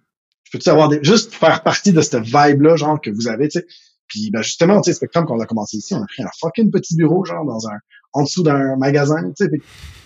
[0.53, 3.67] peux-tu avoir des, juste faire partie de cette vibe-là, genre, que vous avez, tu sais?
[4.07, 6.29] Puis, ben, justement, tu sais, Spectrum, quand on a commencé ici, on a pris un
[6.39, 7.77] fucking petit bureau, genre, dans un,
[8.13, 9.49] en dessous d'un magasin, tu sais.
[9.49, 9.61] Puis,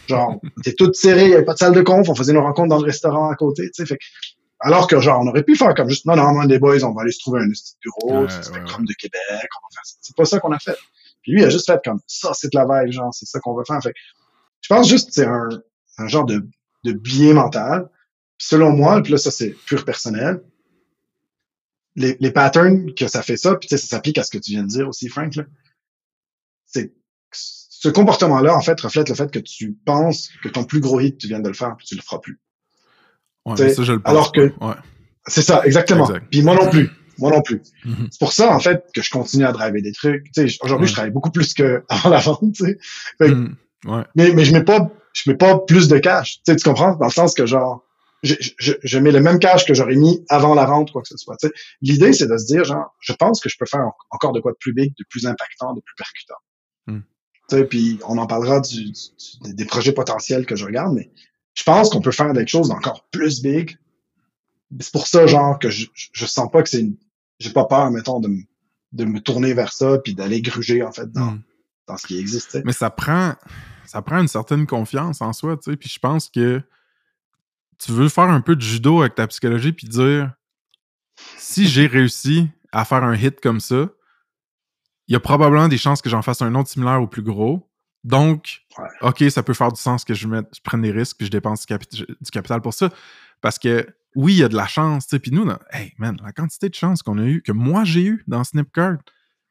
[0.08, 2.34] Genre, on était tout serré, il n'y avait pas de salle de conf, on faisait
[2.34, 3.86] nos rencontres dans le restaurant à côté, tu sais.
[3.86, 4.00] Fait
[4.60, 6.94] alors que, genre, on aurait pu faire comme juste, non, non, moi, des boys, on
[6.94, 9.70] va aller se trouver un petit bureau, Ouais, c'est ouais, Spectrum de Québec, on va
[9.74, 9.96] faire ça.
[10.02, 10.78] C'est pas ça qu'on a fait.
[11.22, 13.40] Puis lui, il a juste fait comme, ça, c'est de la vibe, genre, c'est ça
[13.40, 13.82] qu'on va faire.
[13.84, 13.94] Fait
[14.62, 15.50] je pense juste que c'est un,
[16.00, 16.48] un genre de,
[16.86, 17.88] de biais mental.
[18.38, 20.42] Selon moi, puis là, ça, c'est pur personnel.
[21.96, 24.38] Les, les patterns que ça fait ça, puis tu sais, ça s'applique à ce que
[24.38, 25.34] tu viens de dire aussi, Frank.
[26.66, 26.94] C'est,
[27.32, 31.18] ce comportement-là, en fait, reflète le fait que tu penses que ton plus gros hit,
[31.18, 32.40] tu viens de le faire, puis tu le feras plus.
[33.46, 34.12] Ouais, T'sais, mais ça, je le pense.
[34.12, 34.54] alors que-.
[34.62, 34.76] Ouais.
[35.28, 36.06] C'est ça, exactement.
[36.08, 36.28] Exact.
[36.30, 36.90] Puis moi non plus.
[37.18, 37.62] Moi non plus.
[37.84, 38.08] Mhm.
[38.12, 40.26] C'est pour ça, en fait, que je continue à driver des trucs.
[40.34, 40.90] Tu sais, aujourd'hui, Ouais.
[40.90, 42.56] je travaille beaucoup plus que avant la vente.
[42.58, 43.56] Fait Mm.
[43.86, 44.04] Ouais.
[44.16, 46.42] Mais, mais je mets pas, je mets pas plus de cash.
[46.46, 46.96] Tu comprends?
[46.96, 47.84] Dans le sens que genre,
[48.24, 51.08] je, je, je mets le même cash que j'aurais mis avant la vente, quoi que
[51.08, 51.36] ce soit.
[51.82, 54.40] L'idée, c'est de se dire, genre, je pense que je peux faire en- encore de
[54.40, 56.36] quoi de plus big, de plus impactant, de plus percutant.
[56.88, 57.66] Hmm.
[57.70, 61.12] Puis on en parlera du, du- des- projets potentiels que je regarde, mais
[61.54, 63.78] je pense qu'on peut faire des choses encore plus big.
[64.80, 66.98] C'est pour ça, genre, que je, je, sens pas que c'est une,
[67.40, 68.42] j'ai pas peur, mettons, de me,
[68.94, 71.42] de me tourner vers ça puis d'aller gruger, en fait, dans, Mm.
[71.88, 72.60] dans ce qui existe.
[72.66, 73.36] Mais ça prend,
[73.86, 75.78] ça prend une certaine confiance en soi, tu sais.
[75.78, 76.62] Puis je pense que
[77.80, 80.34] tu veux faire un peu de judo avec ta psychologie puis dire
[81.38, 83.88] si j'ai réussi à faire un hit comme ça,
[85.08, 87.70] il y a probablement des chances que j'en fasse un autre similaire au plus gros.
[88.04, 88.88] Donc, Ouais.
[89.02, 91.32] OK, ça peut faire du sens que je, mette, je prenne des risques puis je
[91.32, 92.90] dépense du, capi- du capital pour ça.
[93.42, 95.08] Parce que oui, il y a de la chance.
[95.08, 98.04] Puis nous, là, hey man, la quantité de chance qu'on a eu, que moi j'ai
[98.04, 98.98] eu dans Snipcard,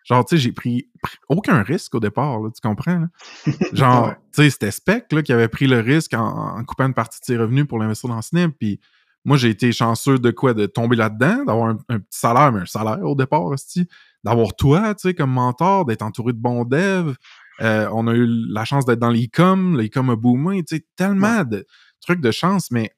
[0.08, 0.88] genre, tu sais, j'ai pris,
[1.28, 2.98] aucun risque au départ, là, tu comprends?
[3.00, 3.06] là?
[3.72, 6.94] Genre, tu sais, c'était Spec là, qui avait pris le risque en, en coupant une
[6.94, 8.56] partie de ses revenus pour l'investir dans Snip.
[8.58, 8.80] Puis
[9.24, 10.54] moi, j'ai été chanceux de quoi?
[10.54, 13.88] De tomber là-dedans, d'avoir un, un petit salaire, mais un salaire au départ aussi.
[14.24, 17.14] D'avoir toi, tu sais, comme mentor, d'être entouré de bons devs.
[17.60, 19.78] Euh, on a eu la chance d'être dans l'e-com.
[19.80, 21.66] L'e-com a boomé, tu sais, tellement de
[22.00, 22.90] trucs de chance, mais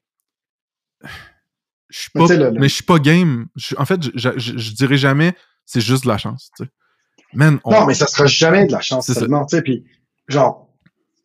[1.89, 3.47] je suis pas, le- le- mais je suis pas game.
[3.77, 5.33] En fait, je, je, je- je dirais jamais
[5.65, 6.69] c'est juste de la chance, tu sais.
[7.33, 9.85] Man, on- Non, mais ça sera jamais de la chance seulement, tu sais, puis
[10.27, 10.69] genre,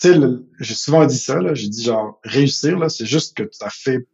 [0.00, 0.20] tu sais,
[0.60, 3.70] j'ai souvent dit ça, là, j'ai dit genre, réussir, là, c'est juste que tu as
[3.70, 4.06] fait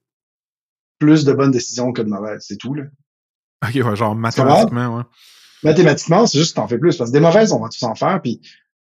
[0.98, 2.84] plus de bonnes décisions que de mauvaises, c'est tout, là.
[3.66, 5.02] Ok, ouais, genre mathématiquement, ouais.
[5.62, 7.94] Mathématiquement, c'est juste que t'en fais plus, parce que des mauvaises, on va tous en
[7.94, 8.40] faire, puis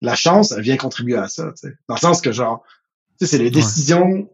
[0.02, 1.74] la chance, elle vient contribuer à ça, tu sais.
[1.88, 2.64] Dans le sens que genre,
[3.20, 4.30] tu sais, c'est les décisions,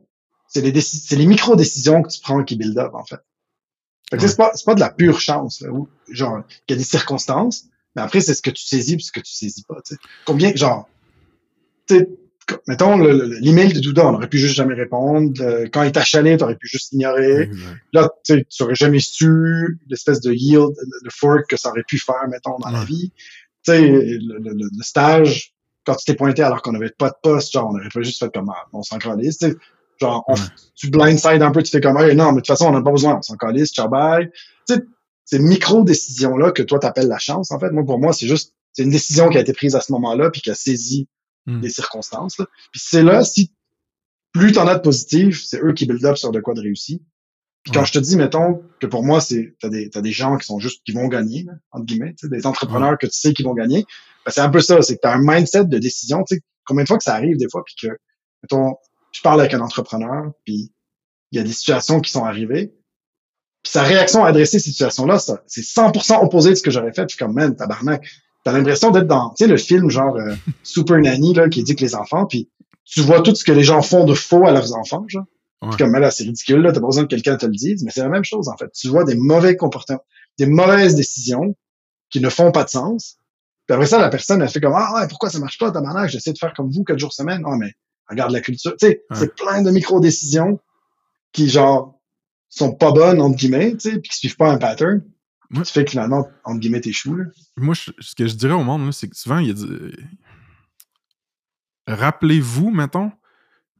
[0.47, 3.19] c'est les déci- c'est les micro-décisions que tu prends qui build up, en fait.
[4.09, 6.75] Fait sais, c'est pas, c'est pas de la pure chance, là, où, genre, il y
[6.75, 9.63] a des circonstances, mais après, c'est ce que tu saisis puis ce que tu saisis
[9.63, 9.95] pas, tu.
[10.25, 10.87] Combien, genre,
[11.87, 12.09] tu sais,
[12.47, 15.31] co- mettons, le- le- l'email de Douda, on aurait pu juste jamais répondre.
[15.71, 17.49] Quand il t'a chalé, t'aurais pu juste ignorer.
[17.93, 20.73] Là, tu sais, tu aurais jamais su l'espèce de yield,
[21.03, 23.11] le, fork que ça aurait pu faire, mettons, dans la vie.
[23.63, 25.53] Tu sais, le, le- le- le stage,
[25.85, 28.19] quand tu t'es pointé alors qu'on avait pas de poste, genre, on aurait pas juste
[28.19, 29.55] fait comme, ah, on s'en calisse, tu sais.
[30.01, 30.33] Genre, on-
[30.75, 32.81] tu blindside un peu, tu fais comme, Hey, non, mais de toute façon, on n'a
[32.81, 34.29] pas besoin, on s'en calisse, ciao, bye.
[34.67, 34.81] Tu sais,
[35.25, 38.83] ces micro-décisions-là que toi, t'appelles la chance, en fait, moi, pour moi, c'est juste, c'est
[38.83, 41.07] une décision qui a été prise à ce moment-là, puis qui a saisi
[41.47, 41.61] Mm.
[41.61, 42.47] les circonstances, là.
[42.71, 43.53] Puis c'est là, si
[44.33, 47.03] plus t'en as de positif, c'est eux qui build up sur de quoi de réussi.
[47.63, 47.85] Puis quand Ouais.
[47.85, 50.57] je te dis, mettons, que pour moi, c'est, t'as des, t'as des gens qui sont
[50.59, 53.53] juste, qui vont gagner, là, entre guillemets, tu des entrepreneurs que tu sais qui vont
[53.53, 53.85] gagner.
[54.25, 56.83] Ben, c'est un peu ça, c'est que t'as un mindset de décision, tu sais, combien
[56.83, 57.87] de fois que ça arrive des fois, puis que,
[58.41, 58.75] mettons,
[59.11, 60.73] je parle avec un entrepreneur, puis
[61.31, 62.73] il y a des situations qui sont arrivées,
[63.65, 66.93] puis sa réaction à adresser ces situations-là, ça, c'est 100% opposé de ce que j'aurais
[66.93, 68.07] fait, puis comme, man, tabarnak,
[68.43, 71.75] t'as l'impression d'être dans, tu sais, le film genre euh, Super Nanny, là, qui dit
[71.75, 72.47] que les enfants, puis
[72.83, 75.25] tu vois tout ce que les gens font de faux à leurs enfants, genre.
[75.63, 75.69] Ouais.
[75.69, 77.83] Puis comme, mais là, c'est ridicule, là, t'as pas besoin que quelqu'un te le dise,
[77.83, 78.71] mais c'est la même chose, en fait.
[78.71, 80.03] Tu vois des mauvais comportements,
[80.37, 81.55] des mauvaises décisions
[82.11, 83.17] qui ne font pas de sens,
[83.65, 85.81] Puis après ça, la personne, elle fait comme, ah ouais, pourquoi ça marche pas, ta
[85.81, 87.41] manière, j'essaie de faire comme vous, quatre jours semaine.
[87.41, 87.73] Non, mais
[88.07, 88.75] regarde la culture.
[88.79, 89.17] Tu sais, Ouais.
[89.17, 90.59] c'est plein de micro-décisions
[91.31, 91.94] qui, genre,
[92.57, 95.01] sont pas bonnes, entre guillemets, tu sais, puis qui suivent pas un pattern.
[95.53, 95.63] Ouais.
[95.63, 97.25] Tu fais que finalement, entre guillemets, t'échoues, là.
[97.57, 99.93] Moi, je- ce que je dirais au monde, c'est que souvent, il y a du...
[101.87, 103.11] Rappelez-vous, mettons,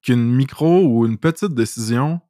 [0.03, 2.21] qu'une micro ou une petite décision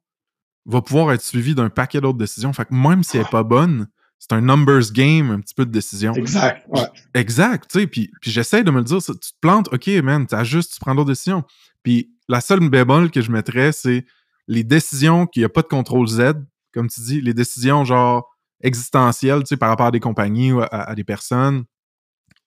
[0.64, 2.52] va pouvoir être suivie d'un paquet d'autres décisions.
[2.52, 3.86] Fait que même si elle n'est pas bonne,
[4.18, 6.14] c'est un numbers game, un petit peu de décision.
[6.14, 6.66] Exact.
[6.68, 6.88] Ouais.
[7.12, 10.26] Exact, tu sais, puis, puis j'essaie de me le dire, tu te plantes, ok, man,
[10.26, 11.44] t'ajustes, tu prends d'autres décisions.
[11.82, 14.06] Puis la seule bémol que je mettrais, c'est
[14.48, 16.34] les décisions qu'il n'y a pas de contrôle Z,
[16.72, 18.28] comme tu dis, les décisions genre
[18.62, 21.64] existentielles, tu sais, par rapport à des compagnies ou à, à des personnes.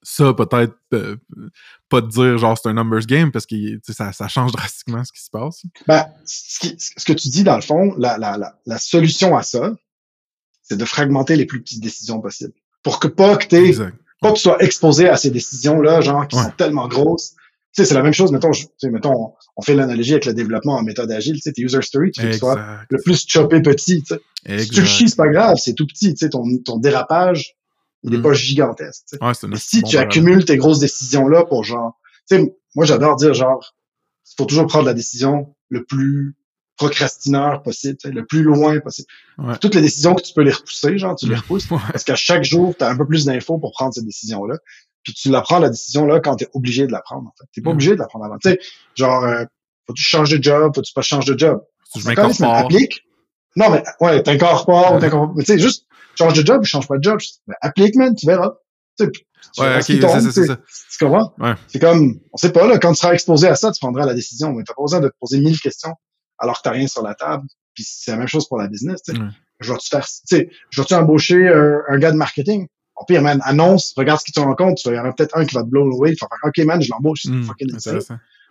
[0.01, 1.17] Ça, peut-être euh,
[1.89, 4.51] pas te dire genre c'est un numbers game parce que tu sais, ça, ça change
[4.53, 5.63] drastiquement ce qui se passe.
[5.87, 9.35] Ben, ce, qui- ce que tu dis, dans le fond, la, la, la, la solution
[9.35, 9.73] à ça,
[10.61, 12.53] c'est de fragmenter les plus petites décisions possibles.
[12.81, 13.93] Pour que pas que Exact.
[14.21, 16.43] pas que tu sois exposé à ces décisions-là, genre, qui Ouais.
[16.43, 17.35] sont tellement grosses.
[17.75, 20.25] Tu sais, c'est la même chose, mettons, je- tu sais, mettons, on, fait l'analogie avec
[20.25, 22.29] le développement en méthode agile, tu sais, tes user stories, tu veux
[22.89, 24.15] le plus choppé petit, tu
[24.47, 24.59] sais.
[24.63, 27.55] Si tu le chies, c'est pas grave, c'est tout petit, tu sais, ton, ton dérapage,
[28.03, 28.21] il est Mm.
[28.23, 29.05] pas gigantesque.
[29.21, 31.99] Ouais, Mais si bon tu accumules tes grosses décisions-là pour genre,
[32.29, 33.75] tu sais, moi, j'adore dire genre,
[34.25, 36.35] il faut toujours prendre la décision le plus
[36.77, 39.07] procrastineur possible, le plus loin possible.
[39.37, 39.57] Ouais.
[39.59, 41.39] Toutes les décisions que tu peux les repousser, genre, tu les Mm.
[41.39, 41.67] repousses.
[41.71, 41.77] Ouais.
[41.91, 44.55] Parce qu'à chaque jour, tu as un peu plus d'infos pour prendre cette décision-là.
[45.03, 47.45] Puis tu la prends, la décision-là, quand tu es obligé de la prendre, en fait.
[47.53, 47.73] T'es pas Mm.
[47.73, 48.37] obligé de la prendre avant.
[48.37, 48.59] Tu sais,
[48.95, 49.43] genre, euh,
[49.87, 51.61] faut-tu changer de job, faut-tu pas changer de job?
[51.97, 52.55] Je m'incorpore.
[52.55, 53.03] applique.
[53.55, 54.99] Non, mais, ouais, t'incorpores, Ouais.
[54.99, 55.33] t'incorpores.
[55.35, 55.85] Mais tu sais, juste,
[56.17, 57.19] change de job ou change pas de job.
[57.61, 58.51] Applique, man, tu verras.
[58.97, 59.11] Tu sais,
[59.57, 60.57] Ouais, ok, c'est ça, c'est ça.
[60.91, 61.33] Tu comprends?
[61.39, 61.53] Ouais.
[61.67, 64.13] C'est comme, on sait pas, là, quand tu seras exposé à ça, tu prendras la
[64.13, 64.51] décision.
[64.53, 65.93] Mais t'as pas besoin de te poser mille questions
[66.37, 67.47] alors que t'as rien sur la table.
[67.73, 69.21] Puis c'est la même chose pour la business, tu sais.
[69.61, 72.67] Je vais-tu faire, tu sais, je vais-tu embaucher un gars de marketing?
[72.99, 74.83] Au pire, man, annonce, regarde ce qui te rend compte.
[74.85, 76.11] Il y en a peut-être un qui va te blow away.
[76.19, 77.21] Vas faire, OK, man, je l'embauche.
[77.23, 77.69] C'est Hmm, fucking.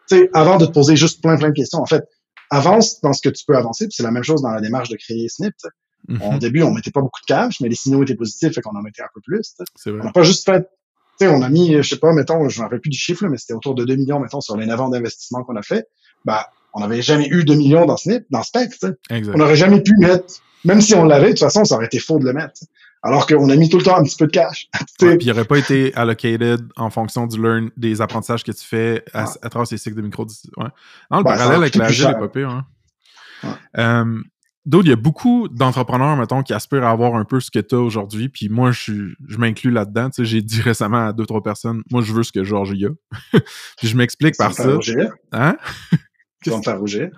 [0.09, 1.81] Tu sais, avant de te poser juste plein, plein de questions.
[1.81, 2.03] En fait,
[2.51, 3.87] avance dans ce que tu peux avancer.
[3.87, 5.53] Puis c'est la même chose dans la démarche de créer Snip.
[5.59, 5.69] sais.
[6.09, 8.61] Mhm, Au début, on mettait pas beaucoup de cash, mais les signaux étaient positifs, fait
[8.63, 9.55] qu'on en mettait un peu plus.
[10.01, 10.63] On n'a pas juste fait,
[11.21, 13.25] tu sais, on a mis, je sais pas, mettons, je me rappelle plus du chiffre,
[13.25, 15.63] là, mais c'était autour de 2 millions, mettons, sur les 9 ans d'investissement qu'on a
[15.63, 15.87] fait.
[16.25, 18.71] Bah, on n'avait jamais eu 2 millions dans Snip, dans Spec.
[19.35, 20.25] On n'aurait jamais pu mettre,
[20.65, 22.61] même si on l'avait, de toute façon, ça aurait été faux de le mettre.
[23.03, 24.69] Alors qu'on a mis tout le temps un petit peu de cash.
[25.03, 28.65] Ouais, puis il n'aurait pas été allocated en fonction du learn, des apprentissages que tu
[28.65, 29.31] fais à, Ouais.
[29.43, 30.27] à travers ces cycles de micro.
[30.57, 30.67] Ouais.
[31.11, 32.19] Non, le ça parallèle avec n'est cher.
[32.19, 32.51] pas pire.
[32.51, 32.67] Hein.
[33.79, 34.21] Euh,
[34.67, 37.59] D'autres, il y a beaucoup d'entrepreneurs, mettons, qui aspirent à avoir un peu ce que
[37.59, 38.29] tu as aujourd'hui.
[38.29, 40.11] Puis moi, je, je m'inclus là-dedans.
[40.11, 42.73] Tu sais, j'ai dit récemment à deux, trois personnes, moi, je veux ce que Georges
[42.77, 42.91] y a.
[43.79, 44.75] puis je m'explique par ça.
[44.75, 45.13] rougir.
[45.33, 45.57] Hein?
[46.45, 47.09] Tu vas me faire rougir.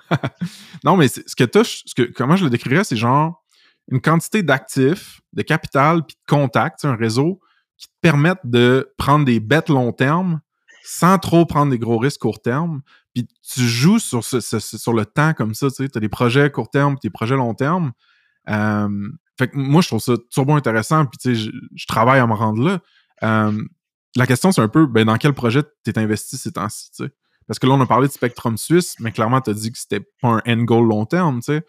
[0.82, 3.39] Non, mais ce que tu ce que comment je le décrirais, c'est genre
[3.88, 7.40] une quantité d'actifs, de capital, puis de contacts, un réseau
[7.76, 10.40] qui te permettent de prendre des bêtes long terme
[10.84, 12.82] sans trop prendre des gros risques court terme.
[13.14, 16.96] Puis tu joues sur, le temps comme ça, tu sais, as des projets court terme,
[17.02, 17.92] des projets long terme.
[18.48, 19.08] Euh,
[19.38, 22.26] fait que moi, je trouve ça turbo intéressant, puis tu sais, je, je travaille à
[22.26, 22.80] me rendre là.
[23.22, 23.62] Euh,
[24.16, 27.04] la question, c'est un peu, ben, dans quel projet tu es investi ces temps-ci, tu
[27.04, 27.10] sais?
[27.46, 29.78] Parce que là, on a parlé de Spectrum Suisse, mais clairement, tu as dit que
[29.78, 31.66] c'était pas un end goal long terme, tu sais.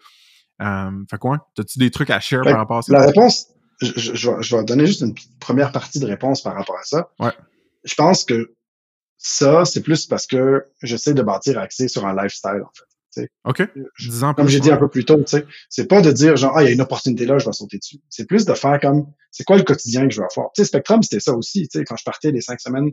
[0.62, 1.50] Euh, fait quoi?
[1.56, 2.92] T'as-tu des trucs à share Fait par rapport à ça?
[2.92, 3.48] La réponse,
[3.80, 6.76] je, je, je vais- je vais donner juste une première partie de réponse par rapport
[6.78, 7.10] à ça.
[7.18, 7.32] Ouais.
[7.84, 8.54] Je pense que
[9.18, 12.84] ça, c'est plus parce que j'essaie de bâtir axé sur un lifestyle, en fait.
[13.44, 13.62] OK.
[13.96, 15.22] Je- 10 ans comme j'ai dit un peu plus tôt,
[15.68, 17.76] c'est pas de dire genre ah il y a une opportunité là, je vais sauter
[17.76, 17.98] dessus.
[18.08, 20.50] C'est plus de faire comme c'est quoi le quotidien que je veux avoir?
[20.54, 22.90] Tu sais Spectrum c'était ça aussi, tu sais quand je partais les cinq semaines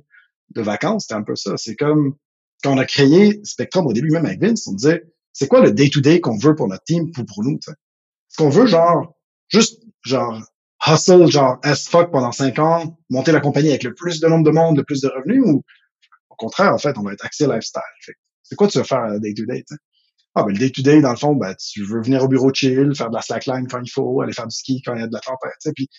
[0.55, 1.53] de vacances, c'était un peu ça.
[1.55, 2.15] C'est comme
[2.61, 5.71] quand on a créé Spectrum au début même avec Vince, on disait c'est quoi le
[5.71, 7.57] day to day qu'on veut pour notre team pour pour nous.
[7.57, 9.13] Est-ce qu'on veut genre
[9.47, 10.41] juste genre
[10.87, 14.45] hustle genre as fuck pendant cinq ans, monter la compagnie avec le plus de nombre
[14.45, 15.63] de monde, le plus de revenus ou
[16.29, 17.81] au contraire en fait on va être axé lifestyle.
[18.01, 18.13] Fait
[18.43, 19.63] c'est quoi tu veux faire day to day?
[20.35, 23.09] Ah, ben, le day-to-day, dans le fond, ben, tu veux venir au bureau chill, faire
[23.09, 25.13] de la slackline quand il faut, aller faire du ski quand il y a de
[25.13, 25.89] la tempête, tu puis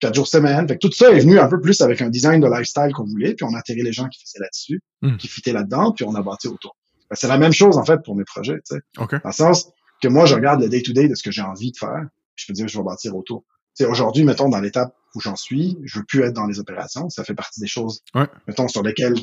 [0.00, 0.66] quatre jours semaine.
[0.66, 3.04] Fait que tout ça est venu un peu plus avec un design de lifestyle qu'on
[3.04, 5.16] voulait, puis on a atterri les gens qui faisaient là-dessus, Mm.
[5.18, 6.76] qui fitaient là-dedans, puis on a bâti autour.
[7.10, 8.80] Ben, c'est la même chose, en fait, pour mes projets, tu sais.
[8.98, 9.12] OK.
[9.12, 9.70] Dans le sens
[10.02, 12.46] que moi, je regarde le day-to-day de ce que j'ai envie de faire, puis je
[12.46, 13.44] peux dire je vais bâtir autour.
[13.76, 16.58] Tu sais, aujourd'hui, mettons, dans l'étape où j'en suis, je veux plus être dans les
[16.60, 17.08] opérations.
[17.10, 18.26] Ça fait partie des choses, Ouais.
[18.48, 19.14] mettons, sur lesquelles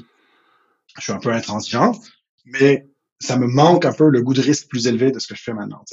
[0.97, 1.93] je suis un peu intransigeant,
[2.45, 2.87] mais
[3.19, 5.43] ça me manque un peu le goût de risque plus élevé de ce que je
[5.43, 5.83] fais maintenant.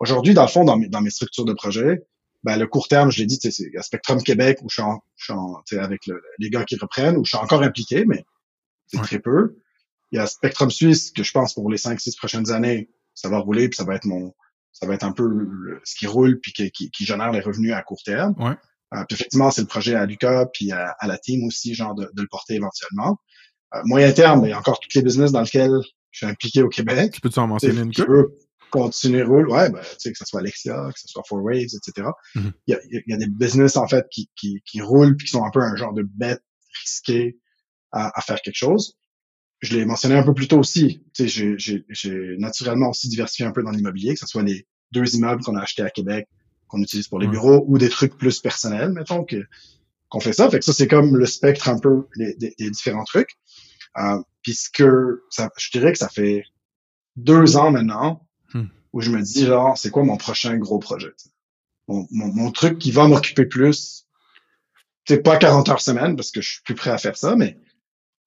[0.00, 2.02] Aujourd'hui, dans le fond, dans mes, dans mes structures de projet,
[2.44, 4.74] ben, le court terme, je l'ai dit, tu sais, c'est à Spectrum Québec où je
[4.74, 7.30] suis, en, je suis en- tu sais, avec le- les gars qui reprennent, où je
[7.30, 8.24] suis encore impliqué, mais
[8.86, 9.02] c'est Ouais.
[9.02, 9.56] très peu.
[10.12, 13.38] Il y a Spectrum Suisse que je pense pour les 5-6 prochaines années, ça va
[13.38, 14.34] rouler, puis ça va être mon
[14.72, 17.40] ça va être un peu le- ce qui roule puis qui, qui, qui génère les
[17.40, 18.34] revenus à court terme.
[18.38, 18.54] Ouais.
[18.94, 21.94] Euh, puis effectivement, c'est le projet à Lucas, puis à, à, la team aussi, genre
[21.94, 23.18] de, de le porter éventuellement.
[23.74, 25.76] Euh, moyen terme, il y a encore toutes les business dans lesquels
[26.10, 27.12] je suis impliqué au Québec.
[27.12, 28.38] Tu peux-tu en mentionner une qui veut
[28.70, 31.74] continuer roule, ouais, ben, tu sais, que ce soit Alexia, que ce soit Four Waves,
[31.74, 32.08] etc.
[32.36, 32.52] Mhm.
[32.66, 35.26] Il y, a, il y a des business, en fait, qui, qui, qui roulent puis
[35.26, 36.42] qui sont un peu un genre de bête
[36.82, 37.38] risquée
[37.90, 38.97] à, à faire quelque chose.
[39.60, 41.02] Je l'ai mentionné un peu plus tôt aussi.
[41.14, 45.16] Tu sais, j'ai- naturellement aussi diversifié un peu dans l'immobilier, que ce soit les deux
[45.16, 46.28] immeubles qu'on a achetés à Québec,
[46.68, 49.44] qu'on utilise pour les bureaux, ou des trucs plus personnels, mettons, que
[50.10, 50.48] qu'on fait ça.
[50.48, 53.30] Fait que ça, c'est comme le spectre un peu des, des- des différents trucs.
[53.98, 54.84] Euh, puisque
[55.30, 56.44] ça, je dirais que ça fait
[57.16, 58.66] deux ans maintenant Hmm.
[58.94, 61.12] où je me dis, genre, c'est quoi mon prochain gros projet?
[61.88, 64.06] Mon, mon, mon truc qui va m'occuper plus,
[65.06, 67.58] c'est pas 40 heures semaine parce que je suis plus prêt à faire ça, mais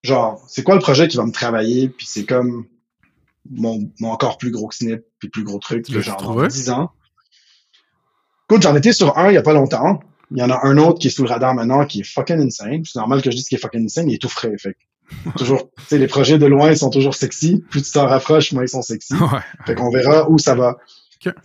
[0.03, 1.89] genre, c'est quoi le projet qui va me travailler?
[1.89, 2.65] Puis c'est comme
[3.49, 6.91] mon, mon encore plus gros snip, puis plus gros truc, que genre dans 10 ans.
[8.49, 9.99] Écoute, j'en étais sur un il y a pas longtemps.
[10.31, 12.39] Il y en a un autre qui est sous le radar maintenant, qui est fucking
[12.39, 12.83] insane.
[12.85, 14.55] C'est normal que je dise qu'il est fucking insane, il est tout frais.
[14.57, 14.75] Fait
[15.37, 17.63] toujours, tu sais, les projets de loin ils sont toujours sexy.
[17.69, 19.13] Plus tu t'en rapproches, moins ils sont sexy.
[19.15, 19.39] Ouais.
[19.65, 20.77] Fait qu'on verra où ça va,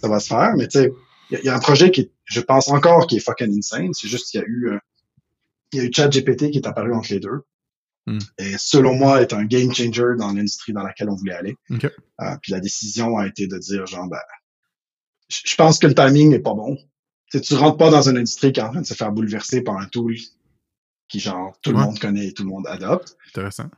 [0.00, 0.52] ça va se faire.
[0.56, 0.92] Mais tu sais,
[1.30, 3.20] il y, a- il y a un projet qui est, je pense encore, qui est
[3.20, 3.90] fucking insane.
[3.92, 4.78] C'est juste qu'il y a eu, euh,
[5.72, 7.42] il y a eu ChatGPT qui est apparu entre les deux.
[8.06, 8.18] Hmm.
[8.38, 11.56] Et selon moi, est un game changer dans l'industrie dans laquelle on voulait aller.
[11.70, 11.84] Ok.
[11.84, 14.20] Euh, puis la décision a été de dire, genre, ben,
[15.28, 16.76] je pense que le timing n'est pas bon.
[17.32, 19.60] Tu tu rentres pas dans une industrie qui est en train de se faire bouleverser
[19.62, 20.14] par un tool
[21.08, 23.16] qui, genre, tout le monde connaît et tout le monde adopte.
[23.30, 23.68] Intéressant.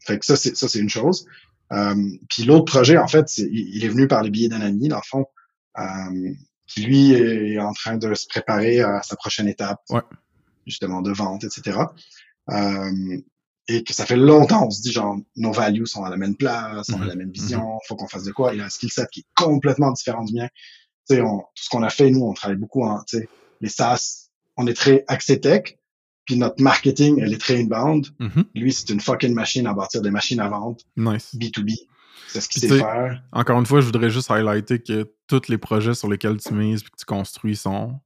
[0.00, 1.26] Fait que ça, c'est ça, c'est une chose.
[1.72, 1.94] Euh,
[2.28, 5.02] puis l'autre projet, en fait, il est venu par les billets d'un ami, dans le
[5.06, 5.26] fond,
[5.78, 6.32] euh,
[6.66, 10.00] qui lui est en train de se préparer à sa prochaine étape, Ouais.
[10.66, 11.78] justement de vente, etc.
[12.50, 12.90] Euh,
[13.68, 16.34] et que ça fait longtemps, on se dit genre nos values sont à la même
[16.36, 17.08] place, on a Mhm.
[17.08, 18.54] la même vision, faut qu'on fasse de quoi.
[18.54, 20.48] Il a un skill set qui est complètement différent du mien.
[21.08, 23.28] Tu sais, on- tout ce qu'on a fait, nous, on travaille beaucoup en, tu sais,
[23.60, 25.76] les SaaS, on est très axé tech,
[26.24, 28.06] puis notre marketing, elle est très inbound.
[28.18, 28.44] Mhm.
[28.54, 31.34] Lui, c'est une fucking machine à bâtir des machines à vente, Nice.
[31.34, 31.72] B2B.
[32.28, 33.22] C'est ce qu'il Puis sait faire.
[33.32, 36.80] Encore une fois, je voudrais juste highlighter que tous les projets sur lesquels tu mises
[36.80, 37.98] et que tu construis sont.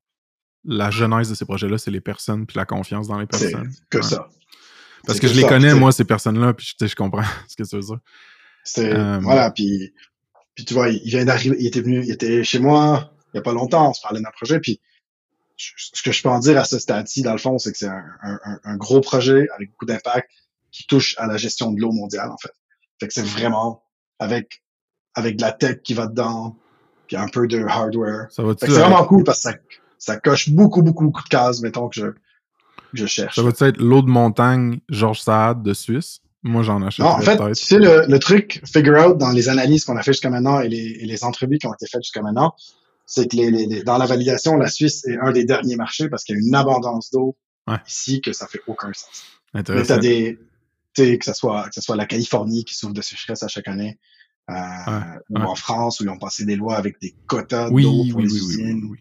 [0.65, 3.73] La genèse de ces projets-là, c'est les personnes puis la confiance dans les C'est personnes.
[3.91, 4.05] que Ouais.
[4.05, 4.29] ça.
[5.07, 7.63] Parce que je les ça, connais, moi, ces personnes-là, puis je, je comprends ce que
[7.69, 7.99] tu veux dire.
[8.65, 9.93] C'est, Euh, voilà, puis,
[10.55, 13.41] puis tu vois, il vient d'arriver, il était venu, il était chez moi il y
[13.41, 14.81] a pas longtemps, on se parlait d'un projet, puis
[15.57, 17.87] ce que je peux en dire à ce stade-ci, dans le fond, c'est que c'est
[17.87, 20.29] un, un, un- gros projet avec beaucoup d'impact
[20.71, 22.53] qui touche à la gestion de l'eau mondiale, en fait.
[22.99, 23.85] Fait que c'est vraiment
[24.19, 24.63] avec,
[25.15, 26.57] avec de la tech qui va dedans,
[27.07, 28.27] puis un peu de hardware.
[28.31, 29.57] Ça que c'est vraiment cool parce que ça,
[29.99, 32.07] ça coche beaucoup, beaucoup, beaucoup de cases, mettons, que je,
[32.93, 33.35] je cherche.
[33.37, 36.21] ça va-tu être l'eau de montagne Georges Saad de Suisse?
[36.45, 39.49] Moi, j'en achète Non, en fait, tu sais, le, le truc figure out dans les
[39.49, 42.03] analyses qu'on a fait jusqu'à maintenant et les, et les entrevues qui ont été faites
[42.03, 42.55] jusqu'à maintenant,
[43.07, 46.09] c'est que les, les- les- dans la validation, la Suisse est un des derniers marchés
[46.09, 47.37] parce qu'il y a une abondance d'eau
[47.69, 47.77] Ouais.
[47.87, 49.23] ici que ça fait aucun sens.
[49.55, 49.95] Mais Intéressant.
[49.95, 50.37] t'as des,
[50.95, 53.49] tu sais, que ce soit, que ce soit la Californie qui souffre de sécheresse à
[53.49, 54.01] chaque année,
[54.51, 54.55] euh,
[55.31, 55.43] ou ouais.
[55.45, 58.25] en France où ils ont passé des lois avec des quotas Oui, d'eau pour oui,
[58.27, 58.97] les oui, usines,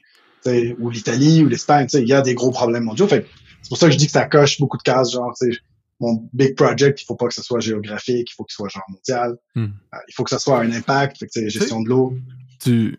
[0.80, 3.08] ou l'Italie ou l'Espagne, il y a des gros problèmes mondiaux.
[3.08, 3.26] Fait
[3.62, 5.60] c'est pour ça que je dis que ça coche beaucoup de cases, genre, tu sais,
[6.00, 8.70] mon big project, il faut pas que ce soit géographique, il faut que ce soit
[8.70, 9.38] genre mondial.
[9.56, 9.66] Hmm.
[9.94, 12.14] Euh, il faut que ça soit un impact, fait que, gestion de l'eau.
[12.60, 12.98] Tu,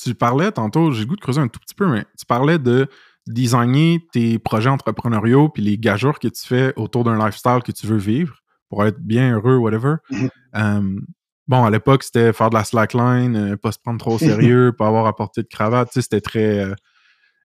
[0.00, 2.58] tu parlais tantôt, j'ai le goût de creuser un tout petit peu, mais tu parlais
[2.58, 2.88] de
[3.26, 7.86] designer tes projets entrepreneuriaux puis les gageures que tu fais autour d'un lifestyle que tu
[7.86, 8.36] veux vivre
[8.68, 9.96] pour être bien heureux, whatever.
[10.10, 10.30] Mhm.
[10.56, 11.00] Euh,
[11.48, 14.72] bon, à l'époque, c'était faire de la slackline, euh, pas se prendre trop au sérieux,
[14.78, 15.88] pas avoir à porter de cravate.
[15.88, 16.74] Tu sais, c'était très euh,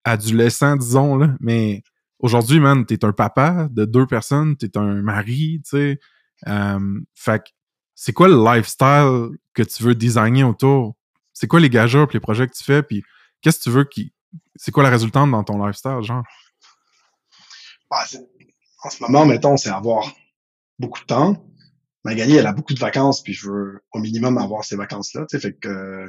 [0.04, 1.34] adolescent, disons, là.
[1.40, 1.82] Mais
[2.24, 6.00] aujourd'hui, man, t'es un papa de deux personnes, t'es un mari, tu sais.
[6.48, 7.50] Euh, fait que
[7.94, 10.96] c'est quoi le lifestyle que tu veux designer autour?
[11.34, 12.82] C'est quoi les gageures puis les projets que tu fais?
[12.82, 13.04] Puis
[13.42, 14.12] qu'est-ce que tu veux qui.
[14.56, 16.24] C'est quoi la résultante dans ton lifestyle, genre?
[17.90, 18.26] ah, c'est-
[18.82, 20.10] en ce moment, mettons, c'est avoir
[20.78, 21.46] beaucoup de temps.
[22.04, 25.36] Magali, elle a beaucoup de vacances, puis je veux au minimum avoir ces vacances-là, tu
[25.36, 26.08] sais, fait que euh,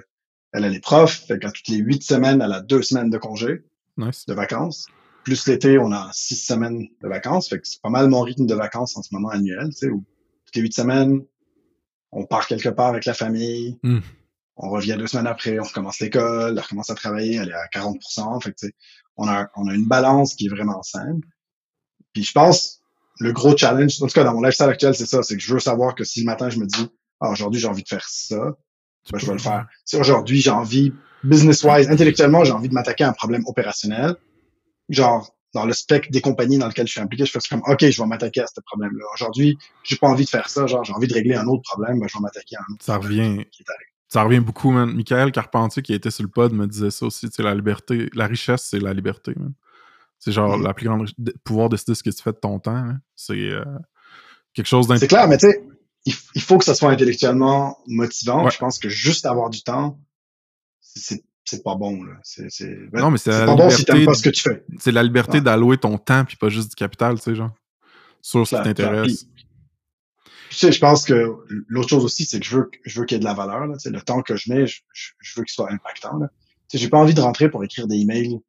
[0.53, 3.17] elle, elle est prof, fait qu'à toutes les huit semaines, elle a deux semaines de
[3.17, 3.63] congé.
[3.97, 4.25] Nice.
[4.25, 4.87] de vacances.
[5.25, 7.49] Plus l'été, on a six semaines de vacances.
[7.49, 9.89] Fait que c'est pas mal mon rythme de vacances en ce moment annuel, tu sais,
[9.89, 10.05] où
[10.45, 11.25] toutes les huit semaines,
[12.11, 13.77] on part quelque part avec la famille.
[13.83, 13.99] Mm.
[14.57, 17.67] On revient deux semaines après, on recommence l'école, elle recommence à travailler, elle est à
[17.73, 18.73] 40% Fait que, tu sais,
[19.17, 21.19] on a, on a une balance qui est vraiment saine.
[22.13, 22.81] Puis je pense,
[23.19, 25.53] le gros challenge, en tout cas dans mon lifestyle actuel, c'est ça, c'est que je
[25.53, 26.87] veux savoir que si le matin je me dis,
[27.19, 28.55] ah, aujourd'hui j'ai envie de faire ça,
[29.03, 29.67] Tu ben, je vais le faire.
[29.83, 30.93] Si aujourd'hui j'ai envie,
[31.23, 34.15] business-wise, intellectuellement, j'ai envie de m'attaquer à un problème opérationnel,
[34.89, 37.85] genre dans le spectre des compagnies dans lesquelles je suis impliqué, je fais comme OK,
[37.89, 39.05] je vais m'attaquer à ce problème-là.
[39.13, 41.99] Aujourd'hui, j'ai pas envie de faire ça, genre j'ai envie de régler un autre problème,
[41.99, 43.45] ben, je vais m'attaquer à un autre Ça revient.
[43.51, 43.85] qui est arrivé.
[44.09, 44.93] Ça revient beaucoup, man.
[44.93, 47.27] Michael Carpentier, qui était sur le pod, me disait ça aussi.
[47.29, 49.53] Tu sais, la liberté, la richesse, c'est la liberté, man.
[50.19, 50.63] C'est genre Mm.
[50.63, 52.87] la plus grande de- pouvoir décider ce que tu fais de ton temps.
[53.15, 53.63] C'est euh,
[54.53, 54.99] quelque chose d'important.
[55.01, 55.63] C'est clair, mais tu sais,
[56.35, 58.43] il, faut que ça soit intellectuellement motivant.
[58.45, 58.51] Ouais.
[58.51, 59.99] Je pense que juste avoir du temps,
[60.81, 62.03] c'est c'est pas bon.
[62.03, 62.13] là.
[62.23, 64.23] C'est c'est- ben, Non, mais c'est c'est la pas bon si liberté t'aimes pas ce
[64.23, 64.63] que tu fais.
[64.79, 67.51] C'est la liberté d'allouer ton temps puis pas juste du capital, tu sais, genre.
[68.21, 69.27] Sur ce qui t'intéresse.
[70.49, 71.35] Tu sais, je pense que
[71.67, 73.65] l'autre chose aussi, c'est que je veux, je veux qu'il y ait de la valeur.
[73.67, 76.17] Là, tu sais, le temps que je mets, je, je- je veux qu'il soit impactant.
[76.17, 76.29] Là.
[76.69, 78.39] Tu sais, j'ai pas envie de rentrer pour écrire des emails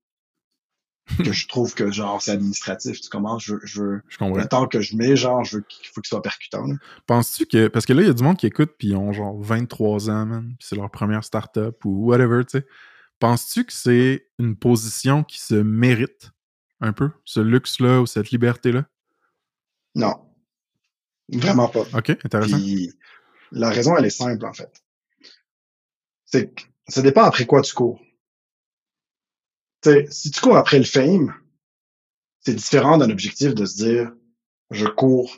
[1.19, 3.01] que je trouve que genre c'est administratif.
[3.01, 4.39] Tu commences, je veux, je veux Je comprends.
[4.39, 6.67] le temps que je mets, genre, je veux qu'il faut qu'il soit percutant.
[7.07, 7.69] Penses-tu que.
[7.69, 10.11] Parce que là, il y a du monde qui écoute puis ils ont genre 23
[10.11, 10.55] ans, man.
[10.59, 12.67] Puis c'est leur première start-up ou whatever, tu sais.
[13.19, 16.33] Penses-tu que c'est une position qui se mérite
[16.81, 18.85] un peu, ce luxe-là ou cette liberté-là?
[19.95, 20.15] Non,
[21.33, 21.85] vraiment pas.
[21.95, 22.59] Ok, intéressant.
[22.59, 22.93] Puis
[23.53, 24.71] la raison, elle est simple, en fait.
[26.27, 28.01] C'est que ça dépend après quoi tu cours.
[30.11, 31.35] Si tu cours après le fame,
[32.41, 34.13] c'est différent d'un objectif de se dire,
[34.71, 35.37] je cours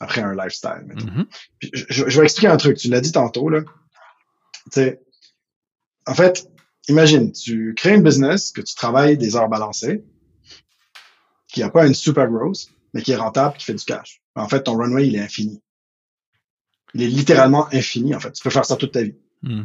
[0.00, 0.86] après un lifestyle.
[0.86, 1.26] Mhm.
[1.58, 2.76] Puis je, vais expliquer un truc.
[2.78, 3.60] Tu l'as dit tantôt, là.
[6.06, 6.50] En fait,
[6.88, 10.02] imagine, tu crées une business, que tu travailles des heures balancées,
[11.48, 14.22] qui n'a pas une super grosse, mais qui est rentable, qui fait du cash.
[14.34, 15.60] En fait, ton runway, il est infini.
[16.94, 18.32] Il est littéralement infini, en fait.
[18.32, 19.14] Tu peux faire ça toute ta vie.
[19.42, 19.64] Hmm.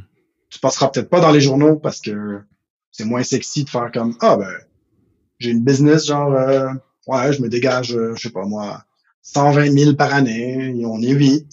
[0.50, 2.42] Tu passeras peut-être pas dans les journaux parce que
[2.96, 4.54] c'est moins sexy de faire comme, ah ben,
[5.40, 6.70] j'ai une business, genre, euh,
[7.08, 8.86] ouais, je me dégage, euh, je sais pas moi,
[9.24, 11.46] 120 000 par année, et on est 8,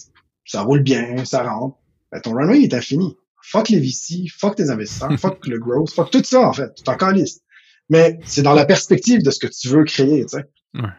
[0.45, 1.77] ça roule bien, ça rentre.
[2.11, 3.17] Ben, ton runway il est infini.
[3.41, 6.73] Fuck les VC, fuck tes investisseurs, fuck le growth, fuck tout ça, en fait.
[6.75, 7.41] Tu t'en calisses.
[7.89, 10.45] Mais c'est dans la perspective de ce que tu veux créer, tu sais.
[10.75, 10.89] Ouais.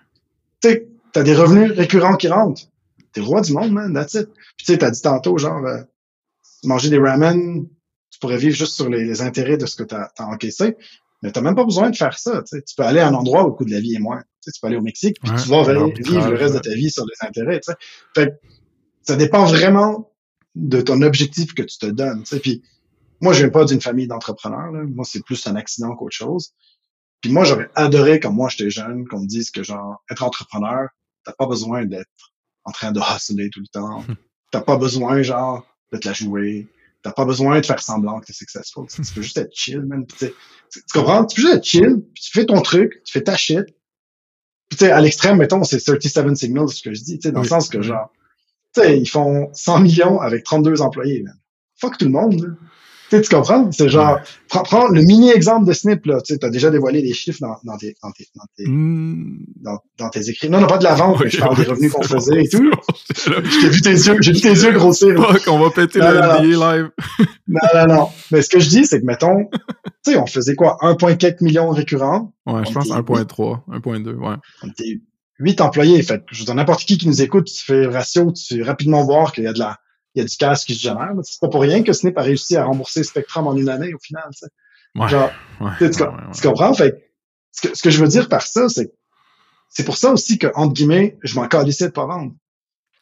[0.61, 2.65] Tu sais, t'as des revenus récurrents qui rentrent.
[3.13, 4.29] T'es roi du monde, man, that's it.
[4.59, 5.81] Puis tu sais, t'as dit tantôt, genre, euh,
[6.65, 7.67] manger des ramen,
[8.15, 10.77] tu pourrais vivre juste sur les, les intérêts de ce que t'as as encaissé.
[11.23, 12.63] Mais t'as même pas besoin de faire ça, tu.
[12.63, 14.23] Tu peux aller à un endroit où le coût de la vie est moins.
[14.43, 16.61] Tu, tu peux aller au Mexique, puis Ouais, tu vas vivre le reste ouais.
[16.61, 17.73] de ta vie sur les intérêts, tu.
[18.15, 18.33] Fait que
[19.03, 20.13] ça dépend vraiment
[20.55, 22.39] de ton objectif que tu te donnes, tu.
[22.39, 22.63] Puis
[23.21, 24.71] moi, je viens pas d'une famille d'entrepreneurs.
[24.71, 26.53] Moi, c'est plus un accident qu'autre chose.
[27.21, 30.89] Puis moi, j'aurais adoré, comme moi, j'étais jeune, qu'on me dise que, genre, être entrepreneur,
[31.25, 32.33] t'as pas besoin d'être
[32.65, 34.05] en train de hustler tout le temps.
[34.53, 36.69] T'as pas besoin, genre, de te la jouer.
[37.05, 38.87] T'as pas besoin de faire semblant que t'es successful.
[38.89, 40.07] Tu, peux juste être chill, man.
[40.19, 40.33] Tu,
[40.93, 41.27] comprends?
[41.27, 43.67] Tu peux juste être chill, puis tu fais ton truc, tu fais ta shit.
[44.71, 47.33] Puis, tu sais, à l'extrême, mettons, c'est 37 Signals, ce que je dis, tu sais,
[47.33, 47.45] dans Oui.
[47.45, 48.11] le sens que, genre,
[48.75, 51.39] tu sais, ils font 100 millions avec 32 employés, man.
[51.77, 52.49] Fuck tout le monde, là.
[53.11, 53.71] Tu sais, tu comprends?
[53.71, 54.19] C'est genre,
[54.49, 56.21] prends, prends le mini exemple de Snip, là.
[56.23, 59.37] Tu sais, t'as déjà dévoilé les chiffres dans, dans tes, dans tes, dans tes, Hmm.
[59.61, 60.49] dans, dans tes écrits.
[60.49, 62.71] Non, non, pas de la vente, mais je parle des revenus qu'on faisait et tout.
[63.61, 65.09] J'ai vu tes yeux, j'ai vu tes yeux grossir.
[65.09, 65.33] là.
[65.35, 66.91] Fuck, on va péter Non, le non, live.
[67.47, 68.09] Non, non, non.
[68.33, 69.49] Mais ce que je dis, c'est que, mettons,
[70.05, 70.79] tu sais, on faisait quoi?
[70.81, 72.33] 1,4 millions récurrents.
[72.47, 74.37] Ouais, je pense était 1.3, 1.2, ouais.
[74.63, 74.99] On était
[75.41, 76.03] 8 employés.
[76.03, 78.57] Fait que, je veux dire, n'importe qui qui nous écoute, tu fais le ratio, tu
[78.57, 79.79] fais rapidement voir qu'il y a de la,
[80.15, 81.13] il y a du cash qui se génère.
[81.23, 83.99] C'est pas pour rien que Snip a réussi à rembourser Spectrum en une année, au
[83.99, 84.45] final, tu.
[85.01, 85.31] Ouais, Genre,
[85.61, 86.09] ouais, Tu, ouais,
[86.43, 86.73] comprends?
[86.75, 87.11] Fait
[87.51, 88.93] ce, que ce que je veux dire par ça, c'est
[89.69, 92.33] c'est pour ça aussi que, entre guillemets, je m'en calissais de pas vendre.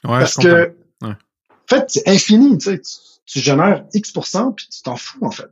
[0.04, 1.10] Ouais, Parce que, Ouais.
[1.10, 2.80] en fait, c'est infini, tu sais.
[2.80, 2.90] Tu,
[3.26, 5.48] tu génères X%, puis tu t'en fous, en fait.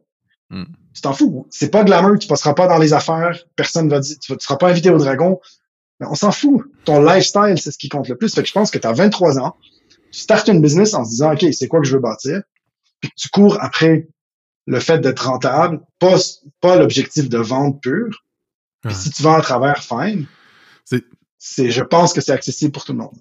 [0.48, 0.64] Hmm.
[0.94, 1.46] Tu t'en fous.
[1.50, 4.56] C'est pas glamour, tu passeras pas dans les affaires, personne va dire, tu, tu seras
[4.56, 5.40] pas invité au dragon.
[6.00, 6.62] Mais on s'en fout.
[6.86, 8.34] Ton lifestyle, c'est ce qui compte le plus.
[8.34, 9.56] Fait que je pense que tu as 23 ans,
[10.12, 12.42] tu startes une business en se disant, OK, c'est quoi que je veux bâtir?
[13.00, 14.08] Puis tu cours après
[14.66, 16.16] le fait d'être rentable, pas,
[16.60, 18.24] pas l'objectif de vente pure.
[18.82, 20.26] Puis si tu vends à travers, fine.
[21.42, 23.16] C'est- je pense que c'est accessible pour tout le monde.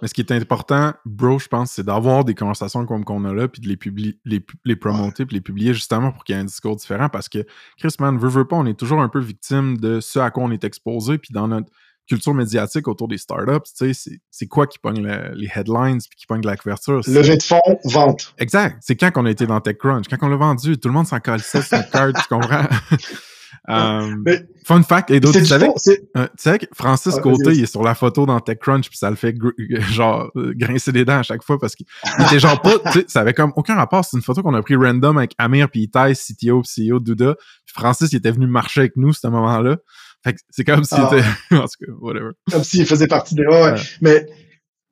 [0.00, 3.32] Mais ce qui est important, bro, je pense, c'est d'avoir des conversations comme qu'on a
[3.32, 6.38] là, puis de les, publier, les, les promoter, puis les publier justement pour qu'il y
[6.38, 7.08] ait un discours différent.
[7.08, 7.44] Parce que,
[7.78, 10.44] Chris, man, veut, veut pas, on est toujours un peu victime de ce à quoi
[10.44, 11.70] on est exposé, puis dans notre
[12.08, 15.98] culture médiatique autour des startups, tu sais, c'est- c'est quoi qui pogne le- les headlines,
[15.98, 17.04] puis qui pogne la couverture?
[17.04, 18.34] C'est- Levée de fonds, vente.
[18.38, 18.76] Exact.
[18.80, 21.20] C'est quand qu'on a été dans TechCrunch, quand on l'a vendu, tout le monde s'en
[21.20, 22.66] calissait sur notre card, tu comprends?
[23.70, 26.66] Euh, Mais fun fact, et d'autres, c'est tu savais, fond, c'est, euh, tu sais que
[26.74, 29.54] Francis Ah, Côté, il est sur la photo dans TechCrunch, puis ça le fait gr-
[29.90, 31.86] genre euh, grincer des dents à chaque fois parce qu'il
[32.18, 34.04] il était genre pas, tu sais, ça avait comme aucun rapport.
[34.04, 37.04] C'est une photo qu'on a pris random avec Amir puis Itai, CTO puis CEO de
[37.14, 37.36] Douda.
[37.64, 39.78] Puis Francis, il était venu marcher avec nous ce moment-là.
[40.24, 41.10] Fait que c'est comme s'il Ah.
[41.12, 41.26] était,
[41.56, 42.30] en tout cas, whatever.
[42.50, 43.46] comme s'il faisait partie des.
[43.46, 43.74] Ouais, ouais.
[44.00, 44.26] Mais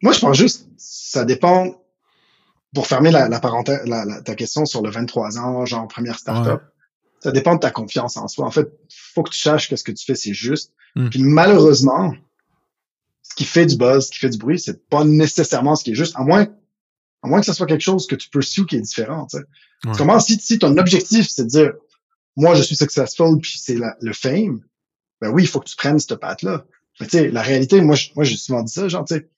[0.03, 1.79] moi, je pense juste, ça dépend.
[2.75, 6.19] Pour fermer la, la parenthèse, la, la- ta question sur le 23 ans, genre première
[6.19, 6.69] startup, Ouais.
[7.21, 8.47] ça dépend de ta confiance en soi.
[8.47, 8.67] En fait,
[9.13, 10.73] faut que tu saches que ce que tu fais, c'est juste.
[10.97, 11.11] Hmm.
[11.11, 12.15] Puis malheureusement,
[13.23, 15.91] ce qui fait du buzz, ce qui fait du bruit, c'est pas nécessairement ce qui
[15.91, 16.47] est juste, à moins,
[17.23, 19.27] à moins que ce soit quelque chose que tu pursues qui est différent.
[19.31, 19.45] Tu sais.
[19.85, 19.93] Ouais.
[19.99, 21.73] Comment si, si ton objectif, c'est de dire,
[22.37, 24.63] moi, je suis successful, puis c'est le fame,
[25.23, 26.65] ben oui, il faut que tu prennes cette patte-là.
[27.01, 29.29] Mais tu sais, la réalité, moi, je- moi, j'ai souvent dit ça, genre, tu sais,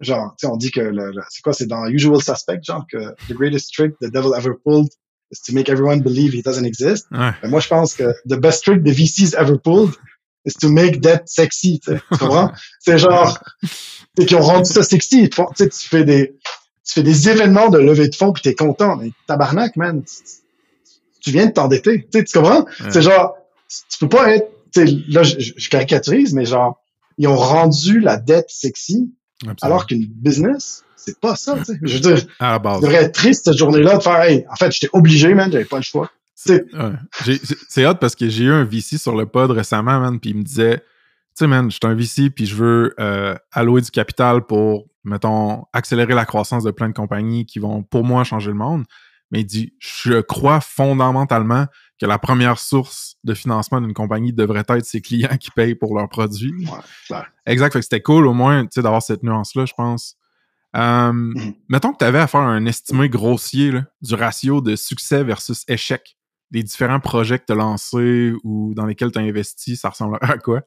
[0.00, 2.86] genre, tu sais, on dit que le, le- c'est quoi, c'est dans Usual Suspect, genre,
[2.90, 2.98] que
[3.28, 4.88] the greatest trick the devil ever pulled
[5.32, 7.06] is to make everyone believe he doesn't exist.
[7.10, 7.30] Ouais.
[7.42, 9.92] Mais moi, je pense que the best trick the VCs ever pulled
[10.46, 12.00] is to make debt sexy, tu sais.
[12.12, 12.52] Tu comprends?
[12.80, 13.42] c'est genre,
[14.16, 15.28] c'est qu'ils ont rendu ça sexy.
[15.28, 16.36] Tu sais, tu fais des,
[16.86, 18.96] tu fais des événements de levée de fonds puis t'es content.
[18.96, 20.02] Mais tabarnak, man.
[20.04, 20.14] Tu,
[21.20, 22.04] tu viens de t'endetter.
[22.10, 22.64] Tu sais, tu comprends?
[22.64, 22.90] Ouais.
[22.90, 23.36] C'est genre,
[23.90, 26.80] tu peux pas être, là, je, je- caricaturise, mais genre,
[27.18, 29.12] ils ont rendu la dette sexy
[29.46, 29.56] Absolument.
[29.62, 31.78] alors qu'une business, c'est pas ça, tu sais.
[31.82, 32.80] Je veux dire, tu base.
[32.80, 35.76] devrais être triste cette journée-là de faire, hey, en fait, j'étais obligé, man, j'avais pas
[35.76, 36.10] le choix.
[36.48, 36.64] Ouais.
[37.24, 40.30] C'est c'est hot parce que j'ai eu un VC sur le pod récemment, man, puis
[40.30, 40.84] il me disait, tu
[41.34, 45.64] sais, man, je suis un VC, puis je veux euh, allouer du capital pour, mettons,
[45.72, 48.84] accélérer la croissance de plein de compagnies qui vont, pour moi, changer le monde.
[49.30, 51.66] Mais il dit, je crois fondamentalement
[52.00, 55.96] que la première source de financement d'une compagnie devrait être ses clients qui payent pour
[55.96, 56.52] leurs produits.
[56.66, 57.30] Ouais, clair.
[57.46, 60.16] Exact, fait que c'était cool au moins, d'avoir cette nuance-là, je pense.
[60.76, 61.54] Euh, Mhm.
[61.68, 65.64] Mettons que tu avais à faire un estimé grossier là, du ratio de succès versus
[65.66, 66.16] échec
[66.50, 70.30] des différents projets que tu as lancés ou dans lesquels tu as investi, ça ressemblerait
[70.30, 70.62] à quoi?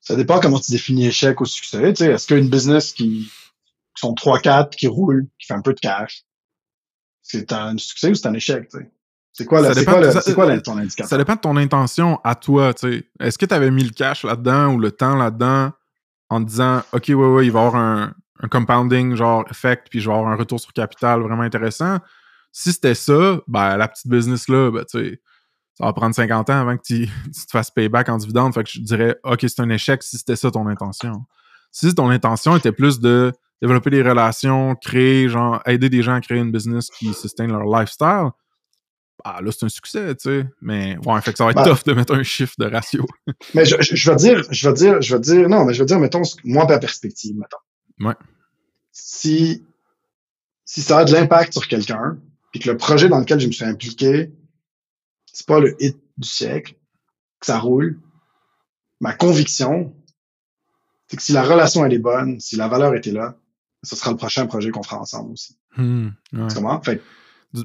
[0.00, 1.90] Ça dépend comment tu définis échec ou succès.
[1.90, 3.30] Est-ce qu'une business qui,
[3.94, 6.24] qui sont 3-4, qui roule, qui fait un peu de cash,
[7.24, 8.68] c'est un succès ou c'est un échec?
[8.68, 8.90] tu sais?
[9.32, 11.08] C'est quoi, la- dépend- quoi, ça- quoi la- ton indicateur?
[11.08, 13.04] Ça dépend de ton intention à toi, tu sais.
[13.18, 15.72] Est-ce que tu avais mis le cash là-dedans ou le temps là-dedans
[16.30, 19.88] en te disant, OK, ouais, ouais, il va y avoir un, un compounding, genre, effect,
[19.90, 21.98] puis je vais avoir un retour sur capital vraiment intéressant.
[22.52, 25.20] Si c'était ça, ben, la petite business-là, ben, tu sais,
[25.76, 28.54] ça va prendre 50 ans avant que tu, tu te fasses payback en dividende.
[28.54, 31.24] Fait que je dirais, OK, c'est un échec si c'était ça ton intention.
[31.72, 33.32] Si ton intention était plus de
[33.62, 37.64] développer des relations, créer, genre, aider des gens à créer une business qui sustain leur
[37.64, 38.30] lifestyle,
[39.26, 40.46] ah, là, c'est un succès, tu sais.
[40.60, 43.06] Mais, ouais, fait que ça va être Ben- tough de mettre un chiffre de ratio.
[43.54, 45.78] Mais je, je, je vais dire, je vais dire, je vais dire, non, mais je
[45.78, 48.06] vais dire, mettons, moi, ma perspective, mettons.
[48.06, 48.14] Ouais.
[48.92, 49.64] Si,
[50.66, 52.18] si ça a de l'impact sur quelqu'un,
[52.52, 54.30] puis que le projet dans lequel je me suis impliqué,
[55.32, 56.74] c'est pas le hit du siècle,
[57.40, 57.98] que ça roule,
[59.00, 59.94] ma conviction,
[61.08, 63.36] c'est que si la relation elle est bonne, si la valeur était là,
[63.84, 65.56] ce sera le prochain projet qu'on fera ensemble aussi.
[65.76, 66.48] Hmm, ouais.
[66.84, 67.00] Fait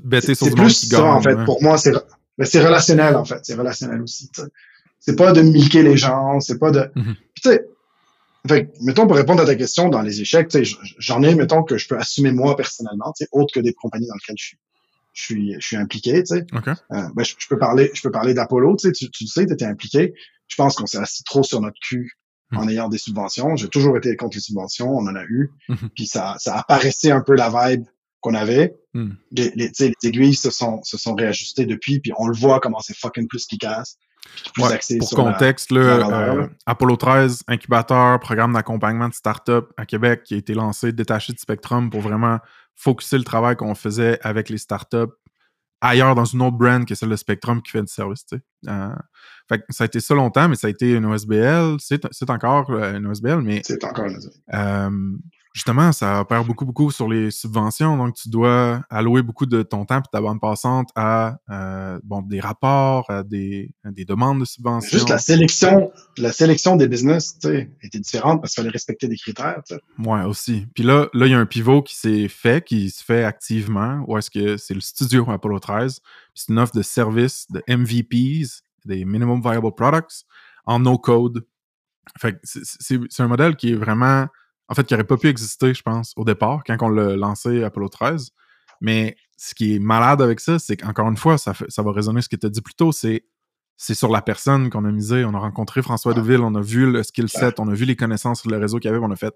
[0.04, 1.06] Bêter c'est plus ça, gagne.
[1.06, 1.34] en fait.
[1.34, 1.46] ouais.
[1.46, 1.94] Pour moi, c'est
[2.38, 3.40] mais c'est relationnel, en fait.
[3.44, 4.30] C'est relationnel aussi.
[5.00, 6.90] C'est pas de milquer les gens, c'est pas de.
[6.96, 7.66] Tu sais,
[8.48, 10.56] fait mettons, pour répondre à ta question, dans les échecs,
[10.98, 14.08] j'en ai, mettons, que je peux assumer moi personnellement, tu sais, autre que des compagnies
[14.08, 14.58] dans lesquelles je suis,
[15.14, 16.46] je suis, je suis impliqué, tu sais.
[16.54, 16.68] OK.
[16.68, 16.74] Euh,
[17.16, 19.46] ben, je, je peux parler, je peux parler d'Apollo, tu sais, tu, tu le sais,
[19.46, 20.14] tu étais impliqué.
[20.48, 22.14] Je pense qu'on s'est assis trop sur notre cul
[22.56, 22.70] en Mhm.
[22.70, 23.56] ayant des subventions.
[23.56, 25.52] J'ai toujours été contre les subventions, on en a eu.
[25.70, 25.90] Mhm.
[25.96, 27.86] Puis ça, ça apparaissait un peu la vibe
[28.22, 28.76] qu'on avait.
[28.94, 29.16] Mhm.
[29.32, 29.72] Les,
[30.04, 33.48] aiguilles se sont, se sont réajustées depuis, puis on le voit comment c'est fucking plus
[34.58, 36.48] Ouais, axé pour sur contexte, la valeur, euh.
[36.66, 41.40] Apollo 13, incubateur, programme d'accompagnement de start-up à Québec qui a été lancé, détaché de
[41.40, 42.40] Spectrum pour vraiment
[42.76, 45.12] focuser le travail qu'on faisait avec les start-up
[45.82, 48.26] ailleurs dans une autre brand que celle de Spectrum qui fait du service.
[48.26, 48.44] tu sais.
[48.70, 48.96] Euh,
[49.48, 51.78] fait que ça a été ça longtemps, mais ça a été une OSBL.
[51.80, 54.18] C'est c'est encore euh, une OSBL, mais C'est encore là.
[54.88, 54.90] euh,
[55.54, 57.98] justement, ça opère beaucoup, beaucoup sur les subventions.
[57.98, 62.22] Donc, tu dois allouer beaucoup de ton temps et ta bande passante à euh, bon,
[62.22, 64.98] des rapports, à des, à des demandes de subventions.
[64.98, 67.38] Juste la sélection, la sélection des business,
[67.82, 69.82] était différente parce qu'il fallait respecter des critères, tu sais.
[70.00, 70.68] Ouais, aussi.
[70.76, 74.04] Puis là, là, il y a un pivot qui s'est fait, qui se fait activement,
[74.08, 76.00] où est-ce que c'est le studio Apollo 13.
[76.00, 76.06] Puis
[76.36, 80.26] c'est une offre de service de MVPs, des Minimum Viable Products,
[80.66, 81.46] en no-code.
[82.18, 84.28] Fait c'est un modèle qui est vraiment,
[84.70, 87.64] en fait, qui n'aurait pas pu exister, je pense, au départ, quand on l'a lancé
[87.64, 88.32] Apollo 13.
[88.82, 91.92] Mais ce qui est malade avec ça, c'est qu'encore une fois, ça, fait- ça va
[91.92, 93.26] résonner ce que tu as dit plus tôt, c'est
[93.82, 95.24] c'est sur la personne qu'on a misé.
[95.24, 96.20] On a rencontré François Ouais.
[96.20, 98.78] Deville, on a vu le skill set, on a vu les connaissances sur le réseau
[98.78, 99.34] qu'il y avait, on a fait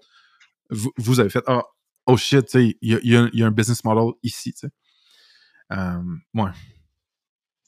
[0.70, 1.62] vous, vous avez fait ah
[2.06, 4.68] oh shit, tu sais, il y y y a un business model ici, tu sais.
[5.72, 5.98] Euh,
[6.34, 6.50] ouais.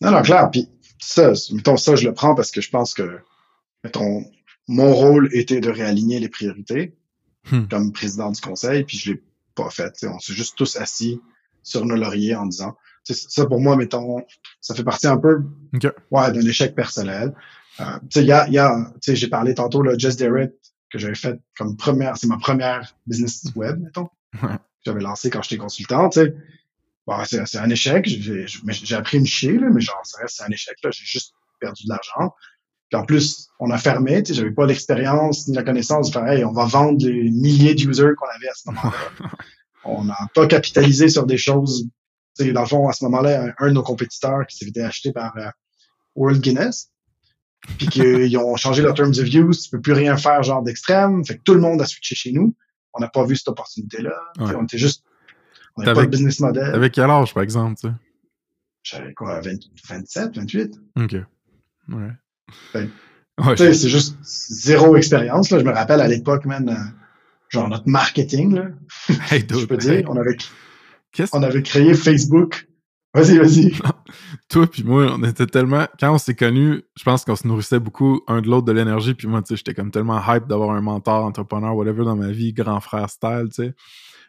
[0.02, 0.50] Non, non, clair.
[0.50, 0.68] Puis
[1.00, 3.20] ça, mettons, ça, je le prends parce que je pense que,
[3.82, 4.24] mettons,
[4.68, 6.94] mon rôle était de réaligner les priorités
[7.50, 7.66] Hmm.
[7.68, 9.22] comme président du conseil, puis je l'ai
[9.54, 10.04] pas fait.
[10.04, 11.20] On s'est juste tous assis
[11.62, 14.24] sur nos lauriers en disant, ça pour moi, mettons,
[14.60, 15.42] ça fait partie un peu,
[16.10, 17.34] ouais, d'un échec personnel.
[17.80, 20.54] Euh, tu sais, il y a, y a, j'ai parlé tantôt là, Just Direct
[20.90, 24.08] que j'avais fait comme première, c'est ma première business web, mettons,
[24.42, 24.56] Ouais.
[24.56, 26.34] que j'avais lancé quand j'étais consultant, tu sais.
[27.06, 28.04] Bon, c'est, un échec.
[28.06, 30.76] J'ai, j'ai- mais j'ai appris me chier, là, mais genre, ça reste un échec.
[30.82, 30.90] Là.
[30.90, 32.34] J'ai juste perdu de l'argent.
[32.90, 34.22] Puis en plus, on a fermé.
[34.22, 37.30] Tu sais, j'avais pas l'expérience ni la connaissance de faire, hey, on va vendre les
[37.30, 39.30] milliers d'users qu'on avait à ce moment-là.
[39.84, 41.88] on n'a pas capitalisé sur des choses.
[42.36, 45.12] Tu sais, dans le fond, à ce moment-là, un, de nos compétiteurs qui s'était acheté
[45.12, 45.48] par euh,
[46.14, 46.90] World Guinness,
[47.78, 51.24] puis qu'ils ont changé leur terms of use, tu peux plus rien faire genre d'extrême.
[51.24, 52.54] Fait que tout le monde a switché chez nous.
[52.92, 54.14] On n'a pas vu cette opportunité-là.
[54.38, 54.54] Ouais.
[54.54, 55.02] On était juste,
[55.76, 56.74] on n'avait pas de business model.
[56.74, 57.94] Avec quel âge, par exemple, tu sais?
[58.82, 59.58] J'avais quoi, 20
[59.88, 60.80] 27, 28?
[60.96, 61.16] OK.
[61.88, 62.10] Ouais.
[62.74, 65.48] Ouais, c'est juste zéro expérience.
[65.50, 66.74] Je me rappelle à l'époque, man, euh,
[67.48, 68.68] genre notre marketing, là,
[69.30, 70.36] Hey, je peux hey, dire, on avait,
[71.32, 72.66] on avait créé Facebook.
[73.14, 73.72] Vas-y, vas-y.
[74.48, 75.86] toi puis moi, on était tellement...
[75.98, 79.14] Quand on s'est connus, je pense qu'on se nourrissait beaucoup un de l'autre de l'énergie,
[79.14, 82.30] puis moi, tu sais, j'étais comme tellement hype d'avoir un mentor, entrepreneur, whatever, dans ma
[82.30, 83.74] vie, grand frère style, tu sais.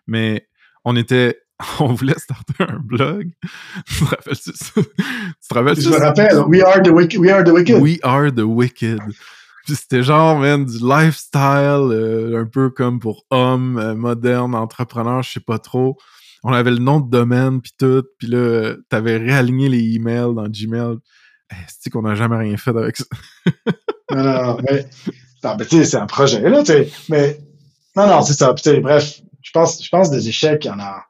[0.05, 0.47] Mais
[0.85, 1.41] on était...
[1.79, 3.31] On voulait starter un blog.
[3.87, 4.71] tu te rappelles-tu ça?
[4.75, 4.83] Tu
[5.49, 7.19] te rappelles Je me rappelle, we are the wicked.
[7.19, 7.81] We are the wicked.
[7.81, 8.99] We are the wicked.
[9.65, 15.23] Puis c'était genre, man, du lifestyle, euh, un peu comme pour hommes euh, modernes, entrepreneurs,
[15.23, 15.97] je sais pas trop.
[16.43, 18.03] On avait le nom de domaine, puis tout.
[18.17, 20.97] Puis là, t'avais réaligné les emails dans Gmail.
[21.67, 23.05] C'est qu'on n'a jamais rien fait avec ça?
[24.09, 24.87] Non, non, non, mais,
[25.43, 26.89] non, mais tu sais, c'est un projet, là, tu sais.
[27.09, 27.41] Mais,
[27.93, 28.53] non, non, c'est ça.
[28.53, 31.03] Puis, bref, je pense, je pense des échecs, il y en a,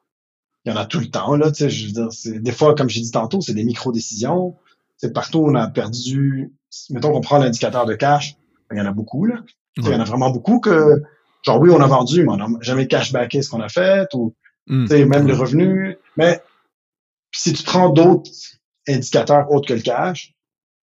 [0.68, 1.70] il y en a tout le temps, là, tu sais.
[1.70, 4.56] Je veux dire, c'est, des fois, comme j'ai dit tantôt, c'est des micro-décisions.
[4.98, 6.52] C'est partout où on a perdu,
[6.90, 8.36] mettons qu'on prend l'indicateur de cash,
[8.72, 9.36] il y en a beaucoup, là.
[9.78, 11.02] Il y en a vraiment beaucoup que,
[11.44, 14.36] genre, oui, on a vendu, mais on n'a jamais cashbacké ce qu'on a fait, ou,
[14.70, 14.84] Hmm.
[14.84, 15.96] tu sais, même les revenus.
[16.18, 16.42] Mais
[17.32, 18.30] si tu prends d'autres
[18.90, 20.34] indicateurs autres que le cash,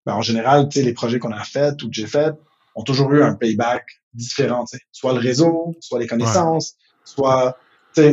[0.06, 2.34] ben, en général, tu sais, les projets qu'on a faits ou que j'ai faits
[2.76, 3.84] ont toujours eu un payback
[4.14, 4.64] différent.
[4.64, 4.84] tu sais.
[4.94, 7.58] Soit le réseau, soit les connaissances, soit,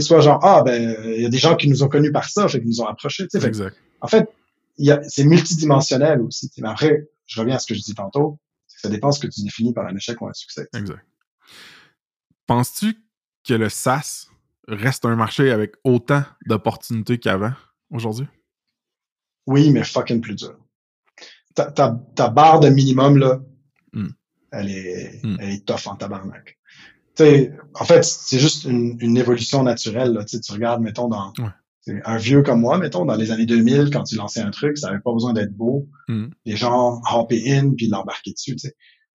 [0.01, 2.49] soit genre, ah, ben, il y a des gens qui nous ont connus par ça,
[2.49, 3.27] fait qu'ils nous ont approchés.
[3.29, 3.53] tu sais.
[3.53, 4.29] Fait en fait,
[5.09, 6.51] c'est multidimensionnel aussi.
[6.59, 9.27] Mais après, je reviens à ce que je dis tantôt, ça dépend de ce que
[9.27, 10.69] tu définis par un échec ou un succès.
[10.75, 11.05] Exact.
[12.47, 12.95] Penses-tu
[13.47, 14.27] que le SaaS
[14.69, 17.53] reste un marché avec autant d'opportunités qu'avant,
[17.91, 18.27] aujourd'hui?
[19.47, 20.57] Oui, mais fucking plus dur.
[21.55, 23.41] Ta, ta, ta barre de minimum, là,
[23.93, 24.09] Mm.
[24.53, 25.37] elle, est, Mm.
[25.41, 26.59] elle est tough en tabarnak.
[27.17, 30.13] Sais, en fait, c'est juste une, une évolution naturelle.
[30.13, 30.25] Là.
[30.25, 32.01] Tu regardes, mettons, dans Ouais.
[32.05, 34.89] un vieux comme moi, mettons, dans les années 2000, quand tu lançais un truc, ça
[34.89, 35.89] avait pas besoin d'être beau.
[36.09, 36.29] Mm.
[36.45, 38.53] Les gens hoppaient in puis l'embarquaient dessus.
[38.57, 38.75] Tu sais.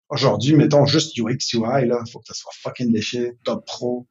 [0.10, 4.08] Aujourd'hui, mettons, juste UX, UI, là, faut que ça soit fucking léché, top pro.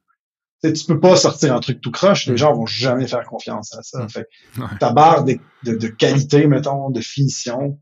[0.63, 2.39] Tu sais, tu peux pas sortir un truc tout croche, les Mm.
[2.39, 4.05] gens vont jamais faire confiance à ça.
[4.05, 4.09] Mm.
[4.09, 4.27] Fait
[4.59, 4.65] Ouais.
[4.81, 7.81] ta barre de, de, de qualité, mettons, de finition,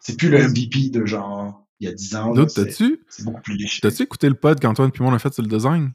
[0.00, 2.32] c'est plus le MVP de genre il y a 10 ans.
[2.34, 3.80] D'autres, C'est t'as-tu c'est beaucoup plus léché.
[3.80, 5.92] t'as-tu écouté le pod qu'Antoine puis moi on a fait sur le design?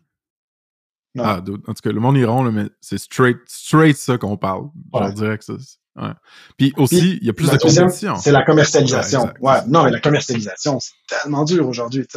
[1.15, 1.23] Non.
[1.25, 4.69] Ah, en tout cas, le monde iront, là, mais c'est straight, straight ça qu'on parle.
[4.93, 5.13] Genre Ouais.
[5.13, 5.53] direct, ça.
[5.95, 6.09] Ouais.
[6.57, 8.15] Puis aussi, il y a plus de compétition.
[8.15, 9.31] C'est la commercialisation.
[9.39, 12.07] Ouais, non, mais la commercialisation, c'est tellement dur aujourd'hui.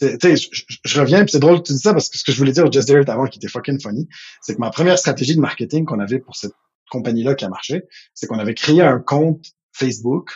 [0.00, 2.52] je, reviens, puis c'est drôle que tu dis ça parce que ce que je voulais
[2.52, 4.08] dire au Just Do It avant, qui était fucking funny,
[4.40, 6.52] c'est que ma première stratégie de marketing qu'on avait pour cette
[6.90, 7.82] compagnie-là qui a marché,
[8.14, 10.30] c'est qu'on avait créé un compte Facebook.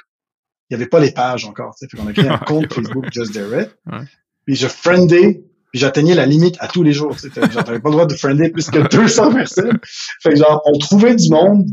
[0.70, 1.74] Il n'y avait pas les pages encore.
[1.78, 2.72] Fait qu'on a créé un compte.
[2.72, 3.70] Facebook Just Do It.
[3.86, 4.04] Ouais.
[4.46, 7.16] Puis je friendais, puis j'atteignais la limite à tous les jours.
[7.34, 9.78] t'avais pas le droit de friender plus que 200 personnes.
[10.22, 11.66] Fait que genre, on trouvait du monde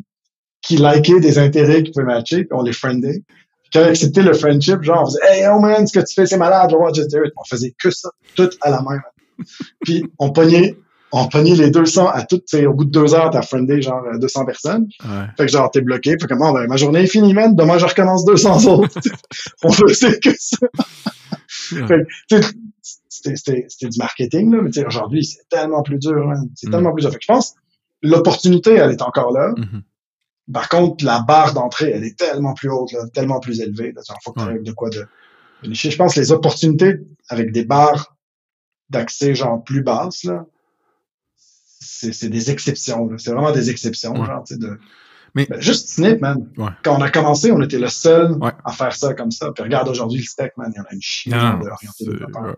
[0.62, 3.24] qui likait des intérêts qui pouvaient matcher, puis on les friendait.
[3.64, 6.14] Puis quand ils acceptaient le friendship, genre, on faisait Hey, oh man, ce que tu
[6.14, 7.34] fais, c'est malade, je vais voir Just Do It.
[7.38, 8.92] On faisait que ça, tout à la main.
[8.92, 9.46] man.
[9.82, 10.78] Puis on pognait,
[11.16, 13.82] on pognait les 200 à toutes, tu sais, au bout de deux heures, t'as friendé
[13.82, 14.88] genre euh, 200 personnes.
[15.06, 15.26] Ouais.
[15.38, 16.18] Fait que genre, t'es bloqué.
[16.20, 17.56] Fait que bon, ben, ma journée est finie, man.
[17.56, 19.00] Demain, je recommence 200 autres.
[19.64, 20.58] on faisait que ça.
[21.48, 22.50] Fait que, tu sais,
[23.10, 26.26] c'était- C'était c'était du marketing, là, mais tu sais, aujourd'hui, c'est tellement plus dur.
[26.28, 26.50] man.
[26.56, 26.72] C'est Mm.
[26.72, 27.12] tellement plus dur.
[27.12, 27.54] Fait que je pense
[28.02, 29.54] l'opportunité, elle est encore là.
[29.56, 29.84] Mhm.
[30.52, 33.94] Par contre, la barre d'entrée, elle est tellement plus haute, là, tellement plus élevée.
[33.96, 34.60] Genre, faut que tu Ouais.
[34.60, 35.06] de quoi de.
[35.64, 36.96] Je pense que les opportunités
[37.30, 38.18] avec des barres
[38.90, 40.46] d'accès genre plus basses, là,
[41.84, 43.10] c'est des exceptions.
[43.18, 44.14] C'est vraiment des exceptions.
[44.14, 44.26] Ouais.
[44.26, 44.80] Genre, de,
[45.36, 46.50] Mais- Ben, juste Snip, man.
[46.58, 46.70] Ouais.
[46.84, 48.52] Quand on a commencé, on était le seul Ouais.
[48.64, 49.52] à faire ça comme ça.
[49.52, 52.44] Puis regarde aujourd'hui le stack, man, il y en a une de développeur.
[52.44, 52.56] ouais.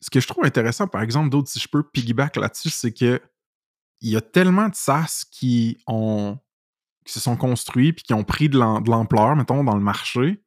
[0.00, 3.20] Ce que je trouve intéressant, par exemple, d'autres, si je peux piggyback là-dessus, c'est que
[4.00, 6.38] il y a tellement de SaaS qui ont
[7.04, 10.42] qui se sont construits puis qui ont pris de l'ampleur, mettons, dans le marché,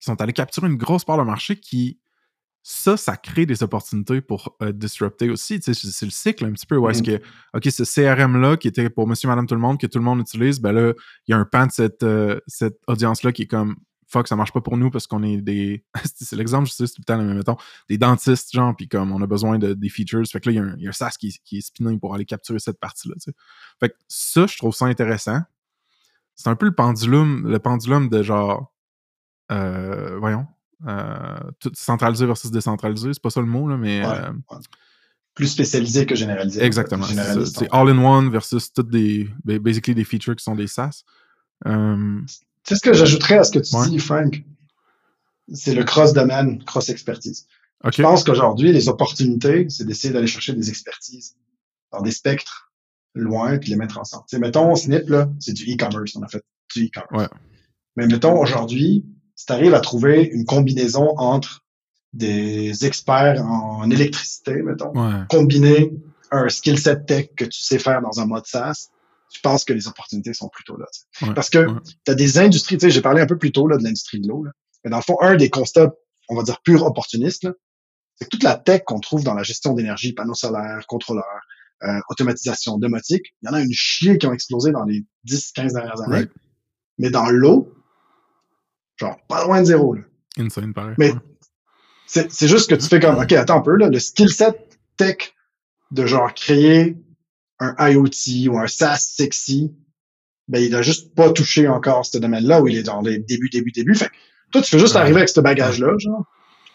[0.00, 2.00] qui sont allés capturer une grosse part de marché qui
[2.62, 5.58] ça, ça crée des opportunités pour euh, disrupter aussi.
[5.60, 7.18] Tu sais, c'est le cycle un petit peu où est-ce Mhm.
[7.18, 7.24] que,
[7.54, 10.20] OK, ce CRM-là qui était pour monsieur, madame, tout le monde, que tout le monde
[10.20, 10.92] utilise, ben là,
[11.26, 13.76] il y a un pan de cette, euh, cette audience-là qui est comme
[14.06, 15.84] fuck, ça marche pas pour nous parce qu'on est des.
[16.04, 17.56] c'est l'exemple, je sais, c'est tout le temps, mais mettons,
[17.88, 20.22] des dentistes, genre, puis comme on a besoin de, des features.
[20.30, 21.60] Fait que là, il y a un, il y a un SaaS qui, qui est
[21.62, 23.14] spinning pour aller capturer cette partie-là.
[23.14, 23.32] tu sais.
[23.80, 25.40] Fait que ça, je trouve ça intéressant.
[26.34, 28.72] C'est un peu le pendulum, le pendulum de genre.
[29.50, 30.46] euh, voyons.
[30.88, 34.04] Euh, tout centralisé versus décentralisé, c'est pas ça le mot, là, mais.
[34.04, 34.12] Ouais.
[34.52, 34.56] euh,
[35.34, 36.62] Plus spécialisé que généralisé.
[36.62, 37.04] Exactement.
[37.06, 39.28] C'est C'est all-in-one versus toutes des.
[39.44, 41.04] ba- Basically des features qui sont des SaaS.
[41.66, 42.34] Euh, Tu
[42.64, 43.88] sais ce que j'ajouterais à ce que tu Ouais.
[43.88, 44.42] dis, Frank?
[45.54, 47.46] c'est le cross-domaine, cross-expertise.
[47.84, 51.34] Je pense qu'aujourd'hui, les opportunités, c'est d'essayer d'aller chercher des expertises
[51.90, 52.70] dans des spectres
[53.14, 54.24] loin puis les mettre ensemble.
[54.28, 56.14] Tu sais, mettons, Snip, là, c'est du e-commerce.
[56.16, 56.42] On a fait
[56.74, 57.30] du e-commerce.
[57.32, 57.38] Ouais.
[57.96, 59.04] Mais mettons, aujourd'hui,
[59.34, 61.64] si tu arrives à trouver une combinaison entre
[62.12, 65.20] des experts en électricité, mettons, Ouais.
[65.30, 65.92] combiner
[66.30, 68.88] un skill set tech que tu sais faire dans un mode SaaS,
[69.34, 70.86] je pense que les opportunités sont plutôt là.
[71.22, 71.80] Ouais, Parce que ouais.
[72.04, 74.20] tu as des industries, tu sais, j'ai parlé un peu plus tôt là, de l'industrie
[74.20, 74.44] de l'eau.
[74.84, 75.94] Mais dans le fond, un des constats,
[76.28, 77.48] on va dire pur opportuniste,
[78.16, 81.24] c'est que toute la tech qu'on trouve dans la gestion d'énergie, panneaux solaires, contrôleurs,
[81.82, 85.72] euh, automatisation, domotique, il y en a une chier qui ont explosé dans les 10-15
[85.72, 86.26] dernières années.
[86.98, 87.72] Mais dans l'eau,
[89.02, 89.94] genre pas loin de zéro.
[89.94, 90.02] Là.
[90.38, 90.94] Insane, pareil.
[90.98, 92.26] Mais Ouais.
[92.30, 95.34] c'est juste que tu fais comme, OK, attends un peu, là, le skill set tech
[95.90, 96.96] de genre créer
[97.58, 99.72] un IoT ou un SaaS sexy,
[100.48, 103.48] ben, il a juste pas touché encore ce domaine-là où il est dans les débuts,
[103.50, 103.94] débuts, débuts.
[103.94, 104.10] Fait
[104.50, 105.00] toi, tu fais juste Ouais.
[105.00, 106.24] arriver avec ce bagage-là, genre.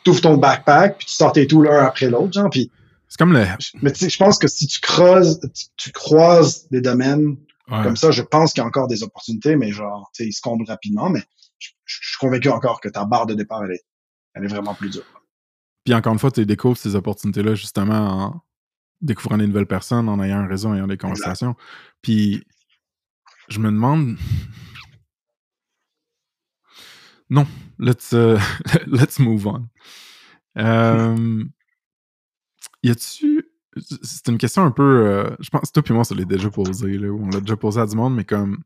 [0.04, 2.49] Tu ouvres ton backpack, puis tu sors tes tools l'un après l'autre, genre.
[2.49, 2.72] Puis,
[3.10, 3.45] C'est comme le.
[3.82, 7.38] mais tu sais, je pense que si tu creuses, tu, tu croises des domaines
[7.70, 7.84] Ouais.
[7.84, 10.34] comme ça, je pense qu'il y a encore des opportunités, mais genre, tu sais, ils
[10.34, 11.10] se comblent rapidement.
[11.10, 11.22] Mais
[11.59, 13.85] je, suis convaincu encore que ta barre de départ, elle est,
[14.34, 15.23] elle est vraiment plus dure.
[15.84, 17.93] Puis encore une fois, tu découvres ces opportunités-là justement
[18.25, 18.41] en
[19.01, 21.55] découvrant des nouvelles personnes, en ayant un réseau, en ayant des conversations.
[22.01, 22.43] Puis
[23.47, 24.17] je me demande.
[27.29, 27.45] Non,
[27.79, 28.38] let's, euh,
[28.88, 29.67] let's move on.
[30.57, 31.43] Euh,
[32.84, 33.49] y a-tu.
[34.01, 35.07] C'est une question un peu.
[35.07, 37.55] euh, je pense que toi et moi, ça l'est déjà posé, là, on l'a déjà
[37.55, 38.63] posé à du monde, mais comme.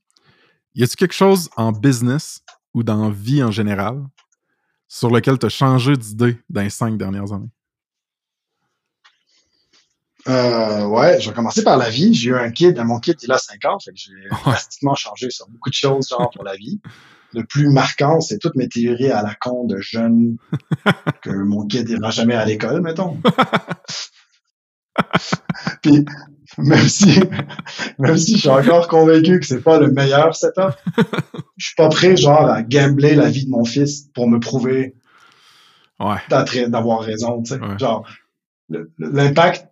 [0.73, 4.03] Y a-tu quelque chose en business ou dans la vie en général
[4.87, 7.49] sur lequel tu as changé d'idée dans les cinq dernières années?
[10.27, 12.13] Euh, ouais, je vais commencer par la vie.
[12.13, 15.29] J'ai eu un kid, mon kid, il a 5 ans, fait que j'ai drastiquement changé
[15.31, 16.79] sur beaucoup de choses, genre, pour la vie.
[17.33, 20.37] Le plus marquant, c'est toutes mes théories à la con de jeunes
[21.23, 23.19] que mon kid ira jamais à l'école, mettons.
[25.81, 26.05] Puis,
[26.57, 27.19] même si,
[27.99, 30.73] même si je suis encore convaincu que c'est pas le meilleur setup,
[31.57, 34.95] je suis pas prêt, genre, à gambler la vie de mon fils pour me prouver
[35.99, 36.17] Ouais.
[36.67, 37.59] d'avoir raison, tu sais.
[37.61, 37.77] Ouais.
[37.79, 38.07] Genre,
[38.97, 39.67] l'impact,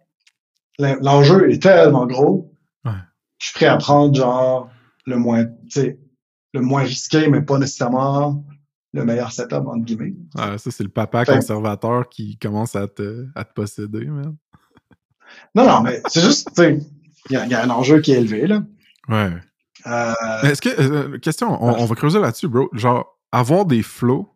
[0.77, 2.53] l'en- l'enjeu est tellement gros.
[2.85, 2.91] Ouais.
[3.39, 4.69] Je suis prêt à prendre, genre,
[5.06, 5.99] le moins, tu sais,
[6.53, 8.43] le moins risqué, mais pas nécessairement
[8.93, 10.14] le meilleur setup, entre guillemets.
[10.35, 14.35] Ouais, ça, c'est le papa Fait- conservateur qui commence à te, à te posséder, man.
[15.56, 16.80] Non, non, mais c'est juste, tu sais,
[17.30, 18.61] il y, a- il y a un enjeu qui est élevé, là.
[19.07, 19.32] Ouais.
[19.88, 20.14] Euh,
[20.44, 20.70] Est-ce que.
[20.70, 22.70] euh, question, on, on va creuser là-dessus, bro.
[22.74, 24.30] Genre, avoir des flows,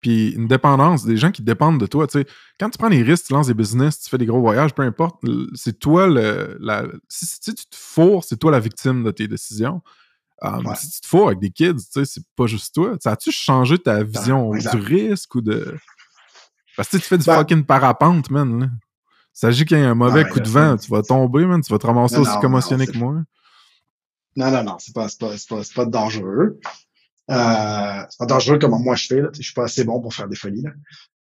[0.00, 2.26] puis une dépendance, des gens qui dépendent de toi, tu sais.
[2.58, 4.82] Quand tu prends des risques, tu lances des business, tu fais des gros voyages, peu
[4.82, 5.16] importe,
[5.54, 6.56] c'est toi le.
[6.60, 9.82] La, si, si tu te fourres, c'est toi la victime de tes décisions.
[10.40, 10.74] Um, Ouais.
[10.76, 12.96] Si tu te fourres avec des kids, tu sais, c'est pas juste toi.
[13.02, 14.76] Ça as-tu changé ta vision exact.
[14.76, 15.76] du risque ou de.
[16.76, 18.70] Parce que tu fais du Ben- fucking parapente, man.
[19.40, 21.60] S'agit qu'il y ait un mauvais mais coup de vent, tu vas tomber, man.
[21.60, 23.14] Tu vas te ramasser Non, aussi non, commotionné non, que moi.
[24.34, 26.58] non, non, non, c'est pas, c'est pas, c'est pas, pas dangereux.
[27.30, 29.28] Euh, c'est pas dangereux comme moi je fais, là.
[29.32, 30.72] Je suis pas assez bon pour faire des folies, là.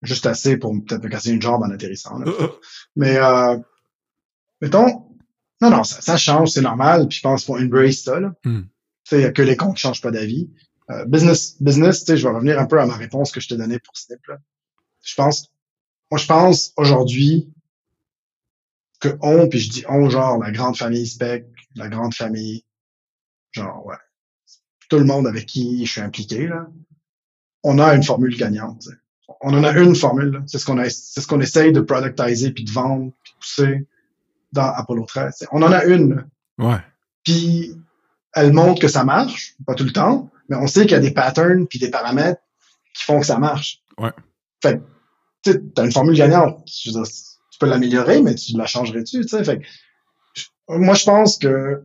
[0.01, 2.29] Juste assez pour peut-être me casser une jambe en atterrissant, là.
[2.97, 3.57] Mais, euh,
[4.59, 5.05] mettons,
[5.61, 8.33] non, non, ça, ça change, c'est normal, puis je pense faut embrace ça, là.
[8.43, 8.63] Hmm.
[8.63, 8.67] Tu
[9.05, 10.49] sais, il y a que les comptes qui changent pas d'avis.
[10.89, 13.47] Euh, business, business, tu sais, je vais revenir un peu à ma réponse que je
[13.47, 14.35] t'ai donnée pour Snip, là.
[15.01, 15.49] Je pense,
[16.11, 17.53] moi, je pense aujourd'hui
[19.01, 21.45] que on, puis je dis on, genre, la grande famille Spec,
[21.75, 22.63] la grande famille,
[23.51, 23.97] genre, ouais,
[24.89, 26.67] tout le monde avec qui je suis impliqué, là,
[27.63, 28.87] on a une formule gagnante.
[29.41, 32.63] On en a une formule, c'est ce qu'on c'est ce qu'on essaye de productiser puis
[32.63, 33.87] de vendre puis de pousser
[34.51, 35.33] dans Apollo 13.
[35.33, 35.47] tu sais.
[35.51, 36.25] On en a une.
[36.57, 36.77] Ouais.
[37.23, 37.75] puis
[38.33, 40.99] elle montre que ça marche, pas tout le temps, mais on sait qu'il y a
[40.99, 42.41] des patterns puis des paramètres
[42.93, 43.81] qui font que ça marche.
[43.97, 44.11] Ouais.
[44.61, 44.81] Fait
[45.43, 46.61] tu sais, t'as une formule gagnante.
[46.67, 47.11] Je veux dire,
[47.61, 49.43] peux l'améliorer, mais tu la changerais-tu, tu sais?
[49.43, 49.65] Fait que,
[50.67, 51.83] moi, je pense que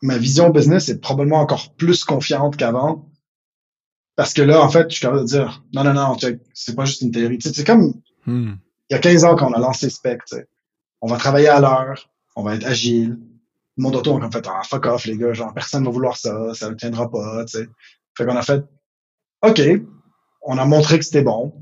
[0.00, 3.08] ma vision business est probablement encore plus confiante qu'avant.
[4.16, 6.16] Parce que là, en fait, je suis capable de dire, non, non, non,
[6.54, 7.38] c'est pas juste une théorie.
[7.38, 7.94] Tu sais, c'est comme,
[8.24, 8.52] Hmm.
[8.88, 10.46] il y a 15 ans qu'on a lancé Spec, tu sais.
[11.00, 13.18] On va travailler à l'heure, on va être agile.
[13.76, 16.16] Le monde autour, on a fait, ah, fuck off, les gars, genre, personne va vouloir
[16.16, 17.68] ça, ça ne tiendra pas, tu sais.
[18.16, 18.62] Fait qu'on a fait,
[19.42, 19.60] OK,
[20.42, 21.52] on a montré que c'était bon.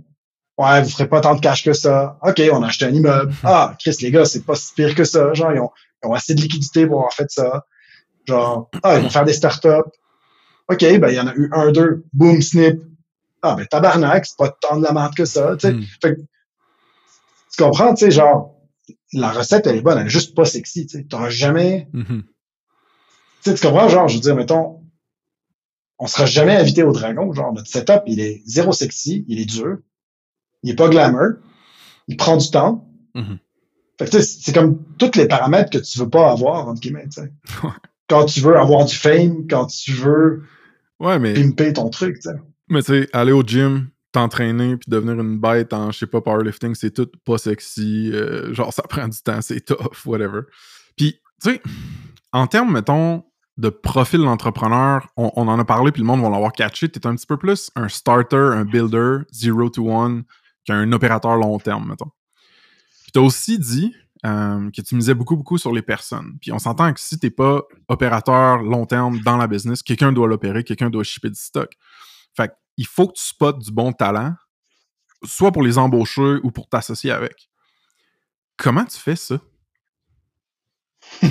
[0.61, 2.19] Ouais, vous ferez pas tant de cash que ça.
[2.23, 3.33] OK, on a acheté un immeuble.
[3.45, 5.33] Ah, Chris, les gars, c'est pas si pire que ça.
[5.33, 5.71] Genre, ils ont,
[6.03, 7.65] ils ont assez de liquidité pour avoir fait ça.
[8.27, 9.89] Genre, ah, ils vont faire des startups.
[10.69, 12.05] OK, ben, il y en a eu un, deux.
[12.13, 12.79] Boom, snip.
[13.43, 15.73] Ah, ben, tabarnak, c'est pas tant de la merde que ça, tu sais.
[15.73, 15.83] Hmm.
[16.03, 18.55] Fait que, tu comprends, tu sais, genre,
[19.15, 21.05] la recette, elle est bonne, elle est juste pas sexy, tu sais.
[21.05, 22.23] T'auras jamais, Mhm.
[23.43, 24.83] tu sais, tu comprends, genre, je veux dire, mettons,
[25.99, 27.33] on sera jamais invité au Dragon.
[27.33, 29.79] Genre, notre setup, il est zéro sexy, il est dur,
[30.63, 31.35] il est pas glamour,
[32.09, 32.89] il prend du temps.
[33.15, 33.39] Mhm.
[33.99, 37.09] Fait que, c'est comme tous les paramètres que tu veux pas avoir, entre guillemets.
[38.09, 40.43] Quand tu veux avoir du fame, quand tu veux
[40.99, 42.17] Ouais, mais, pimper ton truc,
[42.69, 46.21] mais tu sais, aller au gym, t'entraîner, puis devenir une bête en, je sais pas,
[46.21, 48.11] powerlifting, c'est tout pas sexy.
[48.13, 50.41] euh, genre, ça prend du temps, c'est tough, whatever.
[50.97, 51.63] Puis, tu sais,
[52.33, 53.25] en termes, mettons,
[53.57, 56.89] de profil d'entrepreneur, on, on en a parlé, puis le monde va l'avoir catché.
[56.89, 60.25] T'es un petit peu plus un starter, un builder, zero to one,
[60.71, 62.11] qu'un opérateur long terme, mettons.
[63.03, 63.95] Puis t'as aussi dit
[64.25, 66.39] euh, que tu misais beaucoup, beaucoup sur les personnes.
[66.41, 70.29] Puis on s'entend que si t'es pas opérateur long terme dans la business, quelqu'un doit
[70.29, 71.73] l'opérer, quelqu'un doit shipper du stock.
[72.37, 74.35] Fait il faut que tu spots du bon talent,
[75.25, 77.51] soit pour les embaucher ou pour t'associer avec.
[78.57, 79.39] Comment tu fais ça?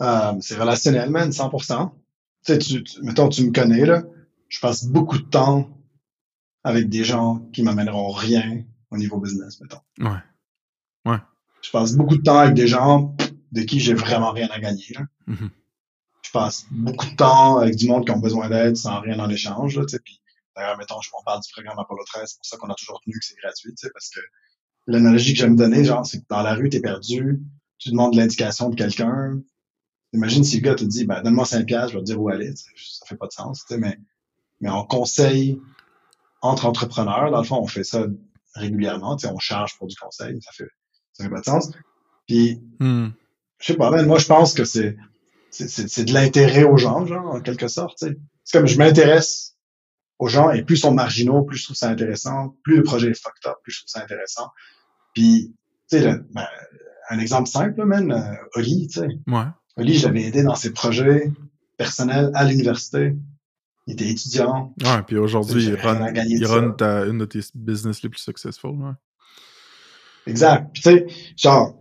[0.00, 1.90] Euh, c'est relationnel, man, 100%.
[2.46, 4.02] Tu sais, tu, tu- mettons, tu me connais, là.
[4.48, 5.68] Je passe beaucoup de temps
[6.64, 9.80] avec des gens qui m'amèneront rien au niveau business, mettons.
[9.98, 11.18] Ouais.
[11.62, 13.14] Je passe beaucoup de temps avec des gens
[13.52, 15.02] de qui j'ai vraiment rien à gagner, là.
[15.26, 15.50] Mhm.
[16.22, 19.28] Je passe beaucoup de temps avec du monde qui ont besoin d'aide sans rien en
[19.28, 19.98] échange, là, tu sais.
[20.02, 20.22] Puis,
[20.56, 23.00] d'ailleurs, mettons, je m'en parle du programme Apollo 13, c'est pour ça qu'on a toujours
[23.04, 24.20] tenu que c'est gratuit, parce que
[24.86, 27.42] l'analogie que j'aime donner, genre, c'est que dans la rue, t'es perdu,
[27.78, 29.40] tu demandes l'indication de quelqu'un,
[30.12, 32.28] Imagine si le gars te dit, ben, donne-moi 5 piastres, je vais te dire où
[32.28, 32.52] aller.
[32.56, 33.96] Ça fait pas de sens, tu sais, mais,
[34.60, 35.60] mais on conseille
[36.40, 37.30] entre entrepreneurs.
[37.30, 38.06] Dans le fond, on fait ça
[38.54, 40.40] régulièrement, tu sais, on charge pour du conseil.
[40.42, 40.68] Ça fait,
[41.12, 41.70] ça fait pas de sens.
[42.26, 43.08] Puis, Hmm.
[43.58, 44.96] je sais pas, man, moi, je pense que c'est,
[45.50, 48.16] c'est, de l'intérêt aux gens, genre, en quelque sorte, tu sais.
[48.44, 49.56] C'est comme je m'intéresse
[50.18, 53.10] aux gens et plus ils sont marginaux, plus je trouve ça intéressant, plus le projet
[53.10, 54.48] est fucked up, plus je trouve ça intéressant.
[55.14, 55.54] Puis,
[55.90, 56.46] tu sais, le- ben,
[57.10, 59.08] un exemple simple, man, euh, Oli, tu sais.
[59.26, 59.44] Ouais.
[59.76, 61.32] Oli, je l'avais aidé dans ses projets
[61.76, 63.14] personnels à l'université.
[63.90, 64.72] Il était étudiant.
[64.84, 66.54] Ouais, puis aujourd'hui, il run, il ça.
[66.54, 68.70] run ta- une de tes business les plus successful.
[68.70, 68.92] Ouais.
[70.26, 70.70] Exact.
[70.72, 71.06] Puis tu sais,
[71.36, 71.76] genre,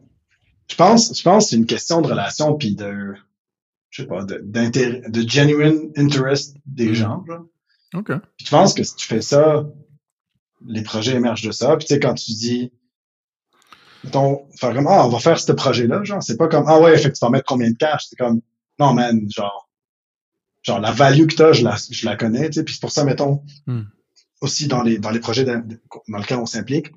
[0.70, 3.14] je pense, je pense que c'est une question de relation puis de,
[3.92, 6.94] je sais pas, de, de genuine interest des Mm.
[6.94, 7.24] gens.
[7.28, 7.42] Là.
[7.96, 8.08] OK.
[8.38, 9.68] Puis je pense que si tu fais ça,
[10.66, 11.78] les projets émergent de ça.
[11.78, 12.72] Puis tu sais, quand tu dis,
[14.04, 16.98] mettons, faire comme, ah, on va faire ce projet-là, genre, c'est pas comme, ah ouais,
[16.98, 18.06] fait que tu vas mettre combien de cash?
[18.10, 18.42] C'est comme,
[18.80, 19.69] non, man, genre,
[20.64, 22.64] genre, la value que t'as, je la, je la connais, tu sais.
[22.64, 23.84] Puis c'est pour ça, mettons, Hmm.
[24.42, 25.62] aussi dans les, dans les projets dans,
[26.08, 26.92] dans lesquels on s'implique,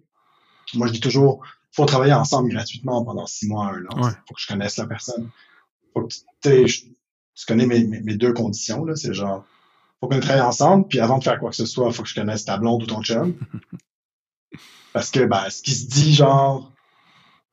[0.74, 4.02] moi, je dis toujours, faut travailler ensemble gratuitement pendant six mois, un an.
[4.04, 4.10] Ouais.
[4.28, 5.30] Faut que je connaisse la personne.
[5.94, 6.84] Faut que tu, je-
[7.34, 8.94] tu connais mes, mes, mes deux conditions, là.
[8.96, 9.44] C'est genre,
[10.00, 12.14] faut qu'on travaille ensemble, puis avant de faire quoi que ce soit, faut que je
[12.14, 13.34] connaisse ta blonde ou ton chum.
[14.92, 16.70] Parce que, ben, ce qui se dit, genre,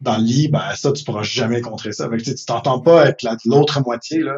[0.01, 2.09] dans le lit, ben, ça, tu pourras jamais contrer ça.
[2.09, 4.35] Fait que, tu t'entends pas avec la- l'autre moitié, là.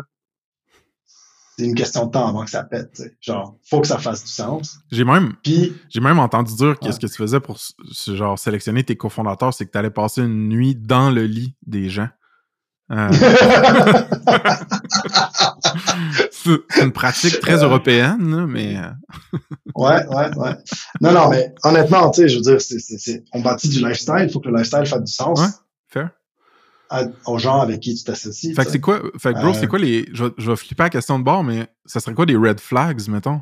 [1.61, 3.15] C'est une question de temps avant que ça pète, tu sais.
[3.21, 4.79] Genre, faut que ça fasse du sens.
[4.91, 6.91] J'ai même, Puis, j'ai même entendu dire que Ouais.
[6.91, 7.59] ce que tu faisais pour
[8.07, 11.87] genre sélectionner tes cofondateurs, c'est que tu allais passer une nuit dans le lit des
[11.87, 12.09] gens.
[12.91, 13.11] Euh,
[16.31, 19.37] c'est une pratique très européenne, là, mais euh,
[19.75, 20.55] Ouais, ouais, ouais.
[20.99, 23.85] Non, non, mais honnêtement, tu sais, je veux dire, c'est, c'est, c'est, on bâtit du
[23.85, 25.47] lifestyle, il faut que le lifestyle fasse du sens Ouais.
[25.89, 26.09] fair.
[26.91, 28.53] À- aux gens avec qui tu t'associes.
[28.55, 30.07] Fait que c'est quoi, fait que bro, Euh, c'est quoi les.
[30.13, 32.59] Je vais, je vais flipper la question de bord, mais ça serait quoi des red
[32.59, 33.41] flags, mettons?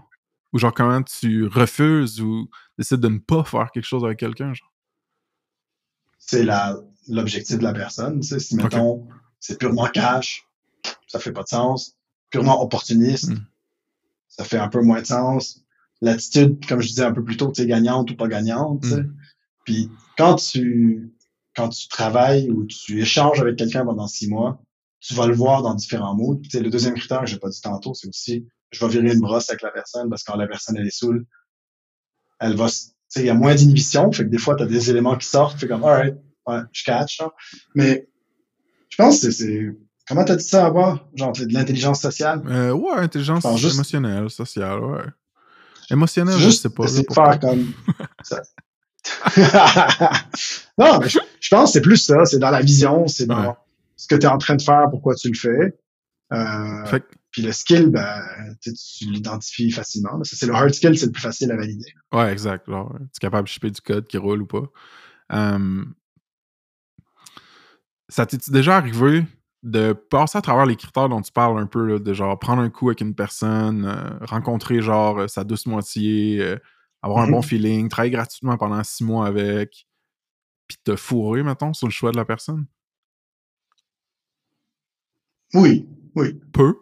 [0.53, 2.47] Ou genre comment tu refuses ou
[2.77, 4.71] décides de ne pas faire quelque chose avec quelqu'un, genre?
[6.17, 6.45] C'est
[7.07, 8.19] l'objectif de la personne.
[8.19, 9.07] Tu sais, si, mettons,
[9.39, 10.47] c'est purement cash,
[11.07, 11.95] ça fait pas de sens.
[12.29, 13.45] Purement opportuniste, Mm.
[14.27, 15.63] ça fait un peu moins de sens.
[16.01, 18.81] L'attitude, comme je disais un peu plus tôt, tu sais, gagnante ou pas gagnante.
[18.83, 19.01] tu sais.
[19.01, 19.15] Mm.
[19.65, 21.11] Puis quand tu,
[21.59, 24.61] quand tu travailles ou tu échanges avec quelqu'un pendant six mois,
[25.01, 26.39] tu vas le voir dans différents moods.
[26.41, 29.13] Tu sais, le deuxième critère que j'ai pas dit tantôt, c'est aussi, je vais virer
[29.13, 31.25] une brosse avec la personne parce que quand la personne elle est saoule,
[32.39, 32.67] elle va,
[33.17, 35.59] il y a moins d'inhibition, fait que des fois, tu as des éléments qui sortent,
[35.59, 36.15] fait comme, alright,
[36.47, 37.21] ouais, je catch.
[37.75, 38.07] Mais,
[38.87, 39.77] je pense que c'est, c'est,
[40.07, 40.97] comment t'as dit ça avant?
[41.13, 42.41] Genre, de l'intelligence sociale?
[42.47, 45.03] Euh, ouais, intelligence juste- émotionnelle, sociale, ouais.
[45.91, 46.85] Émotionnelle, je sais pas.
[46.85, 47.31] pourquoi.
[47.31, 47.73] faire comme,
[48.23, 48.41] ça.
[50.77, 53.47] non, mais je, je pense que c'est plus ça, c'est dans la vision, c'est dans
[53.49, 53.53] Ouais.
[53.97, 55.77] ce que tu es en train de faire, pourquoi tu le fais.
[56.33, 58.21] Euh, Fait puis le skill, ben,
[58.61, 58.71] tu,
[59.05, 60.23] l'identifies facilement.
[60.23, 61.93] Ça, c'est le hard skill, c'est le plus facile à valider.
[62.11, 62.65] Ouais, exact.
[62.65, 64.63] Tu es capable de shipper du code qui roule ou pas.
[65.33, 65.85] Euh,
[68.07, 69.25] ça t'est déjà arrivé
[69.61, 72.61] de passer à travers les critères dont tu parles un peu, là, de genre prendre
[72.63, 76.55] un coup avec une personne, euh, rencontrer genre euh, sa douce moitié,
[77.01, 77.31] avoir un Mhm.
[77.33, 79.87] bon feeling, travailler gratuitement pendant six mois avec,
[80.67, 82.65] puis te fourrer, mettons, sur le choix de la personne?
[85.53, 86.39] Oui, oui.
[86.53, 86.75] Peu.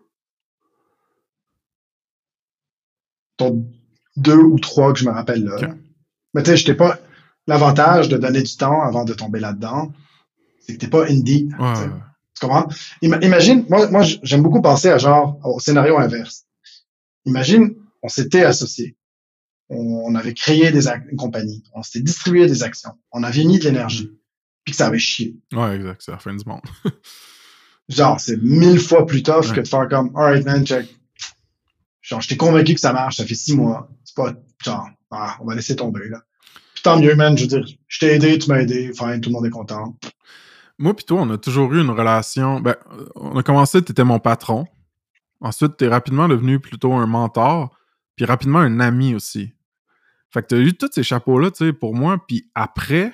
[3.38, 3.72] ton
[4.16, 5.76] deux ou trois que je me rappelle là.
[6.34, 7.00] Mais tu sais, j'étais pas.
[7.46, 9.94] L'avantage de donner du temps avant de tomber là-dedans,
[10.60, 11.48] c'est que t'es pas indie.
[11.60, 11.74] Ouais,
[12.34, 12.68] tu comprends?
[13.04, 16.46] Ima- imagine, moi, moi j'aime beaucoup penser à genre au scénario inverse.
[17.26, 18.97] Imagine, on s'était associés.
[19.70, 21.64] On, avait créé des ac- une compagnie.
[21.74, 22.92] On s'était distribué des actions.
[23.12, 24.12] On avait mis de l'énergie.
[24.64, 25.36] Puis que ça avait chié.
[25.54, 26.62] Ouais, exact, c'est la fin du monde.
[27.90, 29.56] Genre, c'est mille fois plus tough Ouais.
[29.56, 30.88] que de faire comme, alright man, check.
[32.02, 33.90] Genre, j'étais convaincu que ça marche, ça fait six mois.
[34.04, 34.34] C'est pas,
[34.64, 36.22] genre, ah, on va laisser tomber, là.
[36.74, 39.30] Puis tant mieux, man, je veux dire, je t'ai aidé, tu m'as aidé, fine, tout
[39.30, 39.98] le monde est content.
[40.80, 42.60] Moi pis toi, on a toujours eu une relation.
[42.60, 42.76] Ben,
[43.16, 44.68] on a commencé, t'étais mon patron.
[45.42, 47.76] Ensuite, t'es rapidement devenu plutôt un mentor,
[48.16, 49.54] puis rapidement un ami aussi.
[50.32, 52.24] Fait que t'as eu tous ces chapeaux-là, tu sais, pour moi.
[52.28, 53.14] Puis après,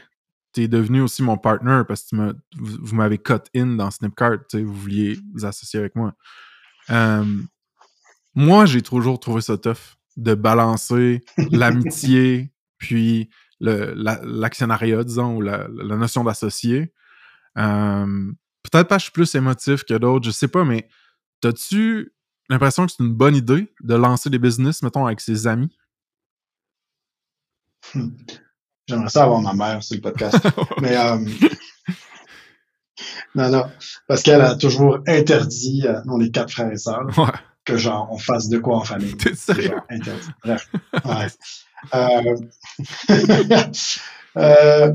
[0.52, 4.64] t'es devenu aussi mon partner parce que vous, m'avez cut in dans Snipcart, tu sais,
[4.64, 6.14] vous vouliez vous associer avec moi.
[6.90, 7.26] Euh,
[8.36, 13.30] moi, j'ai toujours trouvé ça tough de balancer l'amitié, puis
[13.60, 16.94] la- l'actionnariat, disons, ou la, la notion d'associé.
[17.58, 18.32] Euh,
[18.64, 20.88] Peut-être pas je suis plus émotif que d'autres, je sais pas, mais
[21.42, 22.14] t'as-tu
[22.50, 25.76] l'impression que c'est une bonne idée de lancer des business, mettons, avec ses amis?
[28.88, 30.38] J'aimerais ça avoir ma mère sur le podcast.
[30.82, 31.18] Mais, euh,
[33.36, 33.66] non, non.
[34.08, 37.32] Parce qu'elle a toujours interdit, euh, nous, on est quatre frères et sœurs, Ouais.
[37.66, 39.16] que genre, on fasse de quoi en famille.
[39.18, 39.70] T'es C'est sérieux?
[39.70, 40.28] genre interdit.
[40.44, 40.70] Bref.
[41.06, 41.28] Ouais.
[41.96, 42.36] Euh,
[44.38, 44.94] euh,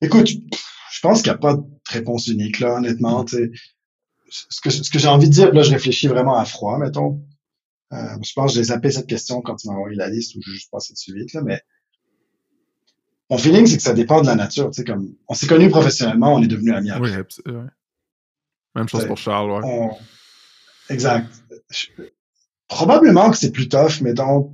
[0.00, 3.26] écoute, je pense qu'il n'y a pas de réponse unique, là, honnêtement.
[3.26, 3.50] sais.
[4.28, 7.22] Ce que, ce que j'ai envie de dire, là, je réfléchis vraiment à froid, mettons.
[7.92, 10.40] Euh, je pense que j'ai zappé cette question quand tu m'as envoyé la liste ou
[10.44, 11.60] j'ai juste passé dessus vite, là, mais
[13.32, 14.68] mon feeling, c'est que ça dépend de la nature.
[14.70, 17.16] Tu sais, comme, on s'est connus professionnellement, on est devenus amis après.
[17.46, 17.62] Oui, ouais.
[18.74, 19.60] Même chose pour Charles, ouais.
[19.64, 19.96] On-
[20.90, 21.26] Exact.
[21.70, 21.86] Je-
[22.68, 24.52] Probablement que c'est plus tough, mettons,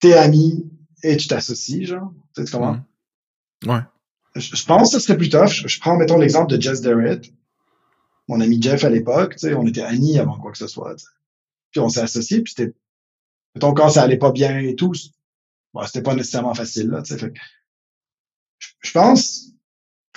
[0.00, 0.68] t'es ami
[1.04, 2.12] et tu t'associes, genre.
[2.34, 2.78] Tu sais, comprends?
[3.64, 3.70] Mm.
[3.70, 3.80] Ouais.
[4.34, 5.48] Je, je pense que ce serait plus tough.
[5.50, 7.32] Je, je prends, mettons, l'exemple de Jess Derritt.
[8.28, 10.96] Mon ami Jeff à l'époque, tu sais, on était amis avant quoi que ce soit.
[10.96, 11.10] tu sais.
[11.70, 12.74] Puis on s'est associés, puis c'était,
[13.54, 14.92] mettons, quand ça allait pas bien et tout,
[15.72, 17.32] bon, c'était pas nécessairement facile, là, tu sais.
[18.80, 19.52] Je, pense,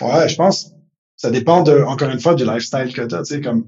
[0.01, 0.71] ouais, je pense,
[1.15, 3.67] ça dépend de, encore une fois, du lifestyle que t'as, tu sais, comme,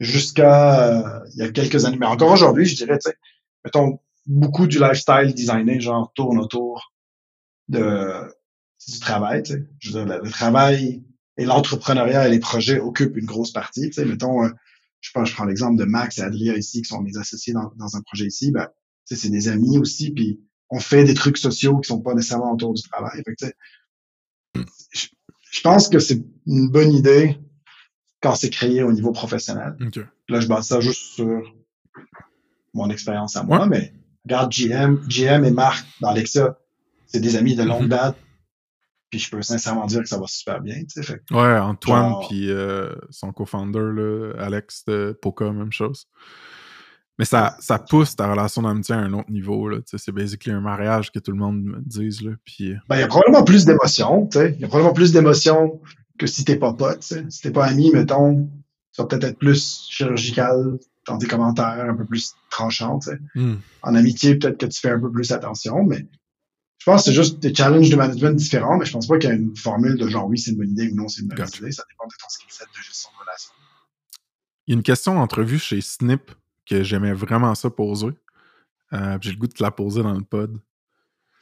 [0.00, 3.16] jusqu'à, euh, il y a quelques années, mais encore aujourd'hui, je dirais, tu sais,
[3.64, 6.92] mettons, beaucoup du lifestyle designé, genre, tourne autour
[7.68, 8.28] de,
[8.88, 9.68] du travail, tu sais.
[9.78, 11.04] Je veux dire, le, travail
[11.36, 14.04] et l'entrepreneuriat et les projets occupent une grosse partie, tu sais.
[14.04, 14.50] Mettons, euh,
[15.00, 17.72] je pense, je prends l'exemple de Max et Adria ici, qui sont mes associés dans,
[17.76, 18.68] dans un projet ici, ben,
[19.08, 20.40] tu c'est des amis aussi, puis
[20.74, 23.22] on fait des trucs sociaux qui sont pas nécessairement autour du travail.
[23.24, 23.54] Fait que, tu sais,
[24.92, 25.06] je,
[25.50, 27.38] je pense que c'est une bonne idée
[28.22, 29.76] quand c'est créé au niveau professionnel.
[30.28, 31.42] Là, je base ça juste sur
[32.72, 33.68] mon expérience à moi, Ouais.
[33.68, 33.92] mais
[34.24, 36.56] regarde GM, GM et Marc dans Lexia,
[37.06, 37.88] c'est des amis de longue Mhm.
[37.88, 38.16] date.
[39.10, 40.76] Puis je peux sincèrement dire que ça va super bien.
[41.02, 46.06] Fait que, Ouais, Antoine puis euh, son co-founder, Alex de Poca, même chose.
[47.18, 49.70] Mais ça, ça pousse ta relation d'amitié à un autre niveau.
[49.84, 52.22] C'est basically un mariage que tout le monde me dise.
[52.22, 54.28] Là, puis, euh, ben, il y a probablement plus d'émotions.
[54.34, 55.80] Il y a probablement plus d'émotions
[56.18, 57.02] que si t'es pas pote.
[57.02, 58.48] Si t'es pas ami, mettons,
[58.92, 63.00] ça va peut-être être plus chirurgical dans tes commentaires, un peu plus tranchant,
[63.34, 66.06] hmm, En amitié, peut-être que tu fais un peu plus attention, mais
[66.78, 69.30] je pense que c'est juste des challenges de management différents, mais je pense pas qu'il
[69.30, 71.28] y a une formule de genre oui, c'est une bonne idée ou non, c'est une
[71.28, 71.58] Gotcha.
[71.58, 71.72] idée.
[71.72, 73.52] Ça dépend de ton skill set de gestion de relation.
[74.66, 76.30] Il y a une question d'entrevue chez Snip
[76.68, 78.10] que j'aimais vraiment ça poser.
[78.92, 80.60] Euh, J'ai le goût de te la poser dans le pod.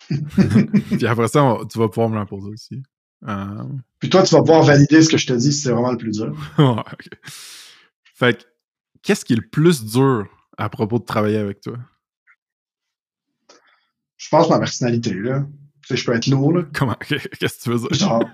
[0.10, 2.82] puis après ça, on tu vas pouvoir me la poser aussi.
[3.28, 3.64] Euh,
[3.98, 5.98] Puis toi, tu vas pouvoir valider ce que je te dis si c'est vraiment le
[5.98, 6.34] plus dur.
[6.58, 6.82] ouais.
[8.14, 8.44] Fait que,
[9.02, 10.26] qu'est-ce qui est le plus dur
[10.56, 11.76] à propos de travailler avec toi?
[14.16, 15.46] Je pense ma personnalité, là.
[15.82, 16.64] Tu sais, je peux être lourd, là.
[16.74, 16.94] Comment?
[17.08, 17.94] Qu'est-ce que tu veux dire?
[17.94, 18.24] Genre.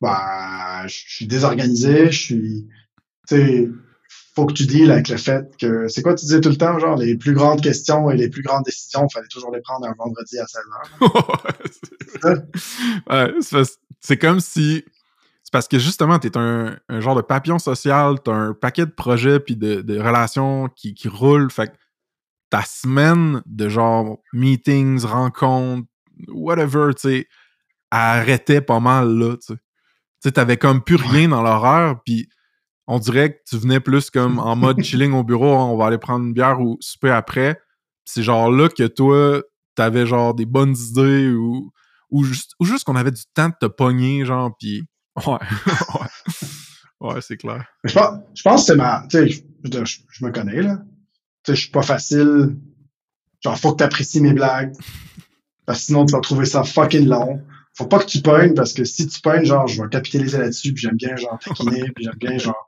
[0.00, 2.68] bah, je suis désorganisé, je suis.
[3.28, 3.68] Tu sais,
[4.34, 5.88] faut que tu deals avec le fait que.
[5.88, 8.42] C'est quoi tu disais tout le temps, genre, les plus grandes questions et les plus
[8.42, 12.42] grandes décisions, il fallait toujours les prendre un vendredi à 16h.
[13.10, 13.34] Ouais,
[14.00, 14.84] c'est- comme si.
[15.42, 18.90] C'est parce que justement, t'es un, un genre de papillon social, t'as un paquet de
[18.90, 21.50] projets puis de, de relations qui, qui roulent.
[21.52, 21.72] Fait que
[22.50, 25.86] ta semaine de genre meetings, rencontres,
[26.28, 27.28] whatever, tu sais,
[27.92, 29.54] arrêtait pas mal là, tu sais.
[29.54, 29.60] Tu
[30.28, 32.28] sais, t'avais comme plus rien dans l'horaire, puis
[32.86, 35.86] on dirait que tu venais plus comme en mode chilling au bureau, hein, on va
[35.86, 37.60] aller prendre une bière ou souper après.
[38.04, 39.42] C'est genre là que toi,
[39.74, 41.72] t'avais genre des bonnes idées ou,
[42.10, 44.84] ou juste, ou juste qu'on avait du temps de te pogner, genre, puis
[45.16, 47.64] ouais, ouais, ouais, c'est clair.
[47.84, 49.04] Mais Je pense, je pense que c'est ma.
[49.10, 50.78] Tu sais, je, je- je me connais, là.
[51.44, 52.56] sais, je suis pas facile.
[53.42, 54.72] Genre, faut que t'apprécies mes blagues.
[55.66, 57.42] Parce que sinon, tu vas trouver ça fucking long.
[57.74, 60.72] Faut pas que tu pognes, parce que si tu pognes, genre, je vais capitaliser là-dessus,
[60.72, 62.65] puis j'aime bien, genre, taquiner, puis j'aime bien, genre,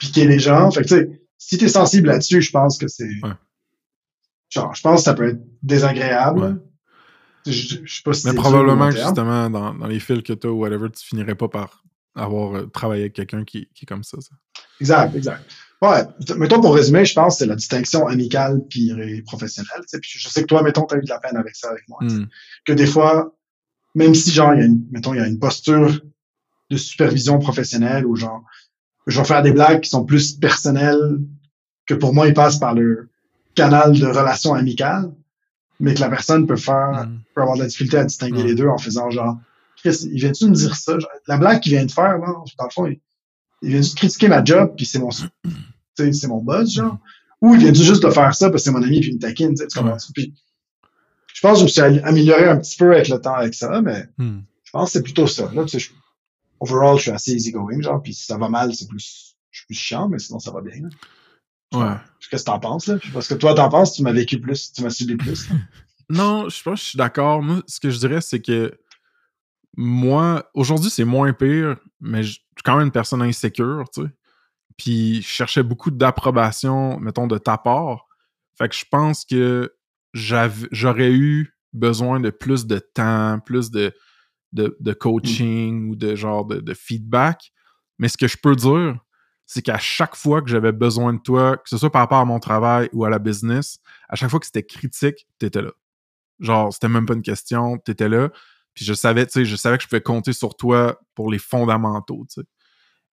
[0.00, 0.68] piquer les gens.
[0.72, 3.08] Fait que, tu sais, si t'es sensible là-dessus, je pense que c'est...
[3.22, 3.30] Ouais.
[4.48, 6.40] Genre, je pense que ça peut être désagréable.
[6.40, 6.52] Ouais.
[7.46, 10.50] Je, je, sais pas si Mais probablement justement, dans, dans les fils que tu as
[10.50, 11.84] ou whatever, tu finirais pas par
[12.16, 14.20] avoir euh, travaillé avec quelqu'un qui, qui est comme ça.
[14.20, 14.34] ça.
[14.80, 15.50] Exact, exact.
[15.80, 16.04] Ouais,
[16.36, 19.80] mettons pour résumer, je pense que c'est la distinction amicale ré- professionnelle.
[19.82, 20.00] tu sais.
[20.00, 21.88] Puis je sais que toi, mettons, tu as eu de la peine avec ça avec
[21.88, 22.00] moi.
[22.02, 22.26] Hmm.
[22.66, 23.34] Que des fois,
[23.94, 26.00] même si genre, il y a une, mettons, il y a une posture
[26.70, 28.44] de supervision professionnelle ou genre,
[29.06, 31.18] je vais faire des blagues qui sont plus personnelles
[31.86, 33.08] que pour moi, ils passent par le
[33.54, 35.10] canal de relations amicales,
[35.80, 37.18] mais que la personne peut faire, Hmm.
[37.34, 39.38] peut avoir de la difficulté à distinguer les deux en faisant genre,
[39.76, 40.96] Chris, il vient-tu me dire ça?
[41.26, 42.26] La blague qu'il vient de faire, là,
[42.58, 43.00] dans le fond, il,
[43.62, 45.26] il vient juste critiquer ma job, puis c'est mon, tu
[45.96, 46.98] sais, c'est mon boss, genre.
[47.40, 49.18] Ou il vient juste de faire ça parce que c'est mon ami, puis il me
[49.20, 49.96] taquine, tu comprends?
[50.14, 50.34] Puis,
[51.32, 53.80] je pense que je me suis amélioré un petit peu avec le temps avec ça,
[53.80, 54.06] mais
[54.64, 55.50] je pense que c'est plutôt ça.
[55.54, 55.90] Là, tu sais, je-
[56.60, 59.66] overall, je suis assez easygoing, genre, puis si ça va mal, c'est plus, je suis
[59.66, 60.82] plus chiant, mais sinon, ça va bien.
[60.82, 60.88] là.
[61.72, 61.96] Ouais.
[62.30, 62.98] Qu'est-ce que t'en penses, là?
[63.12, 65.48] Parce que toi, t'en penses, tu m'as vécu plus, tu m'as subi plus.
[66.12, 67.40] Non, je pense que je suis d'accord.
[67.40, 68.76] Moi, ce que je dirais, c'est que
[69.76, 74.08] moi, aujourd'hui, c'est moins pire, mais je suis quand même une personne insécure, tu sais.
[74.76, 78.08] Puis je cherchais beaucoup d'approbation, mettons, de ta part.
[78.58, 79.72] Fait que je pense que
[80.12, 83.94] j'aurais eu besoin de plus de temps, plus de,
[84.52, 87.52] de, de coaching ou de genre de, de feedback.
[87.98, 88.98] Mais ce que je peux dire,
[89.46, 92.24] c'est qu'à chaque fois que j'avais besoin de toi, que ce soit par rapport à
[92.24, 93.78] mon travail ou à la business,
[94.08, 95.72] à chaque fois que c'était critique, t'étais là.
[96.38, 98.30] Genre, c'était même pas une question, t'étais là.
[98.74, 101.38] Puis je savais, tu sais, je savais que je pouvais compter sur toi pour les
[101.38, 102.46] fondamentaux, tu sais.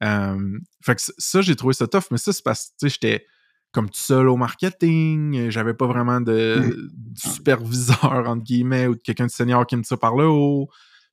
[0.03, 3.25] Euh, fait que ça, j'ai trouvé ça tough, mais ça, c'est parce que, j'étais
[3.71, 9.01] comme tout seul au marketing, j'avais pas vraiment de, de superviseur, entre guillemets, ou de
[9.01, 10.69] quelqu'un de senior qui me tire par le haut.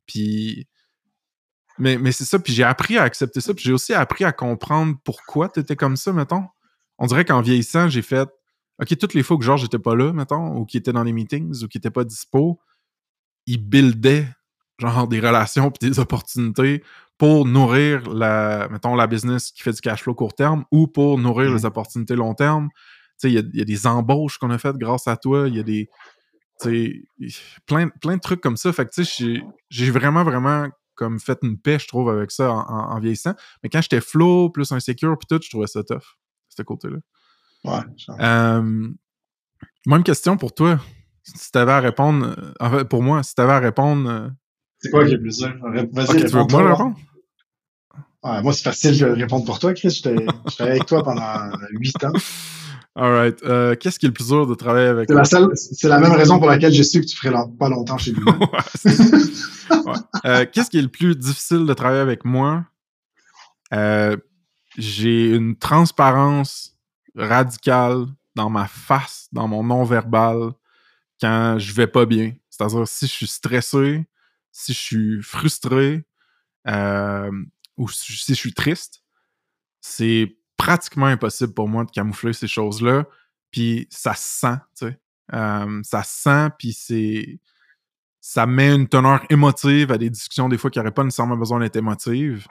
[0.07, 0.67] Puis...
[1.79, 4.33] Mais, mais c'est ça, puis j'ai appris à accepter ça, puis j'ai aussi appris à
[4.33, 6.45] comprendre pourquoi t'étais comme ça, mettons.
[6.99, 8.29] On dirait qu'en vieillissant, j'ai fait
[8.81, 11.13] OK, toutes les fois que Georges était pas là, mettons, ou qu'il était dans les
[11.13, 12.61] meetings, ou qu'il était pas dispo,
[13.47, 14.29] il buildait
[14.79, 16.83] genre des relations puis des opportunités
[17.17, 21.19] pour nourrir la, mettons, la business qui fait du cash flow court terme ou pour
[21.19, 21.57] nourrir Mhm.
[21.57, 22.69] les opportunités long terme.
[23.21, 25.55] Tu sais, il y y, a des embauches qu'on a faites grâce à toi, il
[25.55, 25.93] y a des, tu
[27.67, 28.73] plein, plein de trucs comme ça.
[28.73, 32.51] Fait que, tu sais, j'ai- vraiment, vraiment comme fait une paix, je trouve, avec ça
[32.53, 33.35] en, en- en vieillissant.
[33.63, 36.17] Mais quand j'étais flow, plus insécure, puis tout, je trouvais ça tough,
[36.49, 36.99] ce côté-là.
[37.65, 37.81] Ouais.
[38.21, 38.89] Euh,
[39.87, 40.79] même question pour toi.
[41.25, 44.09] Si tu avais à répondre, en fait, pour moi, si tu avais à répondre.
[44.09, 44.29] euh,
[44.79, 45.55] C'est quoi qui est plus dur?
[45.63, 46.93] Vas-y, ok, tu veux moi?
[48.23, 49.91] Ouais, moi, c'est facile de répondre pour toi, Chris.
[49.91, 52.13] J'étais j'étais avec toi pendant huit ans.
[52.97, 53.43] Alright.
[53.43, 55.99] Euh, Qu'est-ce qui est le plus dur de travailler avec C'est la, seule- c'est la
[55.99, 58.23] même raison pour laquelle j'ai su que tu ferais long- pas longtemps chez lui.
[58.25, 59.93] Ouais.
[60.25, 62.65] Euh, Qu'est-ce qui est le plus difficile de travailler avec moi?
[63.73, 64.17] Euh,
[64.79, 66.77] J'ai une transparence
[67.17, 68.07] radicale
[68.37, 70.51] dans ma face, dans mon non-verbal,
[71.21, 72.33] quand je vais pas bien.
[72.51, 74.05] C'est-à-dire si je suis stressé,
[74.53, 76.05] si je suis frustré,
[76.69, 77.31] euh,
[77.77, 79.03] ou si je suis triste,
[79.81, 83.05] c'est pratiquement impossible pour moi de camoufler ces choses-là.
[83.51, 84.99] Puis ça se sent, tu sais.
[85.35, 87.39] Euh, ça se sent, puis c'est
[88.21, 91.61] ça met une teneur émotive à des discussions des fois qui n'auraient pas nécessairement besoin
[91.61, 92.47] d'être émotives.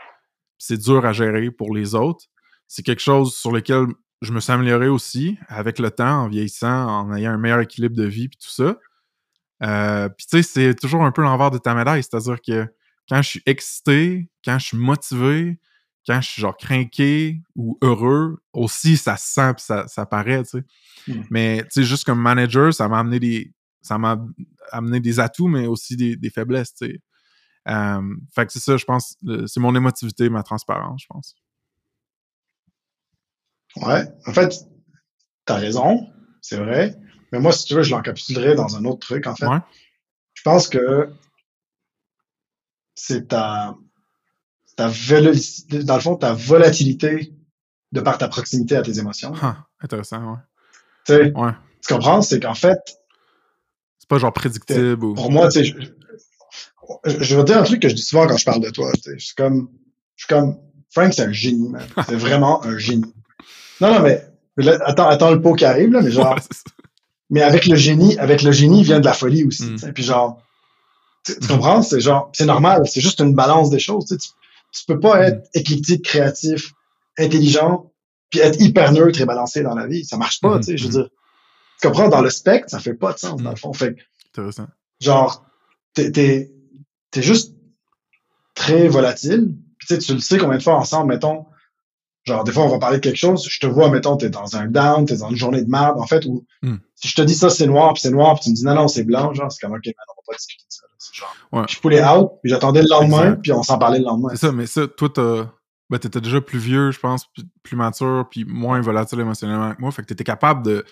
[0.60, 2.26] C'est dur à gérer pour les autres.
[2.68, 3.88] C'est quelque chose sur lequel
[4.22, 7.96] je me suis amélioré aussi avec le temps, en vieillissant, en ayant un meilleur équilibre
[7.96, 8.78] de vie puis tout ça.
[9.64, 12.68] Euh, puis tu sais, c'est toujours un peu l'envers de ta médaille, c'est-à-dire que
[13.10, 15.58] quand je suis excité, quand je suis motivé,
[16.06, 20.44] quand je suis genre craqué ou heureux, aussi ça se sent puis ça, ça paraît,
[20.44, 20.64] tu sais.
[21.08, 21.24] Mm.
[21.30, 23.54] Mais tu sais, juste comme manager, ça m'a amené des.
[23.82, 24.18] Ça m'a
[24.72, 27.02] amené des atouts, mais aussi des, des faiblesses, tu sais.
[27.70, 29.18] Euh, fait que c'est ça, je pense.
[29.48, 31.36] C'est mon émotivité, ma transparence, je pense.
[33.78, 34.06] Ouais.
[34.26, 34.54] En fait,
[35.46, 36.08] t'as raison.
[36.42, 36.96] C'est vrai.
[37.32, 39.48] Mais moi, si tu veux, je l'encapsulerais dans un autre truc, en fait.
[39.48, 39.60] Ouais.
[40.34, 41.10] Je pense que
[42.96, 43.76] c'est ta,
[44.76, 44.90] ta
[45.84, 47.34] dans le fond, ta volatilité
[47.92, 49.34] de par ta proximité à tes émotions.
[49.42, 50.38] Ah, intéressant, ouais.
[51.06, 51.52] Tu sais, Ouais.
[51.86, 52.22] tu comprends?
[52.22, 52.80] C'est qu'en fait,
[54.00, 55.14] C'est pas genre prédictible ou.
[55.14, 55.76] pour moi, tu sais, je,
[57.06, 58.70] je, je vais te dire un truc que je dis souvent quand je parle de
[58.70, 58.92] toi.
[58.94, 59.18] tu sais.
[59.20, 59.70] Je suis comme,
[60.16, 60.58] je suis comme,
[60.92, 61.86] Frank, c'est un génie, man.
[62.08, 63.14] C'est vraiment un génie.
[63.82, 64.26] Non, non, mais,
[64.58, 66.42] là, attends, attends le pot qui arrive, là, mais genre, Ouais,
[67.30, 69.64] mais avec le génie, avec le génie vient de la folie aussi.
[69.66, 69.70] Mm.
[69.72, 69.94] tu sais.
[69.94, 70.42] Puis genre,
[71.26, 71.82] tu, tu comprends?
[71.82, 72.84] C'est genre, c'est normal.
[72.88, 74.06] C'est juste une balance des choses.
[74.06, 74.30] tu sais.
[74.74, 76.72] Tu, peux pas être éclectique, créatif,
[77.18, 77.92] intelligent,
[78.30, 80.04] puis être hyper neutre et balancé dans la vie.
[80.06, 80.60] Ça marche pas, Mm.
[80.62, 80.78] tu sais.
[80.78, 81.10] Je veux dire,
[81.82, 82.10] Tu comprends?
[82.10, 83.72] Dans le spectre, ça fait pas de sens, dans le fond.
[83.74, 83.96] Fait
[84.32, 84.68] Intéressant.
[85.00, 85.46] genre,
[85.94, 86.52] t'es, t'es,
[87.12, 87.54] t'es juste
[88.56, 89.56] très volatile.
[89.78, 91.46] Puis, tu sais, tu le sais combien de fois ensemble, mettons,
[92.26, 94.56] genre, des fois, on va parler de quelque chose, je te vois, mettons, t'es dans
[94.56, 96.78] un down, t'es dans une journée de merde, en fait, où, Hmm.
[96.96, 98.76] si je te dis ça, c'est noir, puis c'est noir, puis tu me dis non,
[98.76, 100.84] non, c'est blanc, genre, c'est comme, ok, man, on va pas discuter de ça,
[101.14, 101.66] genre, Ouais.
[101.70, 103.42] je poulais out, puis j'attendais le lendemain, Exact.
[103.42, 104.30] puis on s'en parlait le lendemain.
[104.32, 105.46] C'est ça, mais ça, toi, t'as.
[105.90, 109.82] Ben, t'étais déjà plus vieux, je pense, puis plus mature, puis moins volatile émotionnellement que
[109.82, 109.92] moi.
[109.92, 110.84] Fait que t'étais capable de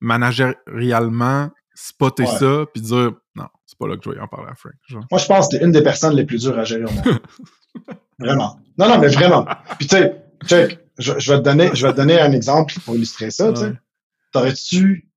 [0.00, 2.28] managérialement spotter Ouais.
[2.38, 4.72] ça, puis dire non, c'est pas là que je vais en parler à Frank.
[4.88, 5.04] Genre.
[5.10, 7.20] Moi, je pense que t'es une des personnes les plus dures à gérer au monde.
[8.18, 8.58] vraiment.
[8.78, 9.46] Non, non, mais vraiment.
[9.78, 12.74] Puis tu sais, check, je, je vais te donner, je vais te donner un exemple
[12.84, 13.50] pour illustrer ça.
[13.52, 13.72] Ouais.
[14.32, 15.10] T'aurais-tu,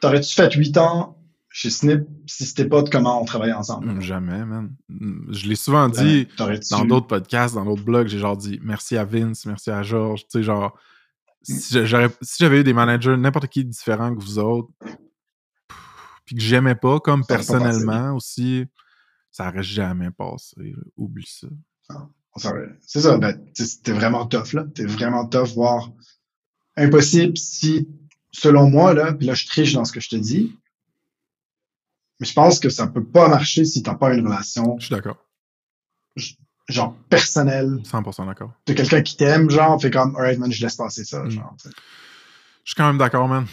[0.00, 1.18] t'aurais-tu fait huit ans
[1.50, 3.88] chez Snip si c'était pas de comment on travaillait ensemble?
[3.88, 4.74] Hum, Jamais, man.
[4.90, 6.70] Hum, Je l'ai souvent dit T'aurais-tu...
[6.70, 10.22] dans d'autres podcasts, dans d'autres blogs, j'ai genre dit merci à Vince, merci à Georges,
[10.22, 10.76] tu sais, genre.
[11.42, 11.74] Si
[12.38, 14.70] j'avais eu des managers, n'importe qui différent que vous autres,
[16.24, 18.64] puis que j'aimais pas, comme Ça aurait pas personnellement aussi,
[19.30, 20.74] ça aurait jamais passé.
[20.96, 21.46] Oublie ça.
[21.90, 22.06] Aurait-
[22.36, 23.38] C'est ça, ben,
[23.82, 24.64] t'es vraiment tough, là.
[24.74, 25.90] T'es vraiment tough, voire
[26.76, 27.88] impossible si,
[28.32, 30.58] selon moi, là, puis là, je triche dans ce que je te dis,
[32.20, 34.94] mais je pense que ça peut pas marcher si t'as pas une relation, Je suis
[34.94, 35.18] d'accord.
[36.68, 38.52] genre, personnelle, 100% d'accord.
[38.66, 41.30] de quelqu'un qui t'aime, genre, fait comme, alright, man, je laisse passer ça, Mm.
[41.30, 41.54] genre.
[41.64, 41.70] Je
[42.70, 43.46] suis quand même d'accord, man.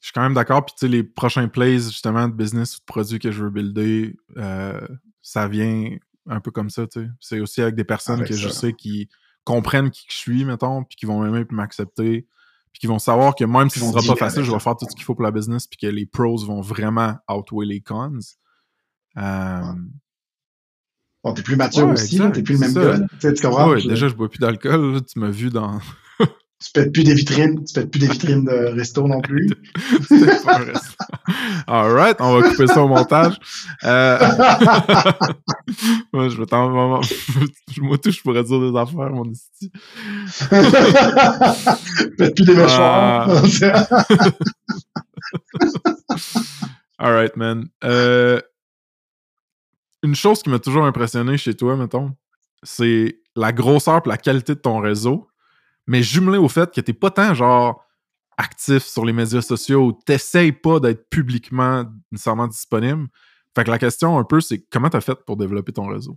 [0.00, 0.64] Je suis quand même d'accord.
[0.64, 3.50] Puis, tu sais, les prochains plays, justement, de business ou de produits que je veux
[3.50, 4.80] builder, euh,
[5.20, 5.96] ça vient
[6.28, 7.08] un peu comme ça, tu sais.
[7.20, 9.08] C'est aussi avec des personnes Avec que je sais qui
[9.44, 12.26] comprennent qui que je suis, mettons, puis qui vont m'aimer puis m'accepter.
[12.72, 14.76] Puis qui vont savoir que même si ce vont sera pas facile, je vais faire
[14.76, 17.80] tout ce qu'il faut pour la business puis que les pros vont vraiment outweigh les
[17.80, 18.18] cons.
[19.18, 19.62] Euh,
[21.24, 22.98] Bon, t'es plus mature Ouais, aussi, t'es plus le même ça.
[22.98, 23.32] gars.
[23.34, 23.68] Tu comprends?
[23.70, 25.00] ouais, Je- déjà, je bois plus d'alcool.
[25.06, 25.78] Tu m'as vu dans.
[26.64, 29.48] Tu pètes plus des vitrines, tu pètes plus des vitrines de resto non plus.
[31.66, 33.34] Alright, on va couper ça au montage.
[33.84, 34.18] Euh...
[36.12, 36.70] Moi, je vais t'en.
[36.70, 37.00] Moi,
[37.98, 39.72] tout, je pourrais dire des affaires, mon esti.
[42.18, 43.42] pètes plus des mâchoires.
[43.62, 44.04] Ah.
[46.98, 47.66] Alright, man.
[47.84, 48.40] Euh,
[50.02, 52.14] Une chose qui m'a toujours impressionné chez toi, mettons,
[52.62, 55.28] c'est la grosseur et la qualité de ton réseau,
[55.86, 57.84] mais jumelé au fait que t'es pas tant genre
[58.38, 63.06] actif sur les médias sociaux t'essayes pas d'être publiquement nécessairement disponible.
[63.54, 66.16] Fait que la question un peu, c'est comment t'as fait pour développer ton réseau?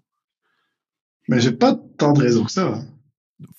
[1.28, 2.74] Mais j'ai pas tant de réseau que ça.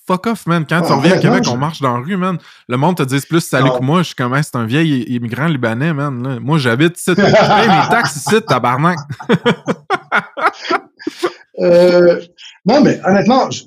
[0.07, 0.65] Fuck off, man.
[0.67, 2.39] Quand tu Ah, reviens à Québec, je- on marche dans la rue, man.
[2.67, 3.77] Le monde te dit plus salut Non.
[3.77, 3.99] que moi.
[3.99, 6.23] Je suis comme, c'est un vieil immigrant libanais, man.
[6.27, 6.39] là.
[6.39, 7.11] Moi, j'habite ici.
[7.11, 8.97] Je paye mes taxes ici, tabarnak.
[11.59, 12.21] Euh,
[12.65, 13.63] non, mais honnêtement, je,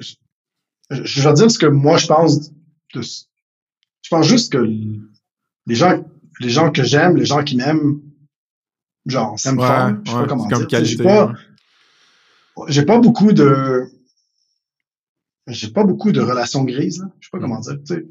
[0.91, 2.51] je, vais dire ce que moi je pense.
[2.95, 6.05] De, je pense juste que les gens,
[6.41, 8.01] les gens que j'aime, les gens qui m'aiment,
[9.07, 9.91] genre, s'aiment Ouais, fort.
[10.05, 10.85] Je sais ouais, pas comment dire.
[10.85, 11.33] J'ai pas,
[12.69, 13.85] j'ai pas beaucoup de,
[15.47, 17.01] j'ai pas beaucoup de relations grises.
[17.01, 17.11] Là.
[17.21, 17.79] Je sais pas comment dire.
[17.87, 18.07] tu sais.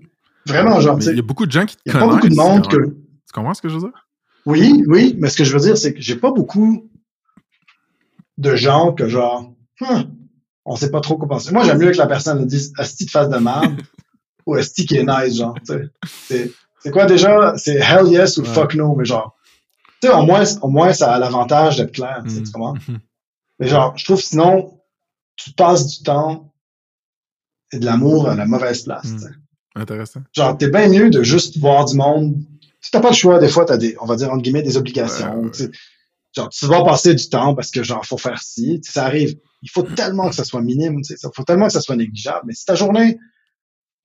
[0.46, 2.30] Vraiment, genre, Il y a beaucoup de gens qui te il y a pas beaucoup
[2.30, 2.78] de monde que.
[2.78, 4.08] Tu comprends ce que je veux dire?
[4.46, 6.90] Oui, oui, mais ce que je veux dire, c'est que j'ai pas beaucoup
[8.38, 10.12] de gens que genre, Hum,
[10.72, 11.52] on sait pas trop quoi penser.
[11.52, 13.82] Moi, j'aime mieux que la personne dise Asti de face de merde
[14.46, 15.56] ou Asti qui est nice, genre.
[16.28, 16.54] C'est,
[16.92, 17.54] quoi déjà?
[17.58, 18.48] C'est hell yes ou Ouais.
[18.48, 19.36] fuck no, mais genre.
[20.02, 22.44] Tu sais, au moins, au moins, ça a l'avantage d'être clair, tu sais, Mm.
[22.44, 22.74] tu comprends?
[22.88, 23.00] Mhm.
[23.60, 24.80] Mais genre, je trouve sinon,
[25.36, 26.54] tu passes du temps
[27.74, 29.28] et de l'amour à la mauvaise place, Mm.
[29.76, 30.22] Intéressant.
[30.34, 32.36] Genre, t'es bien mieux de juste voir du monde.
[32.82, 34.78] Si t'as pas le choix, des fois, t'as des, on va dire, entre guillemets, des
[34.78, 35.42] obligations.
[35.42, 35.72] Ouais, ouais.
[36.36, 38.80] Genre, tu vas passer du temps parce que, genre, faut faire ci.
[38.84, 39.38] Ça arrive.
[39.62, 41.14] Il faut tellement que ça soit minime, tu.
[41.14, 42.42] Il faut tellement que ça soit négligeable.
[42.46, 43.18] Mais si ta journée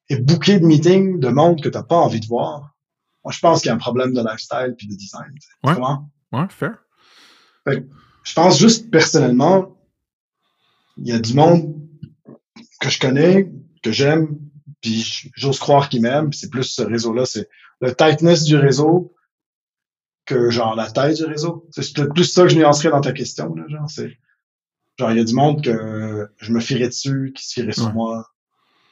[0.09, 2.75] est bouquée de meetings, de monde que t'as pas envie de voir,
[3.25, 5.33] moi, je pense qu'il y a un problème de lifestyle puis de design.
[5.35, 5.53] tu sais.
[5.63, 5.75] Tu Ouais.
[5.77, 6.11] comprends?
[6.33, 6.79] Ouais, fair.
[7.67, 9.77] Je pense juste, personnellement,
[10.99, 11.75] il y a du monde
[12.81, 13.51] que je connais,
[13.83, 14.39] que j'aime,
[14.83, 17.49] puis j'ose croire qu'ils m'aiment, c'est plus ce réseau-là, c'est
[17.81, 19.15] le tightness du réseau
[20.27, 21.67] que genre la taille du réseau.
[21.71, 24.17] C'est plus ça que je nuancerais dans ta question, là, genre, c'est
[24.99, 27.87] genre il y a du monde que je me fierais dessus, qui se fierait sur
[27.87, 27.93] Ouais.
[27.93, 28.31] moi.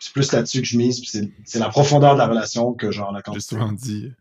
[0.00, 2.90] C'est plus là-dessus que je mise, puis c'est, c'est la profondeur de la relation que
[2.90, 3.54] genre la J'ai quantité.
[3.56, 4.12] souvent dit.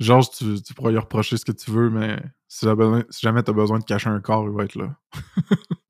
[0.00, 2.18] Georges, tu, tu pourras lui reprocher ce que tu veux, mais
[2.48, 4.96] si, jamais- si jamais t'as besoin de cacher un corps, il va être là.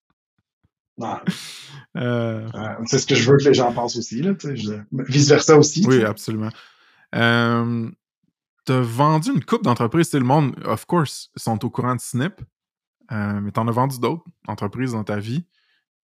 [1.97, 2.49] Euh, Euh,
[2.87, 5.83] c'est ce que je veux que les gens pensent aussi, là, tu je- vice-versa aussi.
[5.83, 6.51] tu Oui, absolument.
[7.15, 7.91] Euh,
[8.65, 10.09] t'as vendu une coupe d'entreprises.
[10.11, 12.35] C'est le monde, of course, sont au courant de Snip,
[13.13, 15.45] euh, mais t'en as vendu d'autres entreprises dans ta vie.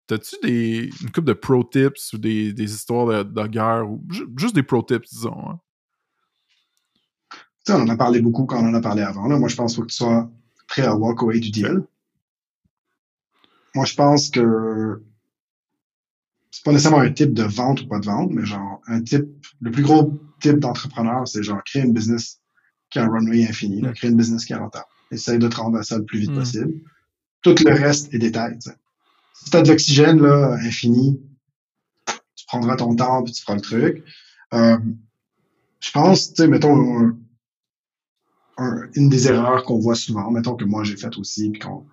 [0.07, 4.05] T'as-tu des, une coupe de pro tips ou des, des histoires de, de guerre ou
[4.11, 5.49] ju- juste des pro tips, disons?
[5.49, 5.61] hein?
[7.69, 9.29] On en a parlé beaucoup quand on en a parlé avant.
[9.29, 9.39] Là.
[9.39, 10.31] Moi, je pense qu'il faut que tu sois
[10.67, 11.85] prêt à walk away du deal.
[13.75, 15.01] Moi, je pense que
[16.51, 19.29] c'est pas nécessairement un type de vente ou pas de vente, mais genre un type,
[19.61, 22.41] le plus gros type d'entrepreneur, c'est genre créer une business
[22.91, 24.87] qui a un runway infini, là, créer une business qui est rentable.
[25.11, 26.39] Essaye de te rendre à ça le plus vite Mm.
[26.39, 26.75] possible.
[27.43, 28.59] Tout le reste est détail.
[28.59, 28.77] tu sais.
[29.35, 31.21] Si t'as de l'oxygène là, infini,
[32.37, 34.05] tu prendras ton temps puis tu feras le truc.
[34.55, 34.79] Euh,
[35.81, 37.17] je pense, tu sais, mettons, un-
[38.59, 41.87] un- une des erreurs qu'on voit souvent, mettons que moi j'ai fait aussi, puis qu'on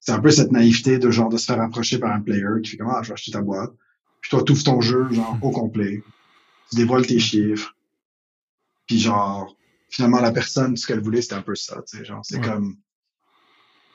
[0.00, 2.70] c'est un peu cette naïveté de genre de se faire approcher par un player qui
[2.72, 3.72] fait comment ah, je vais acheter ta boîte.
[4.20, 6.02] Puis toi, tu ouvres ton jeu, genre, au complet.
[6.70, 7.74] Tu dévoiles tes chiffres.
[8.86, 9.56] Puis genre,
[9.94, 12.44] finalement, la personne, ce qu'elle voulait, c'était un peu ça, tu sais, genre, c'est Ouais.
[12.44, 12.76] comme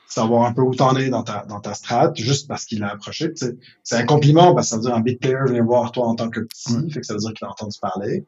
[0.06, 2.90] savoir un peu où t'en es dans ta, dans ta strat, juste parce qu'il l'a
[2.90, 3.56] approché, tu sais.
[3.84, 6.14] C'est un compliment, parce que ça veut dire un big player vient voir toi en
[6.16, 6.90] tant que petit, Ouais.
[6.90, 8.26] fait que ça veut dire qu'il a entendu parler.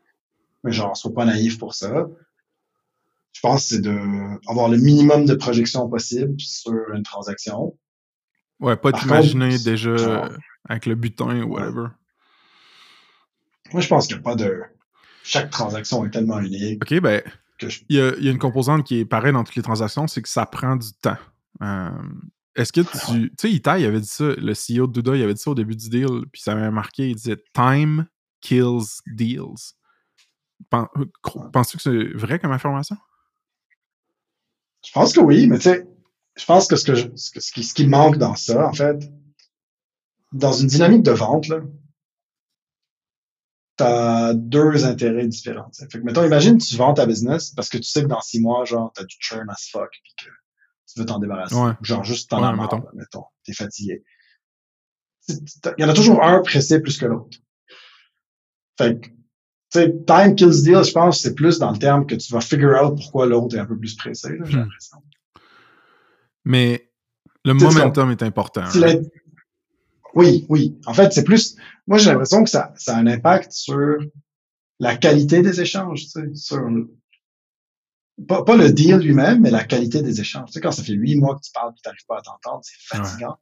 [0.65, 2.07] Mais genre, sois pas naïf pour ça.
[3.32, 3.99] Je pense que c'est de
[4.49, 7.77] avoir le minimum de projection possible sur une transaction.
[8.61, 10.28] Ouais, pas t'imaginer déjà genre-
[10.69, 11.86] avec le butin ou whatever.
[13.73, 14.61] Moi, je pense qu'il n'y a pas de...
[15.24, 17.23] Chaque transaction est tellement unique OK, ben,
[17.62, 17.80] que je...
[17.89, 20.06] il y a, il y a une composante qui est pareille dans toutes les transactions,
[20.06, 21.16] c'est que ça prend du temps.
[21.62, 21.90] Euh,
[22.56, 23.30] Est-ce que tu.
[23.30, 25.51] Tu sais, Itai, il avait dit ça, le CEO de Duda, il avait dit ça
[25.51, 28.06] au début du deal, puis ça m'avait marqué, il disait Time
[28.40, 29.74] kills deals.
[30.70, 31.05] Pen- euh,
[31.52, 32.97] Penses-tu que c'est vrai comme information?
[34.84, 35.86] Je pense que oui, mais tu sais,
[36.36, 38.68] je pense que ce, que je- ce, que- ce qui, ce qui manque dans ça,
[38.68, 39.10] en fait,
[40.32, 41.60] dans une dynamique de vente, là,
[43.77, 45.70] t'as deux intérêts différents.
[45.73, 48.40] Fait que, mettons, imagine tu vends ta business parce que tu sais que dans six
[48.40, 51.55] mois, genre, t'as du churn as fuck puis que tu veux t'en débarrasser.
[51.55, 51.73] Ouais.
[51.82, 53.24] Genre, juste t'en Ouais, as marre, mettons.
[53.44, 54.05] T'es fatigué.
[55.28, 55.39] Il
[55.78, 57.39] y en a toujours un pressé plus que l'autre.
[58.77, 59.15] Fait que, tu
[59.73, 62.78] sais, time kills deal, je pense, c'est plus dans le terme que tu vas figure
[62.82, 64.61] out pourquoi l'autre est un peu plus pressé, j'ai Hmm.
[64.61, 64.99] l'impression.
[66.44, 66.90] Mais
[67.44, 68.65] le momentum est important.
[68.74, 68.94] La-
[70.15, 70.78] Oui, oui.
[70.86, 71.57] En fait, c'est plus.
[71.86, 73.98] Moi, j'ai l'impression que ça, ça a un impact sur
[74.78, 76.60] la qualité des échanges, tu sais, sur
[78.28, 80.48] pas, pas le deal lui-même, mais la qualité des échanges.
[80.48, 82.22] Tu sais, quand ça fait huit mois que tu parles et tu n'arrives pas à
[82.22, 83.36] t'entendre, c'est fatigant.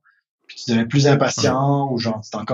[0.47, 2.45] Puis tu deviens plus impatient ou genre tu t'en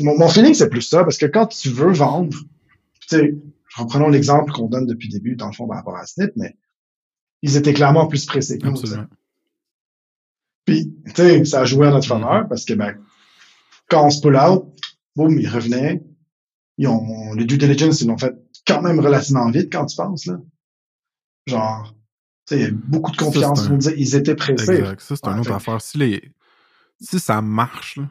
[0.00, 2.36] Mon, mon feeling, c'est plus ça, parce que quand tu veux vendre,
[3.08, 3.34] tu sais,
[3.76, 6.56] reprenons l'exemple qu'on donne depuis le début, dans le fond, par rapport à Snip, mais
[7.42, 8.58] ils étaient clairement plus pressés.
[8.62, 9.06] Absolument.
[10.64, 12.20] Puis, tu sais, ça a joué à notre Mm-hmm.
[12.20, 12.96] faveur parce que, ben,
[13.90, 14.64] quand on se pull out,
[15.16, 16.02] boum, ils revenaient.
[16.78, 18.34] Ils ont, les due diligence, ils l'ont fait
[18.66, 20.38] quand même relativement vite quand tu penses, là.
[21.46, 21.94] Genre,
[22.46, 23.64] tu sais, il y a beaucoup de Ça, confiance.
[23.66, 24.72] Ils un- disaient- Ils étaient pressés.
[24.78, 25.00] Exact.
[25.00, 25.80] Ça, c'est une autre fait- affaire.
[25.80, 26.32] Si, les...
[27.00, 28.08] si ça marche, là,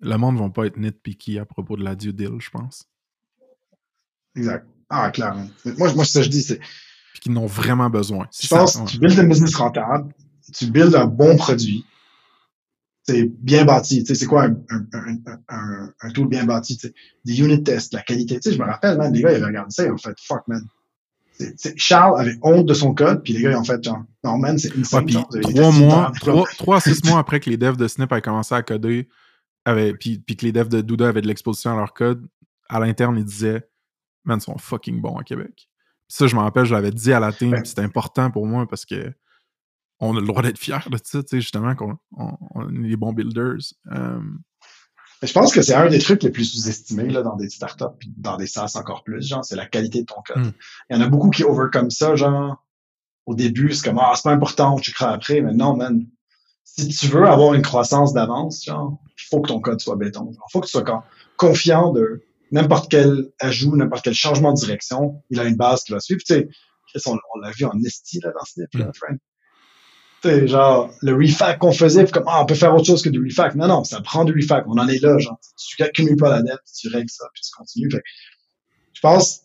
[0.00, 2.84] le monde ne va pas être nitpicky à propos de la due deal, je pense.
[4.36, 4.66] Exact.
[4.88, 5.48] Ah, clairement.
[5.76, 6.58] Moi, moi, ce que je dis, c'est,
[7.12, 8.26] Puis qu'ils en ont vraiment besoin.
[8.30, 10.14] Si je ça- pense que tu builds une business rentable,
[10.54, 11.84] tu builds un bon produit,
[13.26, 14.04] bien bâti.
[14.06, 15.16] C'est quoi un, un, un,
[15.48, 16.78] un, un tool bien bâti?
[17.24, 18.38] Des unit tests, la qualité.
[18.44, 20.62] Je me rappelle, man, les gars, ils avaient regardé ça, ils ont fait fuck, man.
[21.32, 24.02] C'est- c'est- Charles avait honte de son code, puis les gars, ils ont fait genre,
[24.24, 26.12] non, man, c'est Ouais, puis vous avez trois mois,
[26.56, 29.08] trois, six mois après que les devs de Snip avaient commencé à coder,
[29.64, 32.26] avaient, puis, puis que les devs de Douda avaient de l'exposition à leur code,
[32.68, 33.62] à l'interne, ils disaient
[34.24, 35.52] Man, ils sont fucking bons à Québec.
[35.54, 37.64] Puis ça, je m'en rappelle, je l'avais dit à la team, Ouais.
[37.64, 39.12] c'était important pour moi parce que
[40.00, 42.88] on a le droit d'être fiers de ça, tu sais, justement, qu'on on, on est
[42.88, 43.58] des bons builders.
[43.92, 44.20] Euh,
[45.22, 48.12] je pense que c'est un des trucs les plus sous-estimés là, dans des startups, puis
[48.16, 50.38] dans des SaaS encore plus, genre, c'est la qualité de ton code.
[50.38, 50.52] Mm.
[50.90, 52.64] Il y en a beaucoup qui overcome ça, genre,
[53.26, 56.06] au début, c'est comme, ah, c'est pas important, on checkera après, mais non, man.
[56.64, 60.30] Si tu veux avoir une croissance d'avance, genre, il faut que ton code soit béton.
[60.30, 61.02] Il faut que tu sois con-
[61.36, 62.22] confiant de
[62.52, 66.20] n'importe quel ajout, n'importe quel changement de direction, il a une base qui va suivre.
[66.24, 66.48] Tu sais,
[67.06, 69.18] on, on l'a vu en esti, là, dans là, Mm.
[70.22, 73.08] Sais, genre, le refac qu'on faisait, puis comme, ah, on peut faire autre chose que
[73.08, 73.54] du refac.
[73.54, 74.64] Non, non, ça prend du refac.
[74.66, 75.38] On en est là, genre.
[75.56, 77.90] Tu accumules pas la dette, tu règles ça, puis tu continues.
[77.90, 78.02] Fait
[78.94, 79.42] je pense,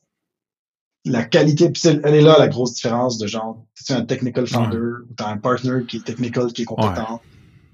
[1.06, 4.78] la qualité, puis elle est là, la grosse différence de genre, tu un technical founder,
[4.78, 7.22] ou t'as un partner qui est technical, qui est compétent.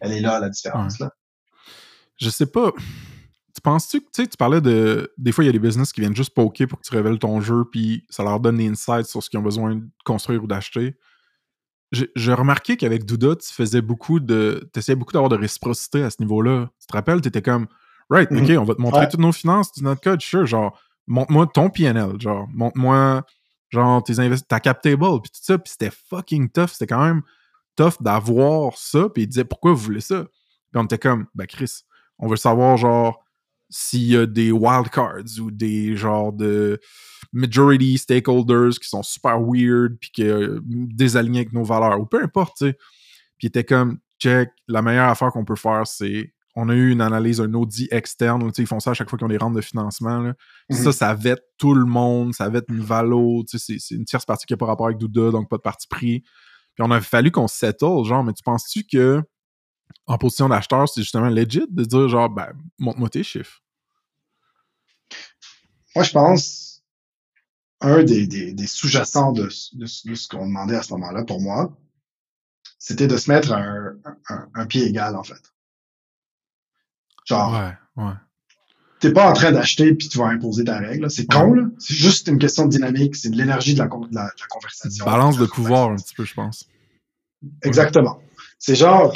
[0.01, 1.11] Elle est là, la différence, là.
[2.17, 2.71] je sais pas.
[3.55, 5.11] Tu penses-tu que, tu sais, tu parlais de.
[5.17, 7.19] Des fois, il y a des business qui viennent juste poker pour que tu révèles
[7.19, 10.43] ton jeu, puis ça leur donne des insights sur ce qu'ils ont besoin de construire
[10.43, 10.95] ou d'acheter.
[11.91, 14.70] J'ai remarqué qu'avec Douda, tu faisais beaucoup de.
[14.74, 16.70] Tu essayais beaucoup d'avoir de réciprocité à ce niveau-là.
[16.80, 17.68] Tu te rappelles, tu étais comme,
[18.11, 18.44] right, Mhm.
[18.44, 19.10] OK, on va te montrer Ouais.
[19.10, 23.24] toutes nos finances, tout notre code, sure, genre, montre-moi ton PNL, genre, montre-moi,
[23.70, 26.70] genre, tes invest ta cap table, puis tout ça, puis c'était fucking tough.
[26.74, 27.22] C'était quand même
[27.76, 30.26] tough d'avoir ça, puis il disait, pourquoi vous voulez ça?
[30.72, 31.82] Puis on était comme, ben Chris,
[32.20, 33.24] on veut savoir, genre,
[33.69, 36.79] s'il y a des wildcards ou des genres de
[37.31, 42.21] majority stakeholders qui sont super weird puis qui euh, désalignés avec nos valeurs ou peu
[42.23, 42.77] importe, tu sais.
[43.37, 47.01] Puis était comme check, la meilleure affaire qu'on peut faire, c'est on a eu une
[47.01, 48.43] analyse, un audit externe.
[48.43, 50.19] Où, ils font ça à chaque fois qu'ils ont des rentes de financement.
[50.19, 50.33] Là.
[50.69, 50.77] Mhm.
[50.77, 52.33] Ça, ça vête tout le monde.
[52.33, 53.43] Ça vête Nivalo.
[53.47, 55.87] C'est, c'est une tierce partie qui n'a pas rapport avec Douda, donc pas de parti
[55.87, 56.21] pris.
[56.75, 59.21] Puis on a fallu qu'on settle, genre, mais tu penses-tu que
[60.07, 63.61] en position d'acheteur, c'est justement legit de dire, genre, ben, montre-moi tes chiffres?
[65.95, 66.84] Moi, je pense,
[67.82, 71.41] un des, des, des sous-jacents de, de, de ce qu'on demandait à ce moment-là, pour
[71.41, 71.76] moi,
[72.78, 73.94] c'était de se mettre un,
[74.30, 75.53] un, un pied égal, en fait.
[77.26, 78.14] Genre, Ouais, ouais.
[78.99, 81.10] t'es pas en train d'acheter puis tu vas imposer ta règle.
[81.11, 81.66] C'est con, là.
[81.78, 83.16] C'est juste une question de dynamique.
[83.16, 85.06] C'est de l'énergie de la, de la, conversation.
[85.06, 86.66] Balance de pouvoir un petit peu, je pense.
[87.61, 88.20] Exactement.
[88.57, 89.14] C'est genre,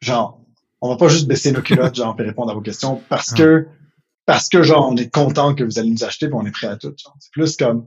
[0.00, 0.40] genre,
[0.80, 3.66] on va pas juste baisser nos culottes, genre, et répondre à vos questions parce que,
[4.26, 6.68] parce que, genre, on est content que vous allez nous acheter puis on est prêt
[6.68, 6.94] à tout.
[6.96, 7.16] genre.
[7.20, 7.86] C'est plus comme,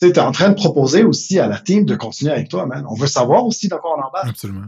[0.00, 2.66] tu sais, t'es en train de proposer aussi à la team de continuer avec toi,
[2.66, 2.84] man.
[2.88, 4.28] On veut savoir aussi dans quoi on embarque.
[4.28, 4.66] Absolument.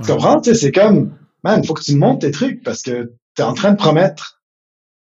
[0.00, 0.40] Tu comprends?
[0.40, 3.54] Tu sais, c'est comme, man, faut que tu montes tes trucs parce que t'es en
[3.54, 4.42] train de promettre,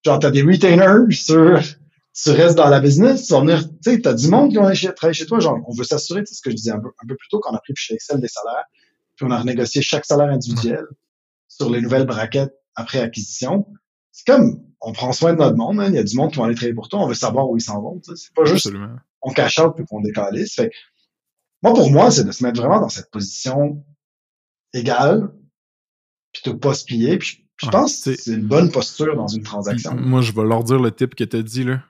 [0.04, 1.60] genre, t'as des retainers sur,
[2.14, 4.72] tu restes dans la business, tu vas venir, tu sais, t'as du monde qui va
[4.92, 6.88] travailler chez toi, genre, on veut s'assurer, tu sais, ce que je disais un peu,
[6.88, 8.64] un peu plus tôt, qu'on a pris chez Excel des salaires,
[9.16, 10.84] puis on a renégocié chaque salaire individuel
[11.48, 13.66] sur les nouvelles braquettes après acquisition.
[14.12, 16.38] C'est comme, on prend soin de notre monde, hein, il y a du monde qui
[16.38, 18.44] va aller travailler pour toi, on veut savoir où ils s'en vont, tu c'est pas
[18.44, 18.96] juste Absolument.
[19.22, 20.54] on cache out puis qu'on décalisse.
[20.54, 20.70] Fait
[21.62, 23.84] moi, pour moi, c'est de se mettre vraiment dans cette position
[24.72, 25.32] égale,
[26.32, 27.18] puis de pas se plier.
[27.18, 29.94] Puis, je pense que c'est- une bonne posture dans une transaction.
[29.94, 31.82] moi, je vais leur dire le type que t'as dit, là.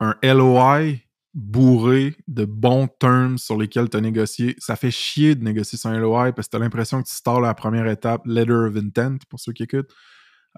[0.00, 0.94] Un LOI
[1.34, 4.56] bourré de bons terms sur lesquels t'as négocié.
[4.58, 7.40] Ça fait chier de négocier sur un LOI parce que t'as l'impression que tu stars
[7.40, 9.92] la première étape, letter of intent, pour ceux qui écoutent.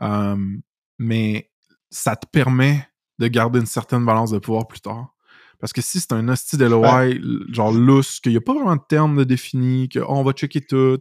[0.01, 0.63] Um,
[0.99, 1.51] mais
[1.91, 2.89] ça te permet
[3.19, 5.15] de garder une certaine balance de pouvoir plus tard.
[5.61, 7.11] Parce que si c'est un hostie de LOI,
[7.53, 10.33] genre lousse, qu'il n'y a pas vraiment de termes de définis, que oh, on va
[10.33, 10.99] checker tout,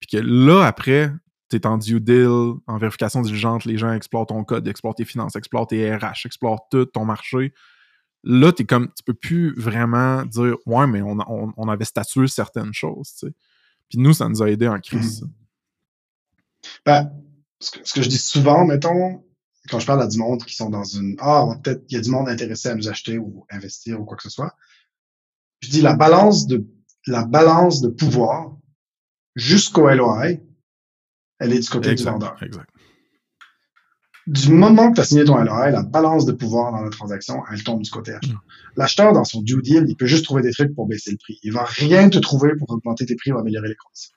[0.00, 1.12] puis que là, après,
[1.48, 5.36] t'es en due deal, en vérification diligente, les gens explorent ton code, explorent tes finances,
[5.36, 7.52] explorent tes RH, explorent tout ton marché.
[8.24, 12.28] Là, t'es comme, tu peux plus vraiment dire, ouais, mais on, on, on avait statué
[12.28, 13.32] certaines choses, tu sais.
[13.88, 15.20] Puis nous, ça nous a aidé en crise.
[15.20, 15.26] ça.
[16.86, 17.12] Ben,
[17.60, 19.24] ce, que, ce que je dis souvent, mettons,
[19.68, 22.00] quand je parle à du monde qui sont dans une Ah, peut-être il y a
[22.00, 24.56] du monde intéressé à nous acheter ou investir ou quoi que ce soit.
[25.60, 26.66] Je dis la balance de
[27.06, 28.56] la balance de pouvoir
[29.34, 30.36] jusqu'au LOI,
[31.38, 32.40] elle est du côté du vendeur.
[32.42, 32.68] exact.
[34.26, 37.42] Du moment que tu as signé ton LOI, la balance de pouvoir dans la transaction,
[37.50, 38.42] elle tombe du côté acheteur.
[38.76, 41.38] L'acheteur, dans son due deal, il peut juste trouver des trucs pour baisser le prix.
[41.42, 44.14] Il va rien te trouver pour augmenter tes prix ou améliorer les conditions.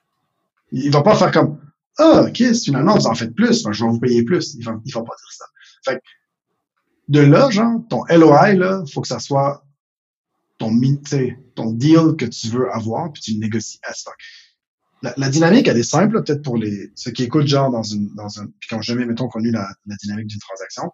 [0.72, 1.58] Il va pas faire comme
[1.98, 4.54] Ah, ok, finalement, vous en faites plus, ben, je vais vous payer plus.
[4.54, 5.44] Il va, il va pas dire ça.
[5.84, 6.02] Fait que,
[7.08, 9.64] de là, genre, ton LOI, là, faut que ça soit
[10.58, 10.70] ton,
[11.54, 14.14] ton deal que tu veux avoir, puis tu le négocies as fuck.
[15.02, 18.08] La, la dynamique, elle est simple, peut-être pour les ceux qui écoutent genre dans une
[18.14, 20.90] dans un puis qui ont jamais mettons connu la, la dynamique d'une transaction.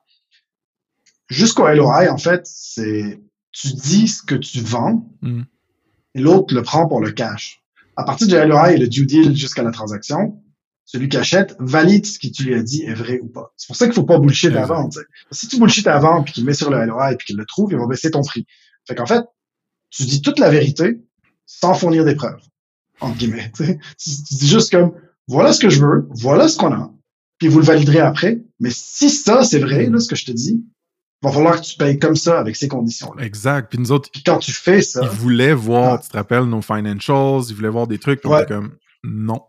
[1.28, 3.20] Jusqu'au LOI, en fait, c'est
[3.52, 5.42] tu dis ce que tu vends Mm.
[6.14, 7.62] et l'autre le prend pour le cash.
[7.96, 10.42] À partir du LOI et le due deal jusqu'à la transaction,
[10.84, 13.52] celui qui achète valide ce que tu lui as dit est vrai ou pas.
[13.56, 14.88] C'est pour ça qu'il faut pas bullshit avant.
[14.88, 15.06] tu sais.
[15.30, 17.78] Si tu bullshit avant puis qu'il met sur le LOI puis qu'il le trouve, il
[17.78, 18.46] va baisser ton prix.
[18.88, 19.22] Fait qu'en fait,
[19.90, 21.00] tu dis toute la vérité
[21.46, 22.40] sans fournir des preuves
[23.00, 23.50] entre guillemets.
[23.56, 23.78] tu sais.
[23.98, 24.92] Tu, tu dis juste comme
[25.28, 26.92] voilà ce que je veux, voilà ce qu'on a,
[27.38, 28.42] puis vous le validerez après.
[28.60, 30.62] Mais si ça c'est vrai, là, ce que je te dis,
[31.24, 33.24] il va falloir que tu payes comme ça avec ces conditions-là.
[33.24, 33.68] Exact.
[33.70, 35.98] Puis nous autres, Puis quand tu fais ça, ils voulaient voir, Ah.
[36.02, 38.46] tu te rappelles, nos financials, ils voulaient voir des trucs, on Ouais.
[38.46, 38.74] comme,
[39.04, 39.40] non.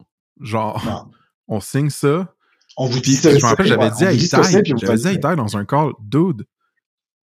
[0.41, 1.11] Genre, non,
[1.48, 2.34] on signe ça.
[2.78, 3.30] on vous dit ça.
[3.32, 5.11] je me rappelle, j'avais dit à Itaï, j'avais dit à.
[5.14, 6.45] Itaï dans un call, dude,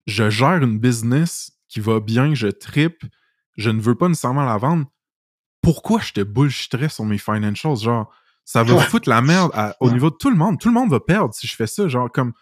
[0.06, 3.02] je gère une business qui va bien, je tripe,
[3.56, 4.86] je ne veux pas nécessairement la vendre.
[5.62, 7.76] Pourquoi je te bullshitterais sur mes financials?
[7.76, 8.10] Genre,
[8.44, 8.82] ça va Ouais.
[8.84, 9.92] foutre la merde à- au Ouais.
[9.92, 10.58] niveau de tout le monde.
[10.58, 11.86] Tout le monde va perdre si je fais ça.
[11.88, 12.32] Genre, comme.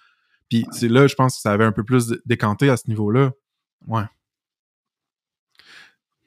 [0.49, 2.89] Puis c'est là, je pense que ça avait un peu plus dé- décanté à ce
[2.89, 3.33] niveau-là.
[3.87, 4.05] Ouais.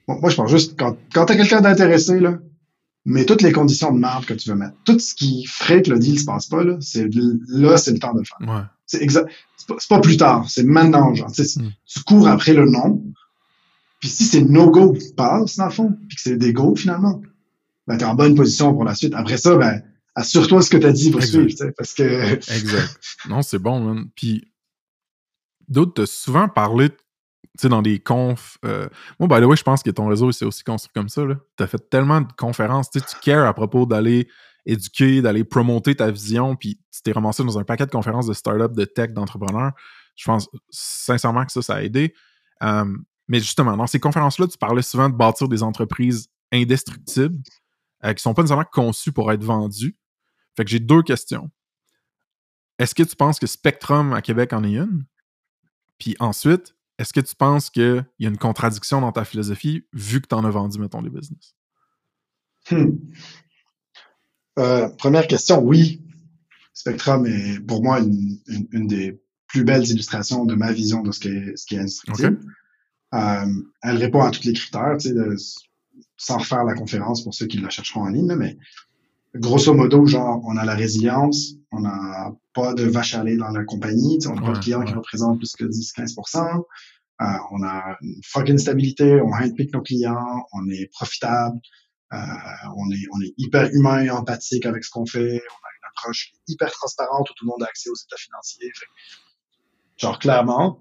[0.08, 2.38] Bon, moi, je pense juste, quand, quand t'as quelqu'un d'intéressé, là,
[3.06, 4.76] mets toutes les conditions de marge que tu veux mettre.
[4.84, 7.08] Tout ce qui ferait que le deal se passe pas, là, c'est,
[7.48, 8.38] là, c'est le temps de le faire.
[8.56, 8.64] Ouais.
[8.86, 9.30] C'est exact.
[9.58, 11.32] C'est pas, c'est pas plus tard, c'est maintenant, genre.
[11.32, 11.72] Tu, Mm.
[11.86, 13.04] tu cours après le nom.
[14.02, 17.22] Puis si c'est no-go passe, dans le fond, puis que c'est des go finalement,
[17.88, 19.14] ben t'es en bonne position pour la suite.
[19.16, 19.82] Après ça, ben,
[20.16, 21.32] assure-toi ce que t'as dit va Exact.
[21.32, 22.34] suivre, tu parce que.
[22.34, 23.00] Exact.
[23.30, 24.06] Non, c'est bon, man.
[24.16, 24.52] Puis,
[25.68, 26.98] d'autres, t'as souvent parlé, tu
[27.60, 28.58] sais, dans des confs.
[28.66, 31.24] euh, Moi, by the way, je pense que ton réseau, c'est aussi construit comme ça,
[31.24, 31.36] là.
[31.56, 34.28] T'as fait tellement de conférences, tu tu cares à propos d'aller
[34.66, 38.34] éduquer, d'aller promoter ta vision, puis tu t'es ramassé dans un paquet de conférences de
[38.34, 39.72] start-up, de tech, d'entrepreneurs.
[40.16, 42.14] Je pense sincèrement que ça, ça a aidé.
[43.32, 47.42] Mais justement, dans ces conférences-là, tu parlais souvent de bâtir des entreprises indestructibles
[48.04, 49.96] euh, qui sont pas nécessairement conçues pour être vendues.
[50.58, 51.50] Fait que j'ai deux questions.
[52.78, 55.06] Est-ce que tu penses que Spectrum à Québec en est une?
[55.98, 60.20] Puis ensuite, est-ce que tu penses qu'il y a une contradiction dans ta philosophie vu
[60.20, 61.56] que tu en as vendu, mettons, des business?
[62.70, 62.98] Hmm.
[64.60, 66.04] Euh, première question, oui.
[66.74, 68.42] Spectrum est pour moi une,
[68.74, 71.80] une, des plus belles illustrations de ma vision de ce qui est, ce qui est
[71.80, 72.42] instructible.
[72.44, 72.61] Euh,
[73.12, 75.16] elle répond à tous les critères, tu sais,
[76.18, 78.58] sans refaire la conférence pour ceux qui la chercheront en ligne, mais
[79.36, 83.50] grosso modo, genre, on a la résilience, on n'a pas de vache à lait dans
[83.50, 86.64] la compagnie, on n'a pas de clients qui représentent plus que 10-15%,
[87.22, 91.60] euh, on a une fucking stabilité, on handpick nos clients, on est profitable,
[92.14, 92.18] euh,
[92.78, 95.90] on, est, on est hyper humain et empathique avec ce qu'on fait, on a une
[95.90, 98.72] approche hyper transparente où tout le monde a accès aux états financiers.
[99.98, 100.80] genre, clairement,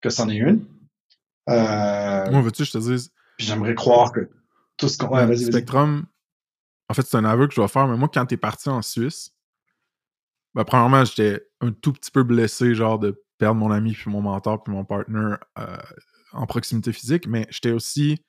[0.00, 0.64] que c'en est une.
[1.48, 3.10] Euh, Moi, veux-tu je te dise?
[3.36, 4.30] Puis j'aimerais croire que
[4.76, 5.08] tout ce qu'on...
[5.08, 6.06] Ouais, vas-y, Spectrum,
[6.88, 8.82] en fait, c'est un aveu que je dois faire, mais moi, quand t'es parti en
[8.82, 9.32] Suisse,
[10.54, 14.20] ben, premièrement, j'étais un tout petit peu blessé, genre, de perdre mon ami, puis mon
[14.20, 15.76] mentor, puis mon partner euh,
[16.32, 18.22] en proximité physique, mais j'étais aussi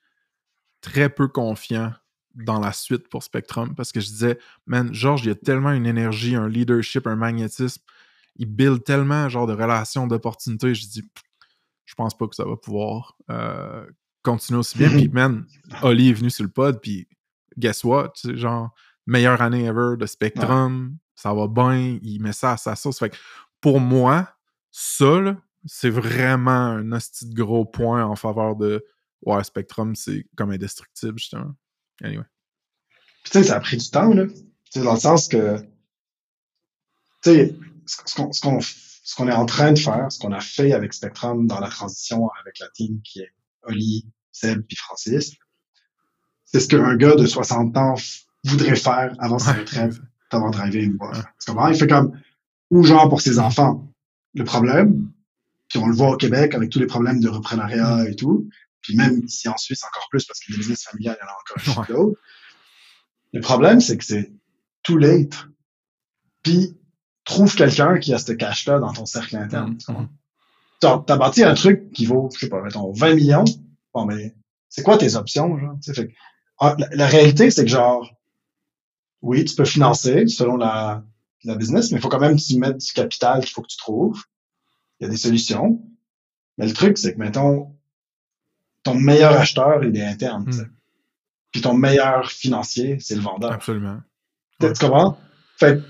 [0.81, 1.93] très peu confiant
[2.35, 5.71] dans la suite pour Spectrum parce que je disais, man, Georges, il y a tellement
[5.71, 7.81] une énergie, un leadership, un magnétisme.
[8.35, 10.73] Il build tellement, genre, de relations, d'opportunités.
[10.73, 11.09] Je dis,
[11.85, 13.85] je pense pas que ça va pouvoir euh,
[14.21, 14.89] continuer aussi bien.
[14.89, 15.45] puis, man,
[15.81, 17.07] Oli est venu sur le pod, puis
[17.57, 18.13] guess what?
[18.23, 18.73] genre,
[19.05, 22.99] meilleure année ever de Spectrum, ça va bien, il met ça à sa sauce.
[22.99, 23.17] Fait que
[23.61, 24.29] pour moi,
[24.71, 28.85] ça, c'est vraiment un hostie de gros point en faveur de
[29.25, 31.53] ouais, Spectrum, c'est comme indestructible, justement.
[32.01, 32.25] Anyway.
[33.23, 34.25] tu sais, ça a pris du temps, là.
[34.75, 35.59] dans le sens que,
[37.21, 37.55] tu sais,
[37.85, 38.59] ce qu'on
[39.03, 41.67] ce qu'on est en train de faire, ce qu'on a fait avec Spectrum dans la
[41.67, 43.31] transition avec la team qui est
[43.63, 45.35] Oli, Seb puis Francis,
[46.45, 47.95] c'est ce qu'un gars de 60 ans
[48.45, 49.95] voudrait faire avant sa retraite,
[50.31, 50.97] avant de driver une.
[51.45, 52.17] Comment il fait comme
[52.71, 53.87] ou genre pour ses enfants.
[54.33, 55.11] Le problème,
[55.67, 58.49] puis on le voit au Québec avec tous les problèmes de reprenariat et tout,
[58.81, 61.31] puis même ici en Suisse encore plus parce que les business familiales, il y en
[61.31, 62.19] a encore d'autres.
[63.33, 64.31] Le problème, c'est que c'est
[64.81, 65.47] too late.
[66.41, 66.75] Puis
[67.23, 69.77] trouve quelqu'un qui a ce cash-là dans ton cercle interne.
[69.87, 70.07] Mm -hmm.
[71.05, 73.45] T'as bâti un truc qui vaut, je sais pas, mettons, 20 millions.
[73.93, 74.35] Bon, mais
[74.69, 75.77] c'est quoi tes options, genre?
[75.95, 76.13] Fait,
[76.59, 78.09] ah, la, réalité, c'est que genre,
[79.21, 81.03] oui, tu peux financer selon la,
[81.43, 83.67] la business, mais il faut quand même que tu mettes du capital qu'il faut que
[83.67, 84.21] tu trouves.
[84.99, 85.81] Il y a des solutions.
[86.57, 87.75] Mais le truc, c'est que, mettons,
[88.83, 90.45] ton meilleur acheteur, il est interne.
[90.45, 90.69] Mm.
[91.51, 93.53] Puis ton meilleur financier, c'est le vendeur.
[93.53, 94.01] Absolument.
[94.59, 95.17] Tu comprends?
[95.57, 95.81] Fait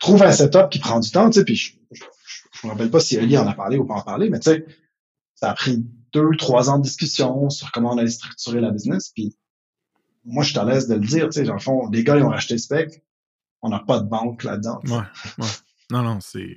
[0.00, 3.00] trouve un setup qui prend du temps, tu sais, puis je, je, me rappelle pas
[3.00, 4.66] si Ali en a parlé ou pas en parler, mais tu sais,
[5.34, 9.10] ça a pris deux, trois ans de discussion sur comment on allait structurer la business,
[9.14, 9.36] puis
[10.24, 12.16] moi, je suis à l'aise de le dire, tu sais, dans le fond, les gars,
[12.16, 13.02] ils ont racheté Spec,
[13.62, 14.80] on n'a pas de banque là-dedans.
[14.84, 14.98] Ouais,
[15.38, 15.48] ouais.
[15.90, 16.56] Non, non, c'est...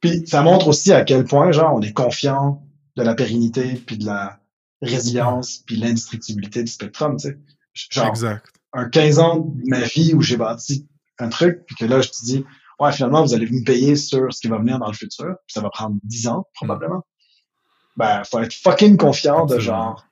[0.00, 2.62] Puis ça montre aussi à quel point, genre, on est confiant
[2.96, 4.40] de la pérennité, puis de la
[4.82, 7.38] résilience, puis l'indestructibilité du Spectrum, tu sais.
[7.74, 8.46] Genre, exact.
[8.72, 10.88] un 15 ans de ma vie où j'ai bâti
[11.18, 12.44] un truc, puis que là, je te dis,
[12.80, 15.52] ouais, finalement, vous allez me payer sur ce qui va venir dans le futur, puis
[15.52, 16.98] ça va prendre 10 ans, probablement.
[16.98, 17.02] Mm.
[17.96, 19.56] Ben, faut être fucking confiant Absolument.
[19.56, 20.06] de genre,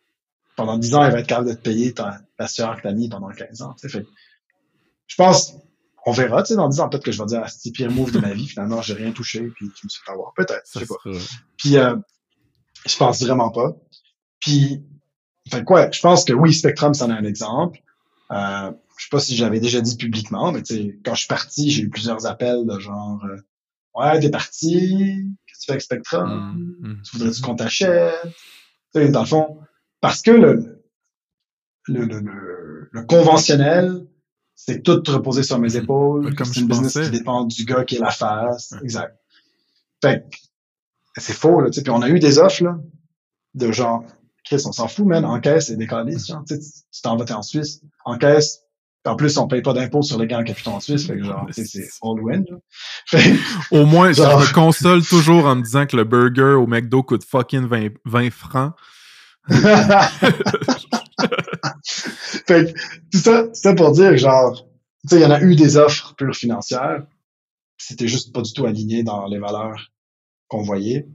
[0.57, 3.09] pendant 10 ans, il va être capable de te payer ta, ta que t'as mis
[3.09, 3.75] pendant 15 ans.
[3.79, 4.07] Fait,
[5.07, 5.55] je pense,
[6.07, 7.73] on verra, tu sais, dans 10 ans, peut-être que je vais dire, ah, c'est le
[7.73, 10.33] pire move de ma vie, finalement, j'ai rien touché, puis je me suis fait avoir.
[10.35, 10.97] Peut-être, je sais pas.
[11.57, 11.97] Puis, euh,
[12.87, 13.77] je pense vraiment pas.
[14.41, 14.85] Puis,
[15.51, 17.81] fait quoi, je pense que oui, Spectrum, c'en est un exemple.
[18.31, 21.29] Euh, je sais pas si j'avais déjà dit publiquement, mais tu sais, quand je suis
[21.29, 23.37] parti, j'ai eu plusieurs appels de genre, euh,
[23.95, 24.89] ouais, t'es parti,
[25.47, 26.77] qu'est-ce que tu fais avec Spectrum?
[26.81, 28.15] Mm, mm, tu voudrais-tu qu'on t'achète?
[28.95, 29.59] Dans le fond,
[30.01, 30.85] parce que le,
[31.87, 34.07] le, le, le conventionnel,
[34.55, 36.35] c'est tout reposé sur mes épaules.
[36.37, 38.73] Comme c'est une business qui dépend du gars qui est la face.
[38.83, 39.19] Exact.
[40.01, 40.25] Fait
[41.17, 41.83] c'est faux, là, tu sais.
[41.83, 42.79] Puis on a eu des offres, là,
[43.55, 44.05] de genre,
[44.45, 47.43] Chris, on s'en fout, man, encaisse et décalé, genre, tu tu t'en vas, t'es en
[47.43, 48.64] Suisse, encaisse.
[49.07, 51.25] En plus, on paye pas d'impôts sur les gains en capital en Suisse, fait que
[51.25, 52.45] genre, tu sais, c'est all win,
[53.07, 53.35] Fait,
[53.71, 54.41] Au moins, genre...
[54.41, 57.89] je me console toujours en me disant que le burger au McDo coûte fucking 20,
[58.05, 58.73] 20 francs
[62.47, 62.73] fait
[63.13, 64.67] tout ça, ça pour dire, genre,
[65.03, 67.07] tu sais, il y en a eu des offres pures financières.
[67.77, 69.91] C'était juste pas du tout aligné dans les valeurs
[70.49, 71.07] qu'on voyait.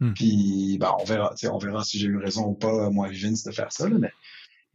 [0.00, 0.12] Hmm.
[0.12, 3.08] Puis, ben, on verra, tu sais, on verra si j'ai eu raison ou pas, moi,
[3.10, 4.12] Vince, de faire ça, là, mais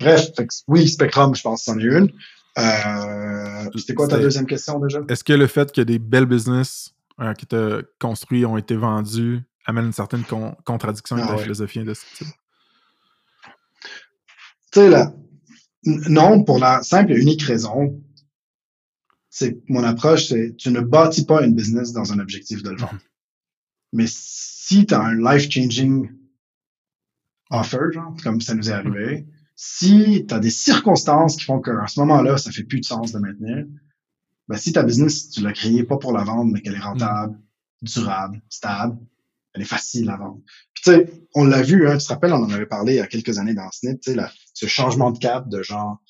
[0.03, 2.11] bref, fait oui, Spectrum, je pense que c'en est une.
[2.57, 4.99] Euh, C'était quoi ta deuxième question déjà?
[5.09, 9.41] Est-ce que le fait que des belles business euh, qui t'as construits ont été vendus
[9.65, 11.43] amène une certaine con- contradiction avec Ah ta ouais.
[11.43, 12.31] philosophie indestructible?
[14.71, 15.13] Tu sais, là,
[15.85, 18.01] non, pour la simple et unique raison,
[19.29, 22.77] c'est mon approche, c'est tu ne bâtis pas une business dans un objectif de le
[22.77, 22.99] vendre.
[23.93, 26.09] Mais si tu as un life-changing
[27.49, 29.25] offer, genre, comme ça nous est arrivé,
[29.55, 33.11] si tu as des circonstances qui font qu'à ce moment-là, ça fait plus de sens
[33.11, 33.65] de maintenir,
[34.47, 37.39] ben, si ta business, tu l'as créée pas pour la vendre, mais qu'elle est rentable,
[37.81, 38.97] durable, stable,
[39.53, 40.41] elle est facile à vendre.
[40.73, 42.97] Puis tu sais, on l'a vu, hein, tu te rappelles, on en avait parlé il
[42.97, 46.01] y a quelques années dans Snip, tu sais, la- ce changement de cap de genre,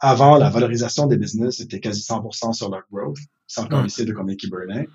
[0.00, 3.86] avant, la valorisation des business était quasi 100% sur leur growth, sans Ouais.
[3.86, 4.88] essaie de combien qui burnaient,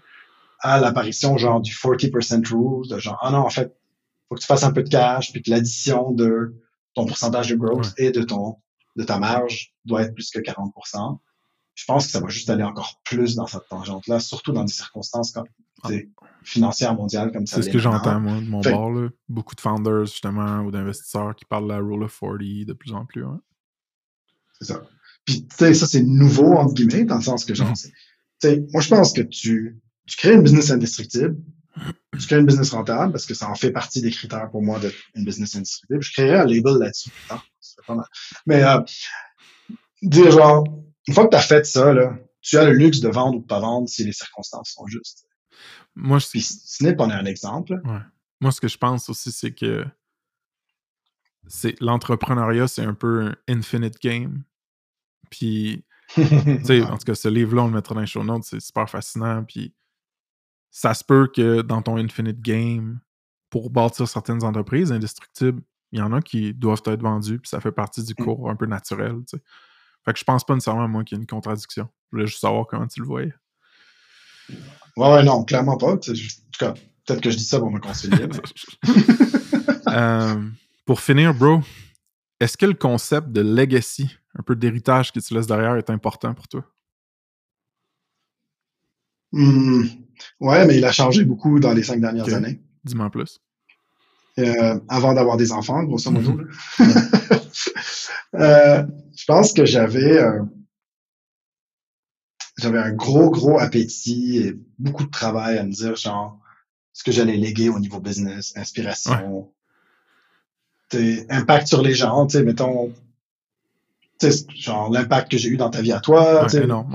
[0.59, 3.75] à l'apparition genre du 40% rule, de genre, ah non, en fait,
[4.27, 6.53] faut que tu fasses un peu de cash, puis que l'addition de
[6.95, 8.57] ton pourcentage de growth et de ton
[8.95, 11.19] de ta marge doit être plus que 40%.
[11.75, 14.73] Je pense que ça va juste aller encore plus dans cette tangente-là, surtout dans des
[14.73, 15.45] circonstances comme
[15.87, 16.09] sais,
[16.43, 17.57] financières mondiales comme ça.
[17.57, 18.91] C'est ce que j'entends, moi, de mon Fait- bord.
[18.91, 19.09] Là.
[19.29, 22.91] Beaucoup de founders, justement, ou d'investisseurs qui parlent de la Rule of 40 de plus
[22.93, 23.23] en plus.
[23.23, 23.39] hein.
[24.59, 24.81] C'est ça.
[25.23, 27.91] Puis, tu sais, ça, c'est nouveau, entre guillemets, dans le sens que, genre, tu
[28.41, 31.37] sais, moi, je pense que tu, tu crées une business indestructible,
[32.19, 34.79] tu crées une business rentable, parce que ça en fait partie des critères pour moi
[34.79, 36.01] d'une business indestructible.
[36.01, 37.11] Je créerais un label là-dessus.
[37.87, 38.05] mal.
[38.45, 38.79] Mais, euh,
[40.01, 40.65] dire, genre,
[41.07, 43.41] une fois que tu as fait ça, là, tu as le luxe de vendre ou
[43.41, 45.25] de pas vendre si les circonstances sont justes.
[45.95, 47.81] Moi, je, Puis, Snip en est un exemple.
[47.83, 47.99] Ouais.
[48.41, 49.85] Moi, ce que je pense aussi, c'est que
[51.47, 54.43] c'est l'entrepreneuriat, c'est un peu un infinite game.
[55.29, 55.85] Puis,
[56.15, 56.23] tu
[56.63, 58.89] sais, en tout cas, ce livre-là, on le mettra dans les show notes, c'est super
[58.89, 59.43] fascinant.
[59.43, 59.73] Puis,
[60.71, 62.99] ça se peut que dans ton infinite game,
[63.49, 67.59] pour bâtir certaines entreprises indestructibles, il y en a qui doivent être vendus, puis ça
[67.59, 68.23] fait partie du Mm.
[68.23, 69.43] cours un peu naturel, tu sais.
[70.05, 71.89] Fait que je pense pas nécessairement, moi, qu'il y a une contradiction.
[72.11, 73.33] Je voulais juste savoir comment tu le voyais.
[74.97, 75.97] Ouais, ouais, non, clairement pas.
[75.97, 76.73] Tu sais, je- En tout cas,
[77.05, 78.29] peut-être que je dis ça pour me mais-
[79.91, 80.49] Euh,
[80.85, 81.61] pour finir, bro,
[82.39, 86.33] est-ce que le concept de legacy, un peu d'héritage que tu laisses derrière, est important
[86.35, 86.63] pour toi?
[89.31, 89.83] Hmm.
[90.39, 92.59] Ouais, mais il a changé beaucoup dans les cinq dernières années.
[92.83, 93.39] Dis-moi en plus.
[94.39, 96.37] Euh, avant d'avoir des enfants, grosso modo.
[96.37, 96.45] là.
[98.35, 98.83] Euh,
[99.17, 100.43] je pense que j'avais euh,
[102.59, 106.39] j'avais un gros, gros appétit et beaucoup de travail à me dire, genre,
[106.93, 109.51] ce que j'allais léguer au niveau business, inspiration,
[111.29, 112.93] impact sur les gens, tu sais, mettons,
[114.19, 116.49] t'sais, genre l'impact que j'ai eu dans ta vie à toi, Ouais,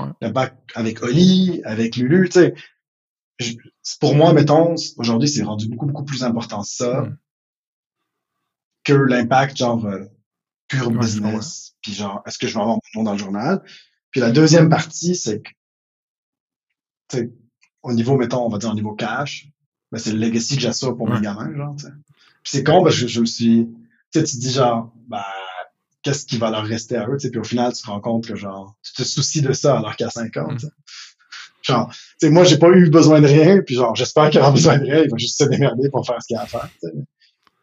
[0.05, 0.13] ouais.
[0.21, 2.55] l'impact avec Oli, avec Lulu, tu sais.
[3.39, 3.55] Je-
[4.01, 7.19] Pour moi, mettons, aujourd'hui, c'est rendu beaucoup, beaucoup plus important ça Mm.
[8.85, 10.05] que l'impact, genre, euh,
[10.69, 11.75] pur Ouais, business.
[11.83, 13.63] Puis genre, est-ce que je vais avoir mon nom dans le journal?
[14.11, 15.51] Puis la deuxième partie, c'est que,
[17.09, 17.31] tu sais,
[17.83, 19.49] au niveau, mettons, on va dire au niveau cash,
[19.93, 21.17] ben, c'est le legacy que j'assure pour Ouais.
[21.17, 21.77] mes gamins, genre.
[21.77, 21.91] Puis
[22.45, 23.69] c'est con parce que je, je me suis,
[24.13, 25.23] tu sais, tu dis genre, ben,
[26.03, 28.01] qu'est-ce qui va leur rester à eux, tu sais, puis au final, tu te rends
[28.01, 30.59] compte que genre, tu te soucies de ça alors qu'il y a 5 ans, Mm.
[31.65, 34.51] Genre, tu sais, moi, j'ai pas eu besoin de rien, puis genre, j'espère qu'il aura
[34.53, 36.69] besoin de rien, il va juste se démerder pour faire ce qu'il a à faire.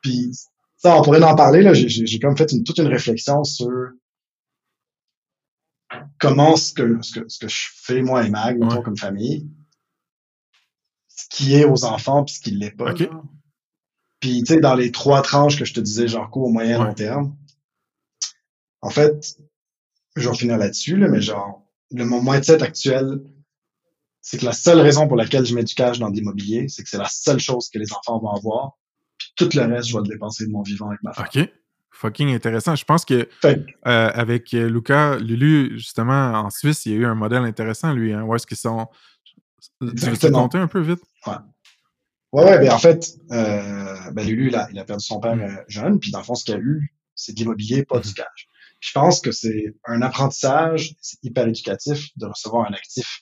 [0.01, 0.31] Puis,
[0.77, 3.43] ça, on pourrait en parler, là, j'ai, j'ai j'ai comme fait une, toute une réflexion
[3.43, 3.69] sur
[6.19, 8.83] comment ce que, ce que, ce que je fais, moi et Mag, mettons, Ouais.
[8.83, 9.47] comme famille,
[11.07, 12.93] ce qui est aux enfants puis ce qui l'est pas.
[14.19, 16.85] Puis, tu sais, dans les trois tranches que je te disais, genre court, moyen, Ouais.
[16.87, 17.35] long terme,
[18.81, 19.37] en fait,
[20.15, 23.21] je vais finir là-dessus, là, mais genre, le, mon mindset actuel,
[24.21, 26.83] c'est que la seule raison pour laquelle je mets du cash dans de l'immobilier, c'est
[26.83, 28.77] que c'est la seule chose que les enfants vont avoir.
[29.17, 31.27] Puis tout le reste, je vais le dépenser de mon vivant avec ma femme.
[31.35, 31.49] OK.
[31.93, 32.75] Fucking intéressant.
[32.75, 37.05] Je pense que euh, avec euh, Luca, Lulu, justement, en Suisse, il y a eu
[37.05, 38.13] un modèle intéressant, lui.
[38.13, 38.87] Hein, où est-ce qu'ils sont.
[39.81, 40.43] Tu Exactement.
[40.43, 41.01] compter un peu vite?
[41.27, 45.35] Ouais, ouais, ben en fait, euh, ben Lulu, il a, il a perdu son père
[45.35, 45.41] Mm.
[45.41, 48.03] euh, jeune, puis dans le fond, ce qu'il a eu, c'est de l'immobilier, pas Mhm.
[48.03, 48.47] du cash.
[48.79, 53.21] Puis je pense que c'est un apprentissage, c'est hyper éducatif de recevoir un actif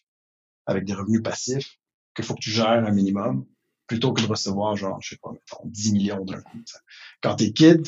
[0.70, 1.78] avec des revenus passifs
[2.16, 3.46] qu'il faut que tu gères un minimum,
[3.88, 6.58] plutôt que de recevoir genre, je sais pas, mettons, 10 millions d'un coup.
[6.58, 6.78] tu sais.
[7.22, 7.88] Quand t'es kid,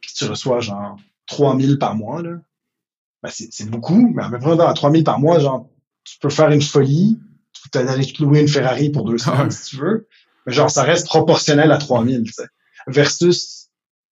[0.00, 2.38] puis tu reçois genre 3000 par mois, là,
[3.22, 5.68] ben c'est beaucoup, mais en même temps, à 3000 par mois, genre,
[6.04, 7.18] tu peux faire une folie,
[7.52, 9.50] tu peux aller te louer une Ferrari pour deux semaines Ouais.
[9.50, 10.08] si tu veux,
[10.46, 12.46] mais genre, ça reste proportionnel à 3000, tu sais.
[12.86, 13.68] Versus,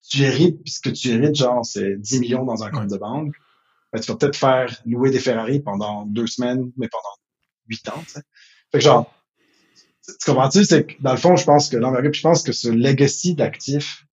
[0.07, 2.97] tu hérites, puis ce que tu hérites, genre, c'est 10 millions dans un compte de
[2.97, 3.33] banque,
[3.91, 7.15] ben, tu vas peut-être faire louer des Ferrari pendant deux semaines, mais pendant
[7.69, 8.21] huit ans, tu sais.
[8.71, 9.13] Fait que genre,
[10.05, 10.65] tu comprends-tu?
[10.65, 13.35] C'est que, dans le fond, je pense que l'envergure, puis je pense que ce legacy
[13.35, 14.05] d'actifs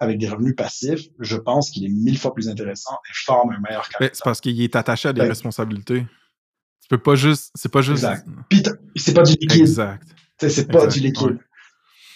[0.00, 3.60] avec des revenus passifs, je pense qu'il est mille fois plus intéressant et forme un
[3.60, 4.10] meilleur capital.
[4.12, 6.06] c'est parce qu'il est attaché à des responsabilités.
[6.80, 7.50] Tu peux pas juste.
[7.54, 8.04] C'est pas juste.
[8.04, 8.26] Exact.
[8.50, 8.62] Puis
[8.96, 9.60] c'est pas du liquide.
[9.60, 10.06] Exact.
[10.38, 11.38] C'est pas Exact, du liquide.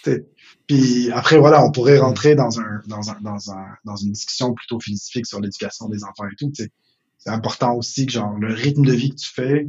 [0.06, 0.26] ouais.
[0.66, 4.52] Puis après, voilà, on pourrait rentrer dans un, dans un, dans un, dans une discussion
[4.52, 6.52] plutôt philosophique sur l'éducation des enfants et tout.
[6.54, 9.66] C'est important aussi que genre le rythme de vie que tu fais,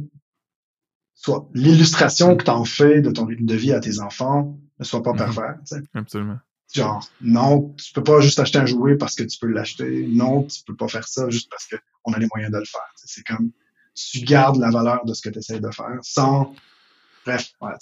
[1.22, 4.84] soit l'illustration que tu en fais de ton rythme de vie à tes enfants ne
[4.84, 5.18] soit pas Mhm.
[5.18, 5.56] parfaite.
[5.68, 5.82] tu sais.
[5.94, 6.38] Absolument.
[6.72, 10.06] Genre, non, tu peux pas juste acheter un jouet parce que tu peux l'acheter.
[10.08, 12.80] Non, tu peux pas faire ça juste parce qu'on a les moyens de le faire.
[12.96, 13.50] C'est comme
[13.94, 16.54] tu gardes la valeur de ce que tu essaies de faire sans.
[17.26, 17.72] Bref, ouais,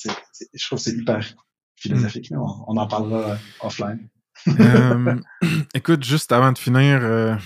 [0.54, 1.24] je trouve que c'est hyper
[1.76, 2.30] philosophique.
[2.30, 2.38] là.
[2.40, 4.08] On, on en parlera euh, offline.
[4.58, 5.16] Euh,
[5.74, 7.36] écoute, juste avant de finir, euh,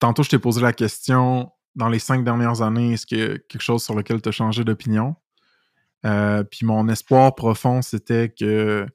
[0.00, 3.38] tantôt je t'ai posé la question dans les cinq dernières années, est-ce qu'il y a
[3.38, 5.14] quelque chose sur lequel tu as changé d'opinion?
[6.04, 8.86] Euh, puis mon espoir profond, c'était que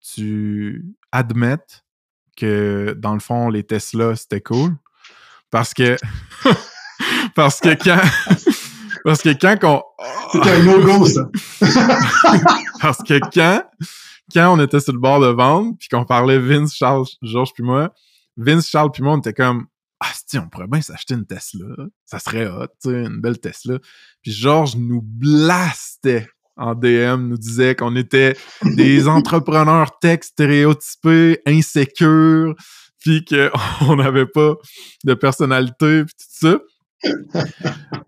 [0.00, 1.84] tu admettes
[2.36, 4.76] que dans le fond, les Tesla, c'était cool.
[5.50, 5.96] Parce que.
[7.34, 8.02] parce que quand.
[9.04, 9.82] parce que quand qu'on.
[10.32, 11.28] C'était un no-go, ça.
[12.80, 13.62] Parce que quand,
[14.34, 17.62] quand on était sur le bord de vendre, puis qu'on parlait Vince, Charles, Georges puis
[17.62, 17.94] moi,
[18.36, 19.68] Vince, Charles puis moi, on était comme
[20.00, 21.66] Ah, si, on pourrait bien s'acheter une Tesla.
[22.04, 23.78] Ça serait hot, tu sais, une belle Tesla.
[24.22, 32.54] Puis Georges nous blastait en DM, nous disait qu'on était des entrepreneurs tech stéréotypés, insécures,
[33.00, 34.54] puis qu'on n'avait pas
[35.04, 36.58] de personnalité, puis tout ça.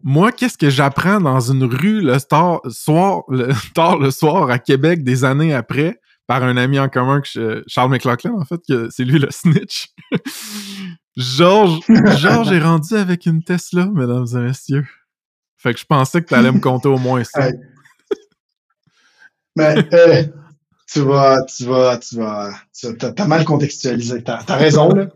[0.03, 4.59] Moi, qu'est-ce que j'apprends dans une rue le tard, soir, le, tard le soir à
[4.59, 8.61] Québec des années après par un ami en commun, que je- Charles McLaughlin, en fait,
[8.69, 9.87] que c'est lui le snitch.
[11.19, 11.81] Georges,
[12.19, 14.87] Georges est rendu avec une Tesla, mesdames et messieurs.
[15.57, 17.51] Fait que je pensais que tu allais me compter au moins ça.
[19.57, 20.25] Mais euh,
[20.87, 22.55] tu vas, tu vas, tu vas,
[22.99, 24.23] t'as, t'as mal contextualisé.
[24.23, 25.09] T'as, t'as raison là.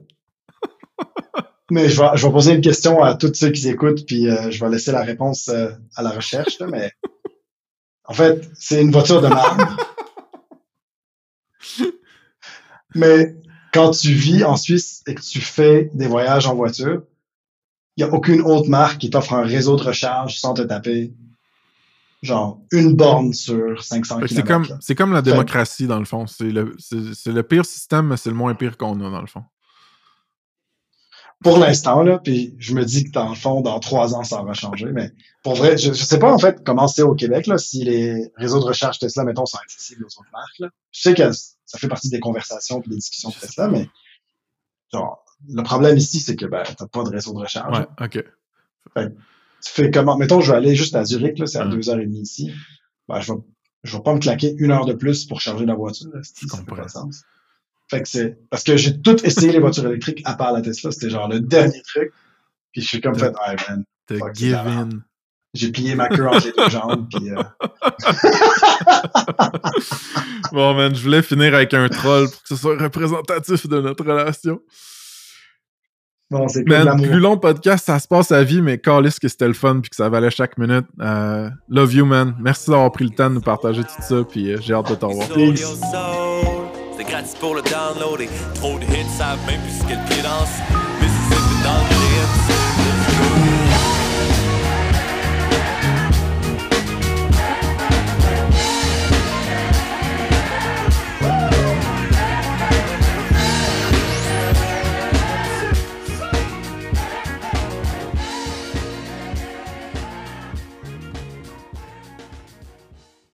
[1.70, 4.50] Mais je vais, je vais poser une question à tous ceux qui écoutent, puis euh,
[4.50, 6.58] je vais laisser la réponse euh, à la recherche.
[6.58, 6.90] Là, mais
[8.04, 9.60] en fait, c'est une voiture de marque.
[12.96, 13.36] mais
[13.72, 17.02] quand tu vis en Suisse et que tu fais des voyages en voiture,
[17.96, 21.12] il n'y a aucune autre marque qui t'offre un réseau de recharge sans te taper
[22.22, 24.34] genre une borne sur 500 Fait que km.
[24.34, 24.78] C'est comme, là.
[24.80, 26.26] c'est comme la démocratie, dans le fond.
[26.26, 29.20] C'est le, c'est, c'est le pire système, mais c'est le moins pire qu'on a, dans
[29.20, 29.42] le fond.
[31.42, 34.42] Pour l'instant, là, puis je me dis que dans le fond, dans trois ans, ça
[34.42, 34.92] va changer.
[34.92, 35.10] Mais
[35.42, 38.30] pour vrai, je, je sais pas en fait comment c'est au Québec, là, si les
[38.36, 40.60] réseaux de recharge Tesla, mettons, sont accessibles aux autres marques.
[40.60, 40.68] Là.
[40.92, 41.30] Je sais que
[41.72, 43.88] ça fait partie des conversations et des discussions de Tesla, mais
[44.92, 47.78] genre, le problème ici, c'est que ben, t'as pas de réseau de recharge.
[47.78, 48.24] Ouais, ok.
[49.64, 50.18] Tu fais comment?
[50.18, 51.74] Mettons, je vais aller juste à Zurich, là, c'est à Ouais.
[51.74, 52.52] deux heures et demie ici.
[53.08, 53.38] Ben, je vais,
[53.84, 56.10] je vais pas me claquer une heure de plus pour charger la voiture.
[56.12, 57.22] Là, si, ça fait pas de sens.
[57.90, 60.90] Fait que c'est, parce que j'ai tout essayé les voitures électriques à part la Tesla.
[60.92, 62.12] C'était genre le dernier truc.
[62.72, 64.88] Puis je suis comme fait, ah man, c'est give in.
[65.54, 67.06] J'ai plié ma queue entre les deux jambes.
[67.12, 67.42] Puis, euh,
[70.52, 74.04] Bon, man, je voulais finir avec un troll pour que ce soit représentatif de notre
[74.04, 74.60] relation.
[76.30, 79.54] bon, c'est plus long podcast, ça se passe à vie, mais calisse que c'était le
[79.54, 80.86] fun puis que ça valait chaque minute.
[81.00, 82.34] Euh, love you, man.
[82.38, 84.94] Merci d'avoir pris le temps de nous partager tout ça, puis euh, j'ai hâte de
[84.94, 85.26] t'en voir.
[86.96, 90.04] C'est gratis pour le download et trop de hits savent même plus ce que le
[90.08, 90.50] pied danse.
[91.00, 92.52] Mississippi dans le rythme,